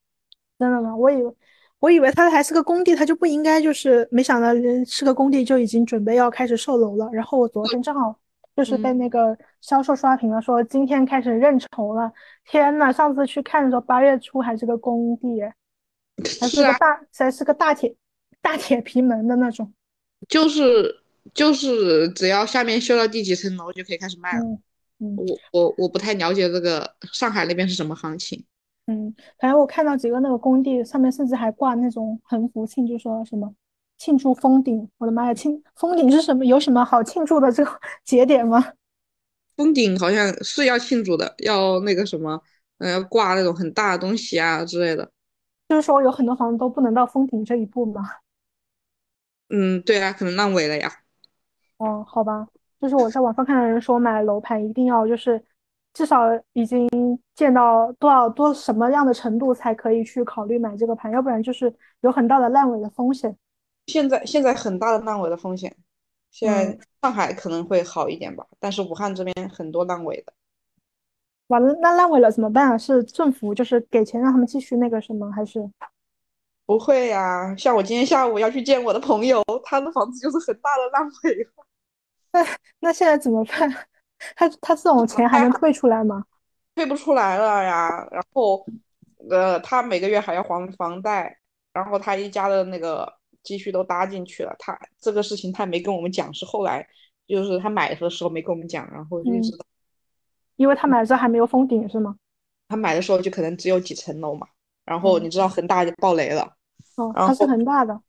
[0.59, 0.95] 真的吗？
[0.95, 1.35] 我以为
[1.79, 4.49] 我以为它还是个工地，它就不应该就是，没想到
[4.85, 7.09] 是个工地就已经准备要开始售楼了。
[7.11, 8.15] 然后我昨天正好
[8.55, 12.11] 就是被那个销售刷屏了，说今天开始认筹了。
[12.45, 15.41] 天呐，上次去看的时候八月初还是个工地，
[16.39, 17.95] 还是个大还是个大铁。
[18.41, 19.71] 大铁皮门的那种，
[20.27, 21.01] 就是
[21.33, 24.43] 就是只要下面修到第几层楼就可以开始卖了。
[24.99, 28.43] 嗯，我我我不太了解这个上海那边是什么行情。
[28.87, 33.53] 嗯，反正我看到几个那个工地上面甚至还挂那种横幅庆祝，说什么
[33.97, 34.89] 庆祝封顶。
[34.97, 36.43] 我的妈呀，庆封顶是什么？
[36.45, 37.71] 有什么好庆祝的这个
[38.03, 38.73] 节点吗？
[39.55, 42.41] 封顶好像是要庆祝的，要那个什么，
[42.79, 45.11] 嗯，要挂那种很大的东西啊之类的。
[45.69, 48.01] 就是说有很多房子都不能到封顶这一步吗？
[49.49, 50.91] 嗯，对啊，可能烂尾了呀。
[51.77, 52.47] 哦，好吧，
[52.79, 55.41] 就是我在网上看到人说买楼盘一定要就是
[55.93, 56.87] 至少已经
[57.35, 63.35] 建到多少多什么样的程度才可以去考虑买这个盘，要不然就是有很大的烂尾的风险。
[63.87, 65.75] 现在现在很大的烂尾的风险，
[66.29, 70.33] 现在嗯上海可能会好一点吧，但是武汉这边很多烂尾的。
[71.47, 72.77] 完了，那烂尾了怎么办啊？
[72.77, 75.59] 是政府就是给钱让他们继续那个什么，还是？
[76.69, 81.47] 不会呀、像我今天下午要去见我的朋友，他的房子就是很大的烂尾。
[82.31, 82.45] 那
[82.79, 83.67] 那现在怎么办？
[84.35, 86.23] 他他这种钱还能退出来吗？
[86.75, 88.07] 退不出来了呀。
[88.11, 88.63] 然后，
[89.31, 91.39] 呃，他每个月还要还房贷，
[91.73, 94.55] 然后他一家的那个积蓄都搭进去了。
[94.59, 96.87] 他这个事情他没跟我们讲，是后来
[97.25, 99.65] 就是他买的时候没跟我们讲，然后就嗯知道
[100.57, 102.15] 因为他买的时候还没有封顶是吗？
[102.67, 104.45] 他买的时候就可能只有几层楼嘛。
[104.85, 106.55] 然后嗯你知道恒大就爆雷了，
[107.07, 107.99] 哦，它是恒大的。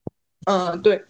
[0.47, 1.05] 嗯，对，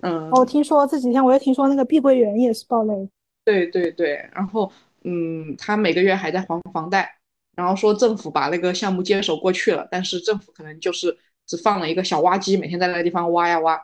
[0.00, 3.08] 嗯，哦，我听说这几天我又听说那个碧桂园也是暴雷。
[3.44, 4.70] 对对对，然后
[5.04, 7.16] 嗯，他每个月还在还房贷，
[7.56, 11.16] 然后说政府把那个项目接手过去了，但是政府可能就是
[11.46, 13.80] 只放了一个小挖机，每天在那个地方挖呀挖。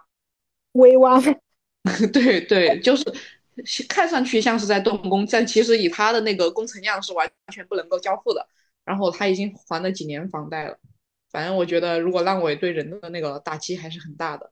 [0.73, 1.21] 微挖，
[2.13, 3.05] 对对，就是
[3.89, 8.47] 看上去像是在动工，但其实以他的那个工程量是完全不能够交付的。
[8.85, 10.79] 然后他已经还了几年房贷了，
[11.37, 14.51] 反正我觉得如果烂尾对人的那个打击还是很大的。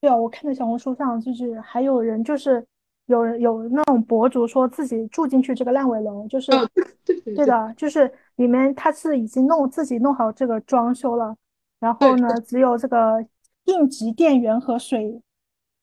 [0.00, 2.64] 对啊，我看到小红书上就是还有人就是
[3.06, 6.70] 有人有那种博主说自己住进去这个烂尾楼，就是哦
[7.04, 11.36] 对对对的，就是里面他是已经弄自己弄好这个装修了，
[11.80, 13.26] 然后呢只有这个
[13.64, 15.20] 应急电源和水，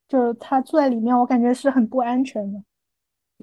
[0.08, 2.64] 就是他住在里面，我感觉是很不安全的。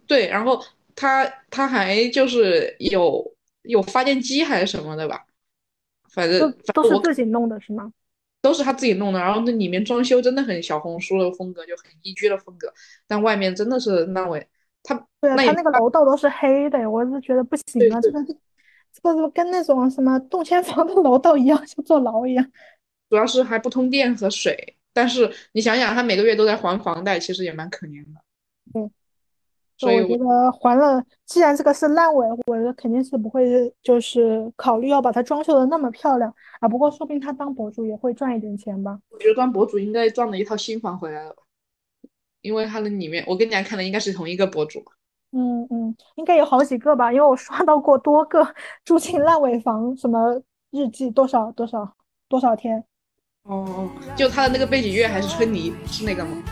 [0.06, 0.58] 对，然后
[0.94, 3.34] 他他还就是有
[3.64, 5.25] 有发电机还是什么的吧，
[6.16, 7.92] 反正都是自己弄的是吗？
[8.40, 12.72] 都是他自己弄的，然后那里面装修真的很小红书的风格，就很宜居的风格，
[13.06, 14.46] 但外面真的是烂尾。
[14.82, 22.52] 他他那个楼道都是黑的，我是觉得不行啊，这个这个跟那种什么动迁房的楼道一样，像坐牢一样。
[23.10, 28.20] 主要是还不通电和水，但是你想想，他每个月都在还房贷，其实也蛮可怜的。
[29.78, 36.68] 对，所以我觉得还了，既然这个是烂尾，我觉得肯定是不会就是考虑要把它装修的那么漂亮啊。
[36.68, 38.98] 不过说不定他当博主也会赚一点钱吧。
[39.10, 41.42] 我觉得当博主应该赚了一套新房回来了吧，
[42.40, 44.82] 因为他的里面，我跟你讲看的应该是同一个博主。
[45.32, 48.46] 嗯嗯，应该有好几个吧，因为我刷到过多个
[48.84, 50.40] 住进烂尾房，什么
[50.70, 51.94] 日记多少多少
[52.28, 52.82] 多少天，
[53.42, 56.42] 哦，就他的那个背景乐还是春泥，是那个吗？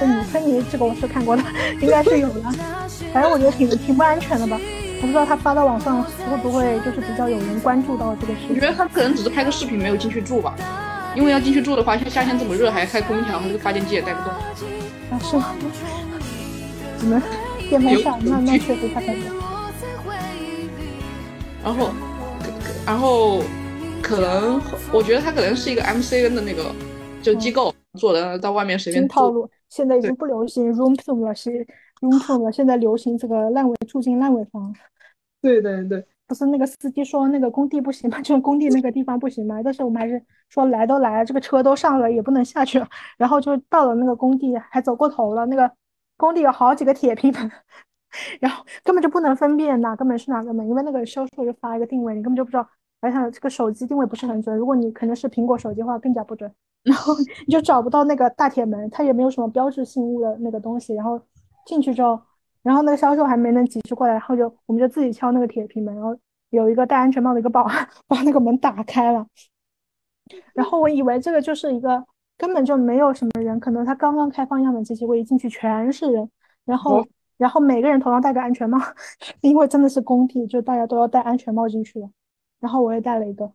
[0.00, 1.42] 嗯，芬妮这个我是看过的，
[1.80, 2.42] 应该是有的。
[3.12, 4.58] 反正我觉得挺挺不安全的吧，
[5.00, 8.54] 我不知道他发到网上会不会就是比较有人关注到这个事情。
[8.56, 10.54] 我觉得他可能只是拍个视频，没有进去住吧。
[11.16, 14.32] 因为要进去住的话，像夏天这么热，还要开空调，他那个发电机也带不动。
[15.10, 15.54] 啊，是吗？
[17.00, 17.20] 只能
[17.68, 19.16] 电风扇，那那确实太可怜。
[21.64, 21.90] 然后，
[22.86, 23.42] 然后
[24.00, 24.60] 可能
[24.92, 26.66] 我觉得他可能是一个 MCN 的那个
[27.20, 31.50] 就机构做的，到外面随便套路，现在已经不流行 room tour 了，是
[32.02, 34.74] room tour 了，现在流行这个烂尾住进烂尾房。
[35.40, 38.20] 对对对，不是那个司机说那个工地不行吗？
[38.22, 39.62] 就是工地那个地方不行吗？
[39.62, 42.86] 但是我们还是说来都来了，这个车都上了，也不能下去了。
[43.16, 45.46] 然后就到了那个工地，还走过头了。
[45.46, 45.72] 那个
[46.18, 47.50] 工地有好几个铁皮门，
[48.40, 52.68] 然后根本就不能分辨哪个门是哪个门，因为那个销售就发一个定位，你根本就不知道。
[53.00, 56.52] 而且这个手机定位不是很准，如果你可能是苹果手机的话，更加不准。
[56.82, 57.14] 然后
[57.46, 60.94] 你就找不到那个大铁门，它也没有什么标志性物的那个东西。
[60.94, 61.20] 然后
[61.66, 62.20] 进去之后。
[62.62, 66.14] 然后那个销售还没能及时过来，然后就我们就自己敲那个铁皮门，然后
[66.50, 69.26] 有一个戴安全帽的一个保安 把那个门打开了。
[70.52, 72.04] 然后我以为这个就是一个
[72.36, 76.30] 根本就没有什么人，可能他刚刚开放样本机器，我一进去全是人，
[76.66, 77.08] 然后、哦
[77.38, 78.78] 然后每个人头上戴个安全帽，
[79.40, 82.10] 因为真的是工地，就大家都要戴安全帽进去的。
[82.60, 83.50] 然后我也带了一个，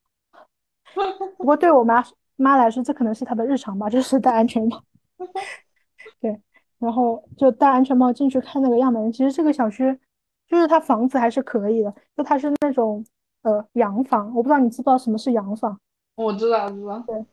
[1.38, 2.04] 不过对我妈
[2.36, 4.84] 妈来说，这可能是她的日常吧，就是戴安全帽。
[6.20, 6.42] 对。
[6.78, 9.10] 然后就戴安全帽进去看那个样本。
[9.12, 9.98] 其实这个小区
[10.46, 13.04] 就是它房子还是可以的，就它是那种
[13.44, 15.80] 呃洋房，我不知道你知不知道什么是洋房？
[16.16, 17.02] 我知道，知道。
[17.08, 17.26] 对，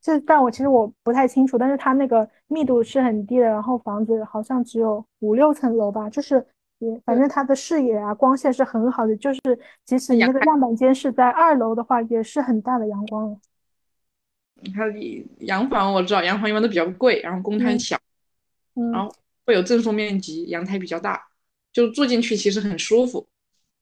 [0.00, 6.46] 这但我其实我不太清楚，但是它那个密度是很低的，然后房子好像只有五六层楼吧，就是
[6.82, 9.40] 也反正它的视野啊光线是很好的，就是
[9.84, 13.38] 即使你那个样板间是在二楼的话，也是很大的阳光了。
[14.74, 14.82] 它
[15.38, 17.96] 洋房我知道，洋房一般都比较贵，然后公摊小。
[18.74, 19.14] 嗯，然后
[19.46, 21.22] 会有赠送面积，阳台比较大，
[21.72, 23.26] 就住进去其实很舒服。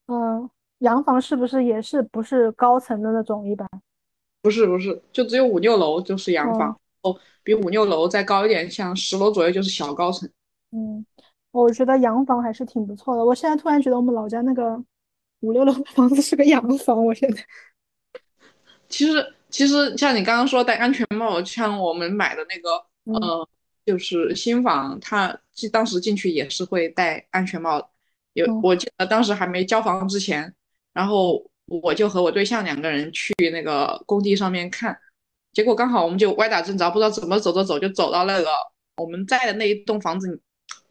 [0.06, 3.66] 嗯，洋房是不是也是不是高层的那种一般？
[4.42, 6.70] 不是不是，就只有五六楼就是洋房，
[7.02, 10.28] 哦哦，比五六楼再高一点，像十楼左右就是小高层。
[10.72, 11.04] 嗯，
[11.52, 13.24] 我觉得洋房还是挺不错的。
[13.24, 14.82] 我现在突然觉得我们老家那个
[15.40, 17.42] 五六楼的房子是个洋房，我现在。
[18.88, 22.70] 其实，其实像你刚刚说戴安全帽，像我们买的那个，
[23.18, 23.48] 呃，
[23.84, 25.36] 就是新房，他
[25.72, 27.90] 当时进去也是会戴安全帽。
[28.34, 30.54] 有，我记得当时还没交房之前，
[30.92, 34.96] 然后我就和我对象两个人去那个工地上面看，
[35.52, 38.46] 结果刚好我们就歪打正着，不知道怎么走着走就走到那个
[38.96, 40.40] 我们在的那一栋房子。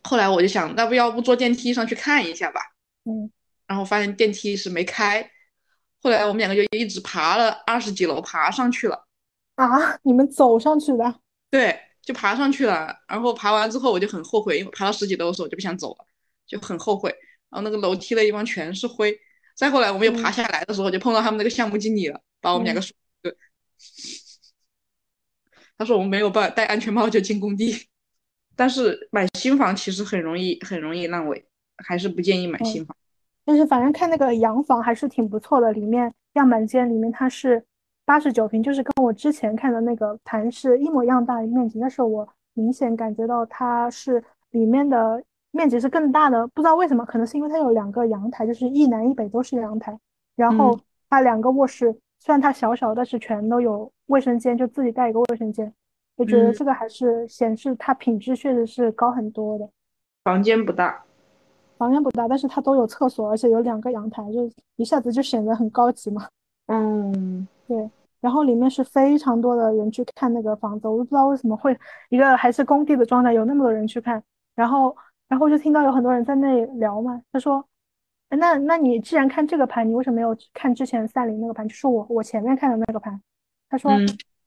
[0.10, 2.60] 后来我就想，那不要不坐电梯上去看一下吧？
[3.06, 3.30] 嗯，
[3.68, 5.22] 然后发现电梯是没开。
[6.02, 9.06] 后来我们两个就一直爬了二十几楼，爬上去了。
[9.54, 9.68] 啊，
[10.02, 11.20] 你们走上去的？
[11.52, 12.98] 对，就爬上去了。
[13.08, 15.98] 然后爬完之后，我就很后悔，因为爬到十几楼的时候我就不想走了，
[16.48, 17.12] 就很后悔。
[17.52, 19.16] 然后那个楼梯的地方全是灰。
[19.56, 22.96] 再后来我们又爬下来的时候，就碰到他们那个项目经理了，把我们两个说，
[25.78, 27.88] 他说我们没有办戴安全帽就进工地。
[28.60, 31.46] 但是买新房其实很容易，很容易烂尾，
[31.78, 32.94] 还是不建议买新房。
[33.46, 37.64] 但是反正看那个洋房还是挺不错的，里面样板间里面它是
[38.04, 44.22] 八十九平，就是跟我之前看的那个盘是一模一样大的面积，但是我明显感觉到它是
[44.52, 49.98] 里面的面积是更大的，不知道为什么，可能是因为它有两个阳台，就是一南一北都是阳台，
[50.36, 50.78] 然后
[51.10, 55.74] 它两个卧室虽然它小小，但是全都有卫生间，就自己带一个卫生间，
[56.20, 59.68] 我觉得这个还是显示它品质确实是高很多的。
[60.24, 61.02] 房间不大。
[61.78, 66.28] 房间不大，但是它都有厕所，而且有两个阳台，就一下子就显得很高级嘛。
[66.68, 67.90] 嗯， 对。
[68.20, 71.74] 然后里面是非常多的人去看那个房子，我都不知道为什么会
[72.10, 74.22] 一个还是工地的状态，有那么多人去看。
[74.56, 74.94] 然后，
[75.30, 77.22] 然后就听到有很多人在那里聊嘛。
[77.32, 77.66] 他说
[78.38, 81.66] ：“那那你既然看这个盘，你为什么没有看之前三菱那个盘？
[81.66, 83.18] 就是我我前面看的那个盘。”
[83.70, 83.90] 他说：“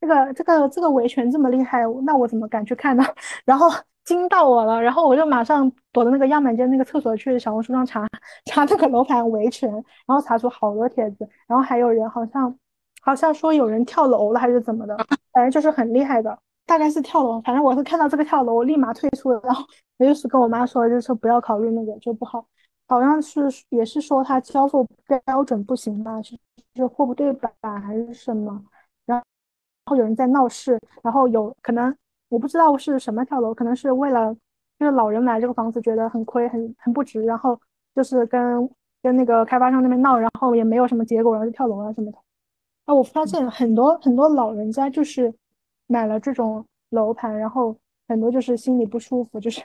[0.03, 3.03] 这个这个这个维权这么厉害，那我怎么敢去看呢？”
[3.47, 3.71] 然后。
[4.05, 8.05] 惊到我了，然后我就马上躲到那个样板间那个厕所去小红书上查
[8.47, 12.53] 查那个楼盘维权，然后查出好多帖子，然后还有人好像
[13.01, 14.97] 好像说有人跳楼了还是怎么的，
[15.33, 19.65] 反正就是很厉害的，大概是跳楼，反正我是看到这个跳楼，我立马退出了，然后
[19.99, 22.45] 我就是跟我妈说，就是不要考虑那个就不好，
[22.89, 26.37] 好像是也是说他交付标准不行吧，是
[26.75, 28.61] 是货不对版还是什么，
[29.95, 31.95] 有人在闹事，然后有可能。
[32.29, 34.35] 我不知道是什么跳楼，可能是为了
[34.79, 37.61] 就是老人买这个房子觉得很亏，很很不值，然后
[37.95, 38.67] 就是跟
[39.03, 42.17] 跟那个开发商那边闹，然后也没有什么结果，然后就跳楼了什么的。
[42.87, 45.31] 啊，我发现很多很多老人家就是
[45.87, 47.77] 买了这种楼盘，然后
[48.09, 49.61] 很多就是心里不舒服，就是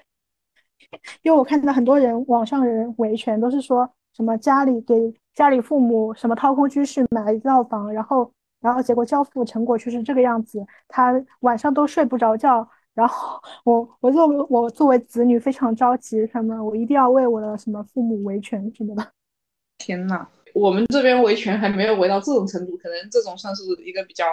[1.24, 8.30] 因为我看到很多人网上人维权都是说什么家里给家里父母什么掏空居室买了一套房，然后。
[8.60, 12.68] 然后结果交付成果却是这个样子，他晚上都睡不着觉。
[12.94, 19.12] 然后我我作为我作为子女非常着急，什么我一定要为我的什么父母维权什么的。
[19.78, 24.26] 天呐，我们这边维权还没有维到这种程度，可能这种算是一个比较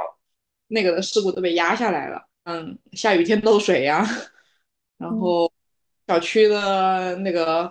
[0.69, 2.27] 那个的事故都被压下来了。
[2.45, 4.03] 嗯，下雨天漏水呀，
[4.97, 5.53] 然后
[6.07, 7.71] 小区的那个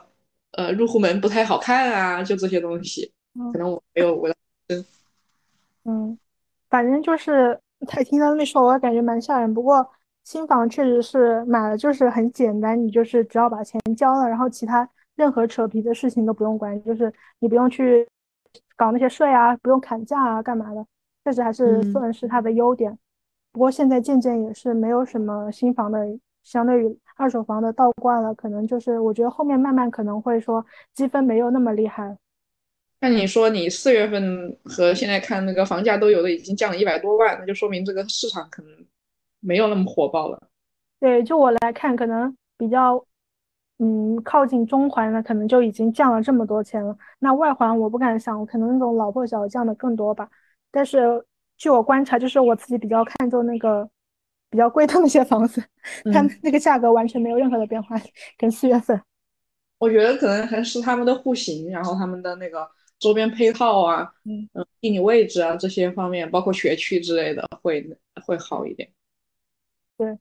[0.52, 3.12] 呃入户门不太好看啊，就这些东西，
[3.52, 4.36] 可能我没有维到。
[5.86, 6.20] 嗯。
[6.74, 9.54] 反正就是他听他那么说，我感觉蛮吓人。
[9.54, 9.88] 不过
[10.24, 18.08] 新房确实是买了，就是很简单，你就是只要把钱交了，然后其他任何扯皮的事情都不用管，就是你不用去
[18.76, 20.84] 搞那些税啊，不用砍价啊，干嘛的，
[21.24, 22.98] 确实还是算是它的优点。
[23.52, 26.00] 不过现在渐渐也是没有什么新房的，
[26.42, 32.18] 相对于二手房的倒挂了，可能就是我觉得后面慢慢可能会说积分没有那么厉害。
[33.04, 38.72] 那你说你四月份和现在看那个房价都有的已经降了一百多万，那就说明这个市场可能
[39.42, 40.42] 没有那么火爆了。
[41.02, 43.06] 对，就我来看，可能比较
[43.80, 46.98] 嗯靠近中环的，可能就已经降了这么多钱了。
[47.20, 50.30] 那外环我不敢想，可能那种老破小降的更多吧。
[50.72, 51.22] 但是
[51.58, 53.86] 据我观察，就是我自己比较看重那个
[54.50, 55.62] 比较贵的那些房子，
[56.14, 57.98] 它那个价格完全没有任何的变化，
[58.38, 58.98] 跟四月份。
[59.78, 62.66] 我觉得可能还是他们的户型，然后他们的那个。
[63.04, 67.86] 周边配套啊，嗯嗯，地理位置啊这些方面，包括学区之类的，会
[68.26, 68.90] 会好一点。
[69.98, 70.18] 对，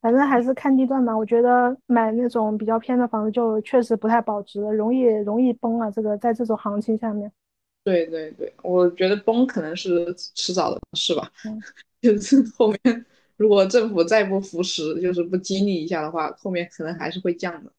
[0.00, 1.16] 反正还是看地段吧。
[1.16, 5.90] 我觉得买那种比较偏的房子就确实不太保值，容易容易崩啊。
[5.90, 7.30] 这个在这种行情下面，
[7.82, 11.30] 对对对，我觉得崩可能是迟早的事吧。
[11.44, 11.60] 嗯，
[12.00, 13.04] 就是后面
[13.36, 17.72] 如果政府再不扶持，就是不激励一下的话，后面可能还是会降的。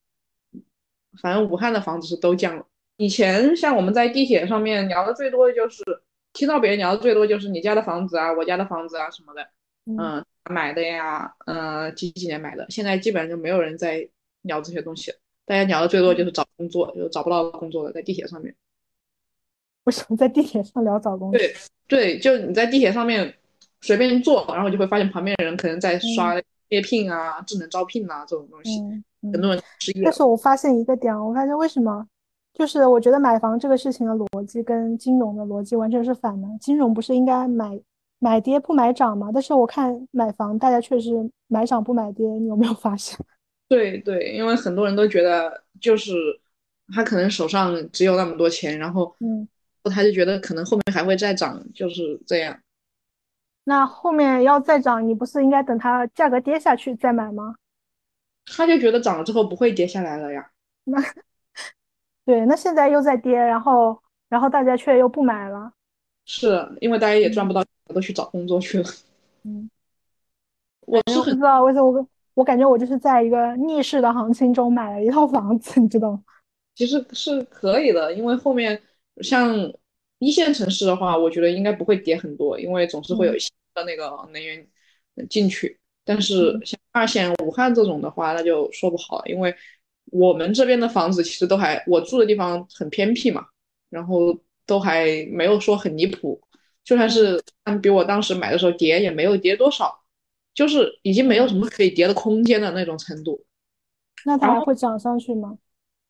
[1.21, 2.65] 反正武汉的房子是都降了。
[2.97, 5.83] 以前像我们在地铁上面聊的最多的就是
[6.33, 9.47] 听到别人聊的最多就是你家的房子啊，我家的房子啊什么的，
[9.85, 14.07] 嗯，买的呀，嗯，几几年买的，现在基本上就没有人在
[14.41, 15.17] 聊这些东西了。
[15.45, 18.53] 大家聊的最多就是找工作，就找不到工作的，在地铁上面。
[19.85, 21.37] 为什么在地铁上聊找工作？
[21.37, 21.53] 对
[21.87, 23.33] 对，就你在地铁上面
[23.81, 26.33] 随便坐，然后就会发现旁边的人可能在刷
[26.69, 28.81] 猎聘啊、智能招聘啊这种东西，
[29.31, 30.01] 很多人失业。
[30.03, 32.07] 但是我发现一个点，我发现为什么，
[32.55, 36.47] 就是我觉得买房这个事情的逻辑跟金融的逻辑完全是反的。
[36.59, 37.79] 金融不是应该买
[38.17, 39.29] 买跌不买涨吗？
[39.31, 41.11] 但是我看买房，大家确实
[41.47, 43.19] 买涨不买跌，你有没有发现？
[43.67, 46.13] 对对，因为很多人都觉得，就是
[46.93, 49.47] 他可能手上只有那么多钱，然后嗯。
[49.93, 52.59] 他就觉得可能后面还会再涨，就是这样。
[53.65, 57.53] 那后面要再涨，你不是应该等它价格跌下去再买吗？
[58.47, 60.49] 他就觉得涨了之后不会跌下来了呀。
[60.85, 60.99] 那
[62.25, 63.97] 对，那现在又在跌，然后
[64.27, 65.71] 然后大家却又不买了。
[66.25, 68.89] 是因为大家也赚不到，都去找工作去了。
[69.43, 69.69] 嗯，
[70.81, 76.23] 我是不知道为什么我我感觉我就是在一个逆势的行情中买了一套房子，你知道吗？
[76.73, 78.81] 其实是可以的，因为后面。
[79.21, 79.55] 像
[80.19, 84.67] 一线城市的话，我觉得应该不会跌很多，因为总是会有新的那个能源
[85.29, 85.79] 进去。
[86.03, 89.55] 但是像二线武汉这种的话，那就说不好，因为
[90.11, 93.45] 我们这边的房子其实都还，我住的地方很偏僻嘛，
[93.89, 96.41] 然后都还没有说很离谱。
[96.83, 97.43] 就算是
[97.81, 100.03] 比我当时买的时候跌，也没有跌多少，
[100.53, 103.43] 就是已经没有什么可以跌的空间的那种程度。
[104.23, 105.57] 那它还会涨上去吗？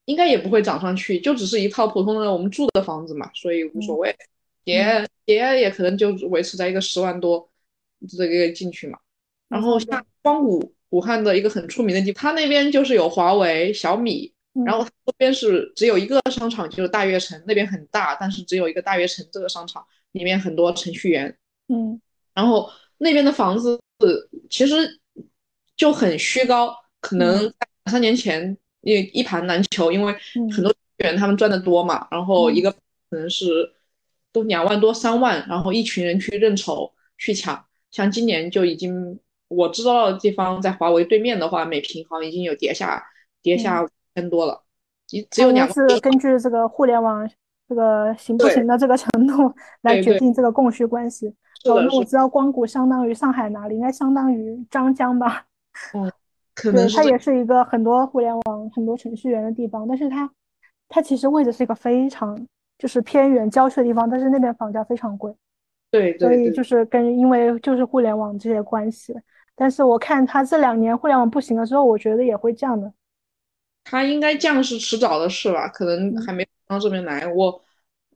[0.05, 4.15] 应该也不会涨上去，就只是一套普通的我们住的房子嘛，所以无所谓。
[4.63, 7.49] 跌跌也可能就维持在一个十万多
[8.09, 8.99] 这个进去嘛。
[9.47, 14.31] 然后像光谷，武汉的一个很出名的地方，它那边就是有华为、小米，
[14.65, 21.35] 然后周边是只有一个商场，就是大悦城，那边很大，但是只有一个大悦城这个商场里面很多程序员。
[21.67, 21.99] 嗯，
[22.33, 23.79] 然后那边的房子
[24.49, 24.99] 其实
[25.75, 28.57] 就很虚高，可能两三年前。
[28.87, 30.15] 一一盘难求，因为
[30.55, 32.71] 很多员他们赚的多嘛，然后一个
[33.09, 33.45] 可能是
[34.31, 43.03] 都两万多三万，然后一群人去认筹去抢，像今年就已经我知道的地方在华为对面的话，每平好像已经有跌下
[43.41, 44.63] 跌下五千多了，
[45.11, 47.29] 你只有两是根据这个互联网
[47.67, 49.53] 这个行不行的这个程度
[49.83, 51.27] 来决定这个供需关系。
[51.65, 53.75] 哦，那我知道光谷相当于上海哪里？
[53.75, 55.45] 应该相当于张江吧？
[55.93, 56.11] 嗯。
[56.63, 60.31] 对，它也是一个很多互联网、很多程序员的地方，但是它，
[60.87, 62.47] 它其实位置是一个非常
[62.77, 65.35] 就是偏远郊区的地方，但是那边房价非常贵。
[65.91, 69.13] 对，所以就是跟因为就是互联网这些关系，
[69.55, 72.91] 但是我看它这两年互联网不行了之后，我觉得也会降的。
[73.83, 75.67] 它应该降是迟早的事吧？
[75.69, 77.25] 可能还没到这边来。
[77.27, 77.61] 我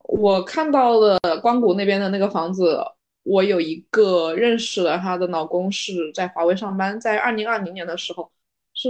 [0.04, 2.84] 我看到的光谷那边的那个房子。
[3.24, 8.32] 我有一个认识的，她的老公是在华为上班，在二零二零年的时候
[8.74, 8.90] 是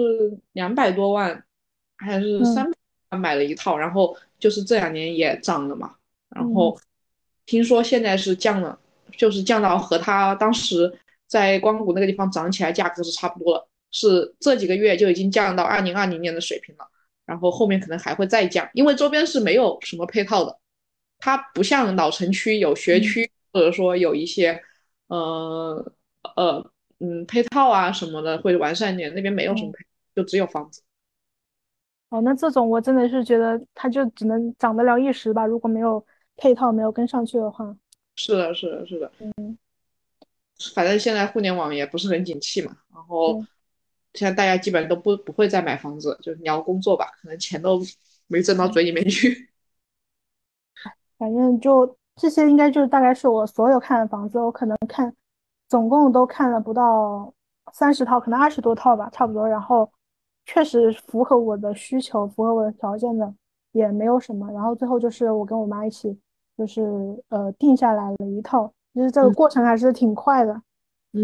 [0.53, 1.43] 两百多万
[1.97, 2.77] 还是三百
[3.09, 5.95] 万买了一套，然后就是这两年也涨了嘛，
[6.29, 6.79] 然后
[7.47, 8.79] 听说现在是降了，
[9.17, 10.97] 就是降到和他当时
[11.29, 16.85] 在光谷那个地方涨起来价格是差不多了，是这几个月就已经降到二零二零年的水平了，
[17.25, 20.59] 然后后面可能还会再降，因为周边是没有什么配套的，
[21.19, 23.31] 它不像老城区有学区。
[23.51, 24.61] 或者说有一些，
[25.07, 25.91] 呃
[26.35, 29.83] 呃嗯配套啊什么的会完善一点，那边没有什么配，
[30.15, 30.83] 就只有房子。
[32.09, 36.05] 哦，那这种我真的是觉得它就只能涨得了一时吧，如果没有
[36.37, 37.75] 配套没有跟上去的话。
[38.15, 39.11] 是的，是的，是的。
[39.17, 39.57] 嗯。
[40.73, 43.43] 反正现在互联网也不是很景气嘛，然后
[44.13, 47.81] 现在大家基本上都不不会再买房子，就聊工作吧，可能钱都
[48.27, 49.49] 没挣到嘴里面去。
[51.17, 51.95] 反正就。
[52.21, 55.15] 这些应该就是大概是我所有看的房子，我可能看
[55.69, 57.33] 总共都看了不到
[57.71, 59.47] 三十套，可能二十多套吧，差不多。
[59.47, 59.89] 然后
[60.45, 63.33] 确实符合我的需求、符合我的条件的
[63.71, 64.51] 也没有什么。
[64.51, 66.19] 然后最后就是我跟我妈一起，
[66.57, 66.83] 就是
[67.29, 70.61] 呃定下来了一套，其实这个过程还是挺快的。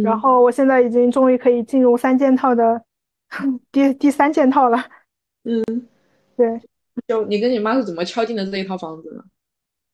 [0.03, 2.83] 然后我现在已经终于可以进入三件套的
[3.71, 4.83] 第第三件套了。
[5.43, 5.63] 嗯，
[6.35, 6.61] 对。
[7.07, 9.23] 就你跟你妈是怎么敲定的这一套房子呢？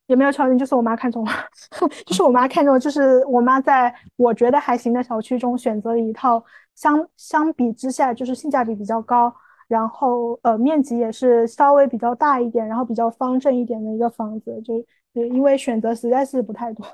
[0.08, 1.32] 也没有敲定，就是我妈看中了，
[2.06, 6.44] 就是我妈看中，就是我妈在我觉得还行的小区中选择了一套
[6.76, 9.34] 相相比之下就是性价比比较高，
[9.68, 16.86] 然后呃面积也是稍微比较大一点，然后比较方正一点的一个房子，就因为选择实在是不太多，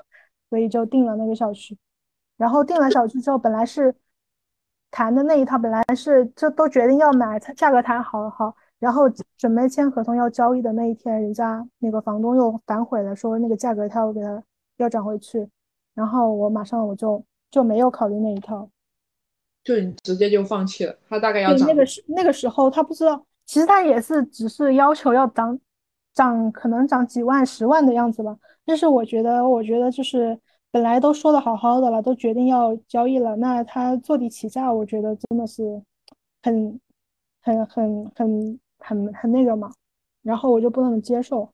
[0.50, 1.76] 所以就定了那个小区。
[2.36, 3.94] 然后定了小区之后，本来是
[4.90, 8.54] 谈的那一套，本来是这都决定要买，价格谈好了好。
[8.78, 14.40] 然后准备签合同要交易的那一天，人家那个房东又反悔了，说那个价格他要给他
[14.76, 15.48] 要涨回去，
[15.94, 17.20] 然后我马上我就
[17.50, 18.70] 就没有考虑那一套，
[19.64, 20.96] 就你直接就放弃了。
[21.08, 25.58] 他大概要涨那个时那个时候他不知道，其实他也是只是要求要涨
[26.14, 28.38] 涨，可能涨几万、十万的样子吧。
[28.68, 30.38] 但是我觉得，我觉得就是
[30.70, 35.82] 本来都说的好好的了，都决定要交易了，那他坐地起价，我觉得真的是
[36.42, 36.78] 很、
[37.40, 39.72] 很、很、很、很、很那个嘛。
[40.20, 41.48] 然后我就不能接受。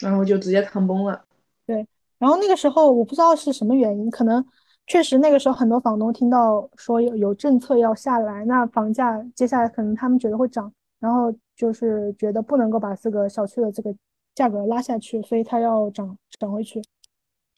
[0.00, 1.24] 然后就直接谈崩了。
[1.64, 1.86] 对，
[2.18, 4.44] 然后那个时候我不知道是什么原因，可能
[4.88, 13.94] 确实那个时候很多房东听到说有有政策要下来，那房价接下来可能他们觉得会涨，然后就是觉得不能够把这个小区的这个
[14.40, 16.80] 价格拉下去，所以他要涨涨回去。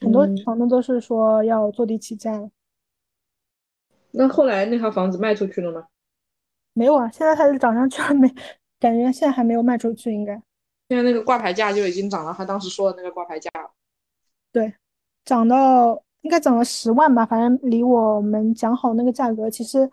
[0.00, 2.50] 很多房东都是说要坐地起价。
[4.10, 5.86] 那后来那套房子卖出去了吗？
[6.72, 8.28] 没有啊，现在它是涨上去了没？
[8.80, 10.34] 感觉现在还没有卖出去，应该。
[10.88, 13.48] 现在那个挂牌价就已经涨了，他当时说的那个挂牌价，
[14.50, 14.74] 对，
[15.24, 19.88] 涨到应该涨了十万吧，反正离我们讲好那个价格，其实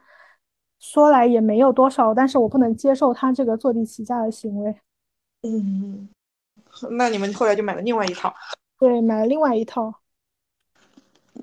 [0.80, 4.76] 说来也没有多少，但是我不能接受他这个坐地起价的行为。
[5.44, 6.10] 嗯，
[6.92, 8.34] 那你们后来就买了另外一套？
[8.80, 9.94] 对，买了另外一套，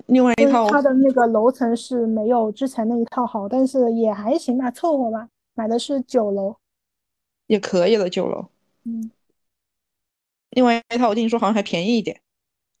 [0.07, 5.29] 另外一套，它的那个楼层是没有之前那一套好，但是也还行吧，凑合吧。
[5.53, 6.55] 买的是九楼，
[7.47, 8.47] 也可以了，九楼。
[8.83, 9.11] 嗯。
[10.51, 12.19] 另外一套我听你说好像还便宜一点，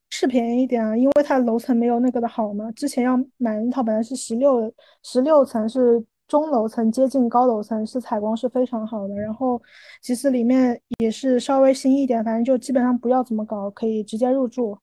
[0.09, 2.71] 是便宜一点啊，因为它楼层没有那个的好嘛。
[2.71, 9.15] 之前要买一套本来是十六十六层，是中楼层接近高楼层，是采光是非常好的。
[9.15, 9.61] 然后
[10.01, 14.77] 其实里面也是稍微新一点，反正就基本上不要怎么搞，可以直接入住。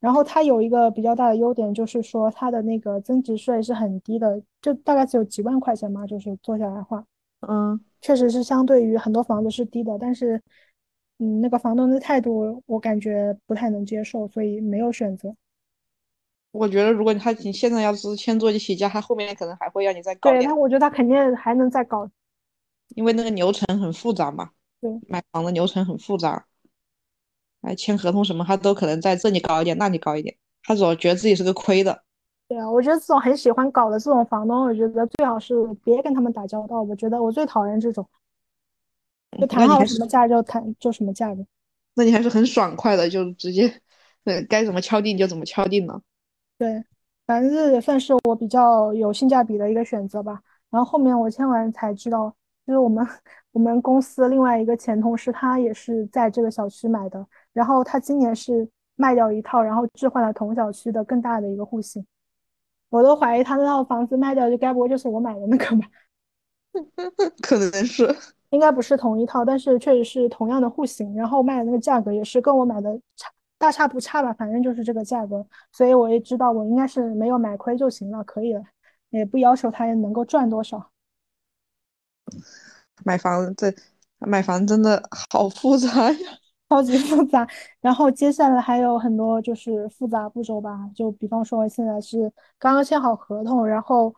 [0.00, 7.04] 然后它有一个比较大的优点，就是说它的那个增值税是很低的，就大概只有几万块钱嘛，就是做下来话，
[7.48, 10.40] 嗯，确实是相对于很多房子是低的，但是。
[11.22, 15.34] 嗯，那个房东的态度我感觉不太能接受，所以没有选择。
[16.52, 20.30] 我觉得如果他你现在要是先坐地起价，他后面可能还会让你再搞。
[20.30, 22.08] 对，那我觉得他肯定还能再搞，
[22.96, 24.50] 因为那个流程很复杂嘛。
[24.80, 26.46] 对，买房的流程很复杂，
[27.60, 32.02] 来签合同什么，他都可能在这里搞一点，那里搞一点，他总觉得自己是个亏的。
[32.48, 35.54] 对啊，我觉得这种很喜欢搞的这种房东，我觉得最好是
[35.84, 36.82] 别跟他们打交道。
[36.82, 38.06] 我觉得我最讨厌这种。
[39.38, 41.46] 就谈好什么价就谈就什么价格，
[41.94, 43.80] 那你还是很爽快的，就直接，
[44.24, 46.02] 呃，该怎么敲定就怎么敲定了。
[46.60, 46.84] 对，
[47.26, 50.42] 反正这也算是我比较有性价比的一个选择吧。
[50.68, 52.28] 然后后面我签完才知道，
[52.66, 53.06] 就是我们
[53.52, 62.06] 我们公司另外一个前同事，他也是在这个小区买的，然后他今年是卖掉一套，然后置换了同小区的更大的一个户型。
[62.90, 65.86] 我都怀疑他那套房子卖掉，就该不会就是我买的那个吧？
[67.40, 68.14] 可能是。
[68.50, 73.30] 应该不是同一套，但是确实是同样的户型，然后卖的那个价格也是跟我买的差
[73.60, 78.64] 大差不差吧，反正就是这个价格，所以我也知道我应该是没有买亏就行了，可以了，
[79.10, 80.90] 也不要求他能够赚多少。
[83.04, 83.72] 买房这
[84.18, 86.18] 买房真的好复杂呀，
[86.70, 87.46] 超级复杂。
[87.80, 94.14] 然后接下来还有很多就是复杂步骤吧，就比方说现在是刚刚签好合同，然后。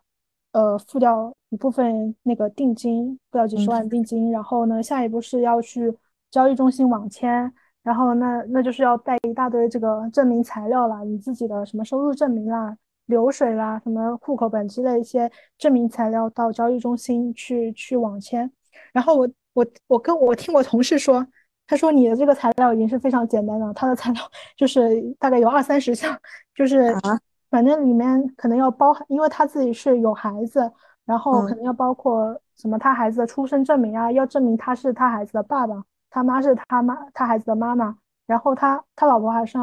[0.53, 5.91] 呃，付掉一部分那个定金，付掉几十万定金，然后呢，下一步是要去
[6.29, 7.51] 交易中心网签，
[7.83, 18.49] 然后那那就是要带一大堆这个证明材料啦，你自己的什么收入证明啦、流水啦、什么户口本之类一些证明材料到交易中心去去网签。
[18.91, 21.25] 然后我我我跟我听我同事说，
[21.67, 24.21] 他说你的这个材料已经是非常简单了，他的材料
[24.57, 26.17] 就是大概有二三十项，
[26.55, 26.95] 就是。
[27.53, 30.71] 反正里面可能要包含，因为他自己是有孩子，
[31.05, 35.75] 然后可能要包括什么他孩子的出生证明啊，要证明他是他孩子的爸爸，
[36.13, 39.57] 他妈是他妈他孩子的妈妈，然后他他老婆还是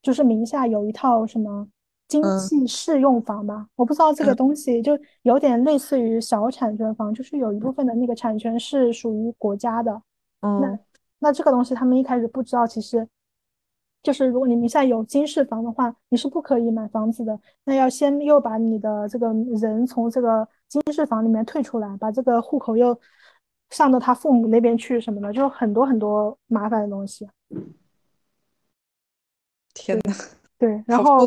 [0.00, 1.66] 就是名下有一套什么
[2.06, 10.00] 经济适用房吧，我不知道这个东西就有点类似于小产权房，就是有一部分的那个产权是属于国家的。
[10.40, 10.78] 那
[11.18, 13.08] 那这个东西他们一开始不知道，其实。
[14.02, 17.40] 就是如果你名下有经适房的话，你是不可以买房子的。
[17.64, 19.28] 那要先又把你的这个
[19.58, 23.00] 人从这个经适房里面退出来，把这个户口又
[23.74, 27.28] 上到他父母那边去什么的，就很多很多麻烦的东西。
[29.74, 30.14] 天呐，
[30.56, 31.26] 对，然后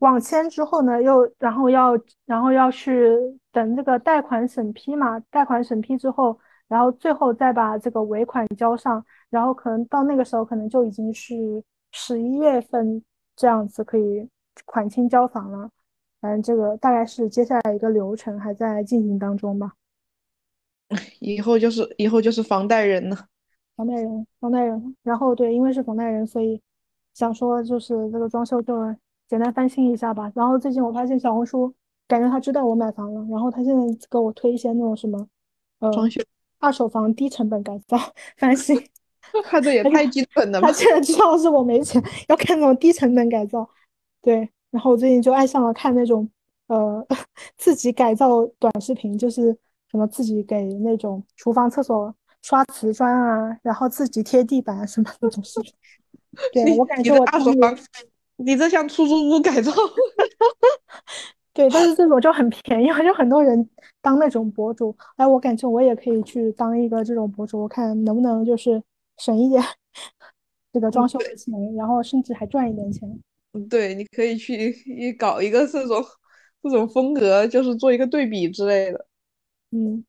[0.00, 3.16] 网签之后呢，又然后要然后要去
[3.50, 6.38] 等这个贷款审批嘛，贷款审批之后，
[6.68, 11.64] 然后最后再把这个尾款交上，然后可能到那个时候可能就已经是。
[11.94, 13.04] 十一月份
[13.36, 14.26] 这样子可以
[14.64, 15.68] 款清交房了，
[16.22, 19.74] 反正这个大概是接下来一个流程还在进行当中吧。
[21.20, 23.16] 以后就是以后就是房贷人了，
[23.76, 24.96] 房贷人，房贷人。
[25.02, 26.60] 然后对，因为是房贷人，所以
[27.14, 28.74] 想说就是这个装修就
[29.28, 30.30] 简单翻新一下吧。
[30.34, 31.72] 然后最近我发现小红书，
[32.06, 35.26] 感觉他知道我买房了，然后他现在给我推一些那种什么
[35.80, 36.20] 呃装修
[36.58, 37.98] 二手房低成本改造
[38.36, 38.80] 翻新，
[39.44, 40.72] 他这也太基本了吧他？
[40.72, 43.68] 现在知道是我没钱，要看那种低成本改造。
[44.20, 46.28] 对，然后我最近就爱上了看那种
[46.68, 47.04] 呃
[47.56, 49.56] 自己改造短视频，就是
[49.92, 52.12] 什么自己给那种厨房、厕所
[52.42, 55.72] 刷瓷砖啊，然后自己贴地板啊什么那种视频。
[56.52, 57.78] 对，我感觉我当年二手房，
[58.36, 59.70] 你这像出租屋改造。
[61.52, 63.68] 对，但是这种就很便宜啊， 就很多人
[64.00, 64.96] 当那种博主。
[65.16, 68.82] 哎，我感觉我也可以去当一个这种博主，我看能不能就是
[69.18, 69.62] 省一点
[70.72, 73.06] 这个装修的钱，然后甚至还赚一点钱。
[73.52, 76.02] 嗯对，你可以去搞一个这种
[76.62, 79.06] 这种风格，就是做一个对比之类的。
[79.72, 80.04] 嗯，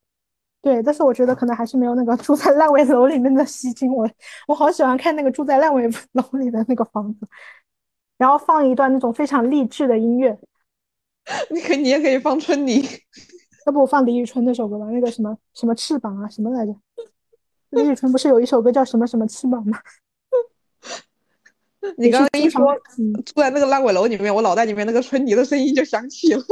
[0.61, 3.91] 对，但是我觉得可能还是没有那个住在烂尾楼里面的吸睛。
[3.91, 4.09] 我
[4.47, 7.27] 我好喜欢看那个住在烂尾楼里的那个房子，
[8.17, 10.37] 然后放一段那种非常励志的音乐，
[11.49, 12.85] 你可你也可以放春泥，
[13.65, 16.75] 要不我放李宇春那首歌吧，那个什么什么翅膀啊，什么来着？
[17.69, 19.79] 李宇春不是有一首歌叫什么什么翅膀吗？
[21.97, 26.43] 你刚刚一说嗯住在那个烂尾楼里面，我脑袋里面那个春泥的声音就响起了。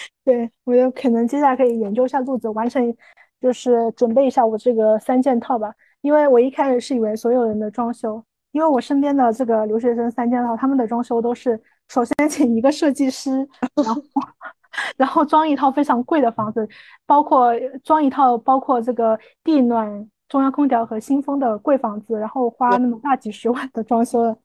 [0.24, 2.94] 对，我有可能接下来可以研究一下路子，完成
[3.40, 5.72] 就是准备一下我这个三件套吧。
[6.02, 8.22] 因为我一开始是以为所有人的装修，
[8.52, 13.46] 因为我身边的这个留学生三件套，他们的装修都是首先请一个设计师，
[13.84, 14.02] 然后
[14.96, 16.66] 然后装一套非常贵的房子，
[17.06, 17.52] 包括
[17.84, 24.36] 装一套包括这个地暖、中央空调和新风的贵房子，然后花那么大几十万的装修。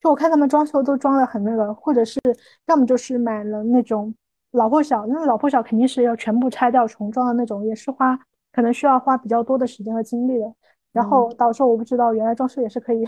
[0.00, 2.20] 就我看他们装修都装的很那个，或者是
[2.66, 4.14] 要么就是买了那种
[4.52, 8.18] 老破小，那老破小肯定是要全部拆掉重装的那种，也是花
[8.52, 10.54] 可能需要花比较多的时间和精力的。
[10.92, 13.02] 然后导致我不知道原来装修也是可以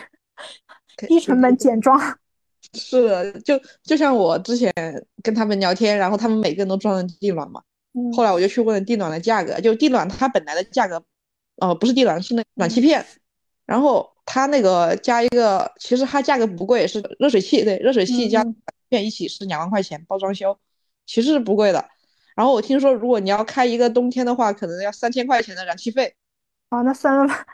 [0.97, 2.01] 可低成本简装。
[2.73, 4.73] 是的，就就像我之前
[5.23, 7.63] 跟他们聊天，然后他们每个人都装了地暖嘛。
[7.93, 11.05] 嗯后来我就去问地暖的价格，就地暖它本来的价格，
[11.57, 13.05] 呃，不是地暖，是那暖气片，
[13.67, 20.59] 然后它那个加一个，其实它价格不贵，是热水器，对，热水器加嗯暖气片一起是两万块钱包装修，
[21.07, 21.85] 其实是不贵的。
[22.35, 26.15] 然后我听说，如果你要开一个冬天的话，可能要三千块钱的燃气费。
[26.71, 27.45] 啊，那算了吧。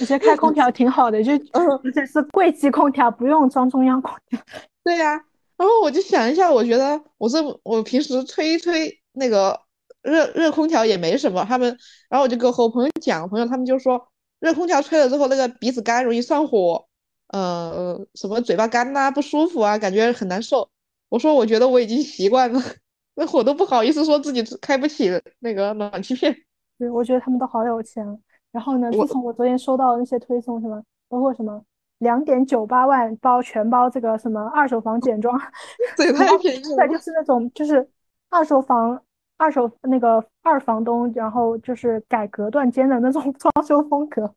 [0.00, 4.40] 我觉得开空调挺好的，就 嗯而且是柜机空调，不用装中央空调。
[4.82, 5.12] 对呀、
[5.58, 9.60] 然后我就想一下，我觉得我这我平时吹一吹那个
[10.02, 11.68] 热热空调也没什么，他们，
[12.08, 14.08] 然后我就跟和我朋友讲，朋友他们就说
[14.40, 16.86] 热空调吹了之后那个鼻子干，容易上火，
[17.28, 20.70] 呃，什么嘴巴干呐、不舒服啊，感觉很难受。
[21.12, 22.58] 我说我觉得我已经习惯了，
[23.16, 25.10] 那我都不好意思说自己开不起
[25.40, 26.34] 那个暖气片。
[26.78, 28.02] 对，我觉得他们都好有钱。
[28.50, 31.62] 然后呢，自从我昨天收到那些推送，什么包括什么
[31.98, 35.38] 两点九八万包全包这个什么二手房简装，
[35.98, 37.86] 这 也太便宜了对，吧就是那种就是
[38.30, 39.02] 二手房
[39.36, 44.34] 二手那个二房东，然后就是改隔断间的那种装修风格。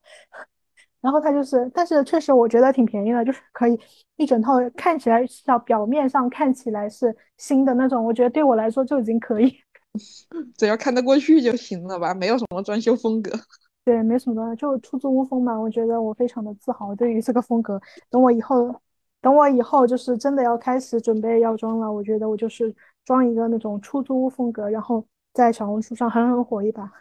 [1.05, 3.79] 然后他就是，但是确实我觉得挺便宜的，就是可以
[4.15, 9.55] 一整套看起来小表面上看起来是新的那种，我觉得对我来说就已经可以。
[10.57, 13.31] 只要看得过去就行了吧，没有什么装修风格。
[13.85, 15.55] 对，没什么就出租屋风嘛。
[15.55, 17.79] 我觉得我非常的自豪对于这个风格。
[18.09, 18.75] 等我以后，
[19.21, 22.75] 等我以后就是真的要开始准备要装了，我觉得我就是
[23.05, 26.91] 装一个那种出租屋风格，然后在小红书上狠狠火一把。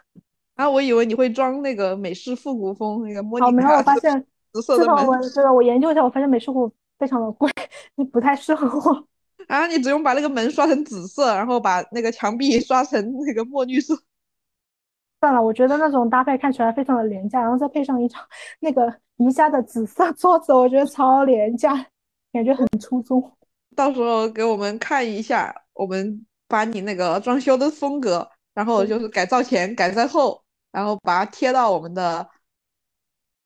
[0.55, 7.49] 啊，我以为你会装那个美式复古风，那个莫好，没有，我发现紫色的我门这个我研究一下，我发现美式古非常的贵，
[8.11, 9.07] 不太适合我。
[9.47, 13.95] 啊，你只用把那个门刷成紫色，然后把那个墙壁 刷成那个墨绿色。
[15.19, 18.21] 算了，我觉得那种搭配看起来非常的廉价，然后再配上一张
[18.59, 21.73] 那个宜家的紫色桌子，我觉得超廉价，
[22.31, 23.31] 感觉很出租。
[23.75, 30.41] 到时候给我们看一下，我们把你那个装修的风格，然后就是改造前、改造后，
[30.75, 32.29] 然后把它贴到我们的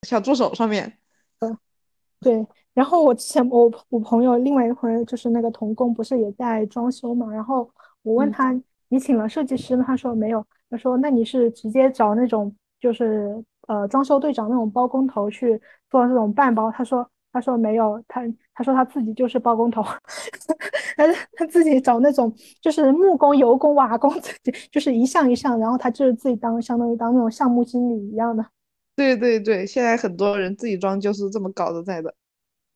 [0.01, 0.97] 小助手上面。
[1.41, 1.55] 嗯
[2.21, 7.31] 对，然后我之前我我朋友另外一个朋友就是那个童工，不是也在装修嘛？
[7.31, 7.69] 然后
[8.01, 9.83] 我问嗯他，你请了设计师吗？
[9.85, 10.43] 他说没有。
[10.71, 16.71] 他说那你是直接找那种就是呃装修队长那种包工头去做这种半包？
[16.71, 18.23] 他说他说没有，他
[18.59, 19.81] 他说他自己就是包工头，
[20.97, 22.29] 他他自己找那种
[22.59, 28.45] 就是木工、油工、瓦工，自己就是一项一项，然后他就是自己当相当于当那种项目经理一样的。
[28.97, 32.13] 对对对，现在很多人自己装就是这么搞的在的。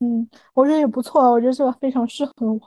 [0.00, 2.58] 嗯，我觉得也不错，我觉得这个非常适合我，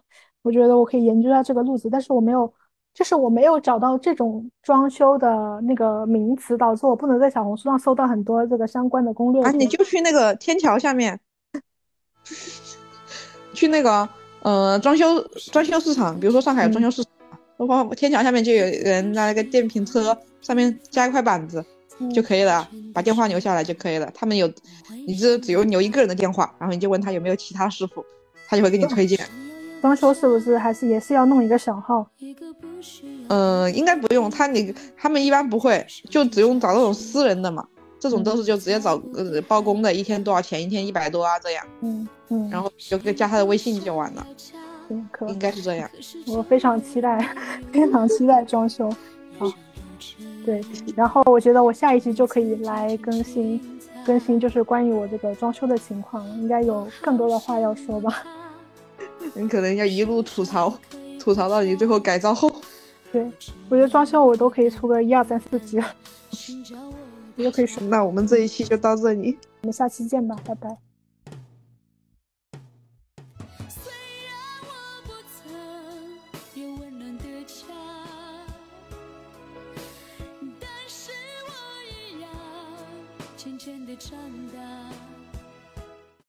[0.44, 2.54] 我觉得我可以研究一下这个路子，但是我没有，
[2.94, 11.20] 就是我没有找到这种装修的那个名词，导致我不能在小红书上搜到很多这个相关的攻略啊，你就去那个天桥下面，
[13.58, 14.08] 去那个
[14.44, 15.20] 呃装修
[15.52, 17.12] 装修市场，比如说上海有装修市场，
[17.58, 21.66] 然后天桥下面就有人拿那个电瓶车上面加一块板子，
[22.14, 24.12] 就可以了，把电话留下来就可以了。
[24.14, 24.48] 他们有，
[25.08, 28.06] 你这只有留一个人的电话，然后你就问他有没有其他师傅，
[28.48, 29.20] 他就会给你推荐。
[29.82, 32.08] 装修是不是还是也是要弄一个小号？
[33.30, 37.66] 嗯，应该不用，他你他们一般不会，就只用找那种私人的嘛。
[38.00, 40.62] 这种都是就直接找呃包工的，一天多少钱？
[40.62, 41.66] 一天一百多啊，这样。
[41.82, 42.50] 嗯嗯。
[42.50, 44.28] 然后就加他的微信就完了。
[44.90, 45.90] 嗯，可应该是这样。
[46.28, 47.36] 我非常期待，
[47.72, 48.90] 非常期待装修。
[49.38, 49.52] 好。
[50.46, 50.64] 对，
[50.96, 53.60] 然后我觉得我下一期就可以来更新，
[54.06, 58.24] 更新就是关于我这个装修的情况，应该有更多的话要说吧。
[59.36, 60.74] 你可能要一路吐槽，
[61.20, 62.50] 吐槽到你最后改造后。
[63.12, 63.30] 对，
[63.68, 65.86] 我觉得装修我都可以出个一二三四集了。
[67.38, 67.82] 你就可以说。
[67.84, 70.78] 那我们这一期就到这里，我们下期见吧，拜拜。
[83.38, 84.37] 渐渐的长大。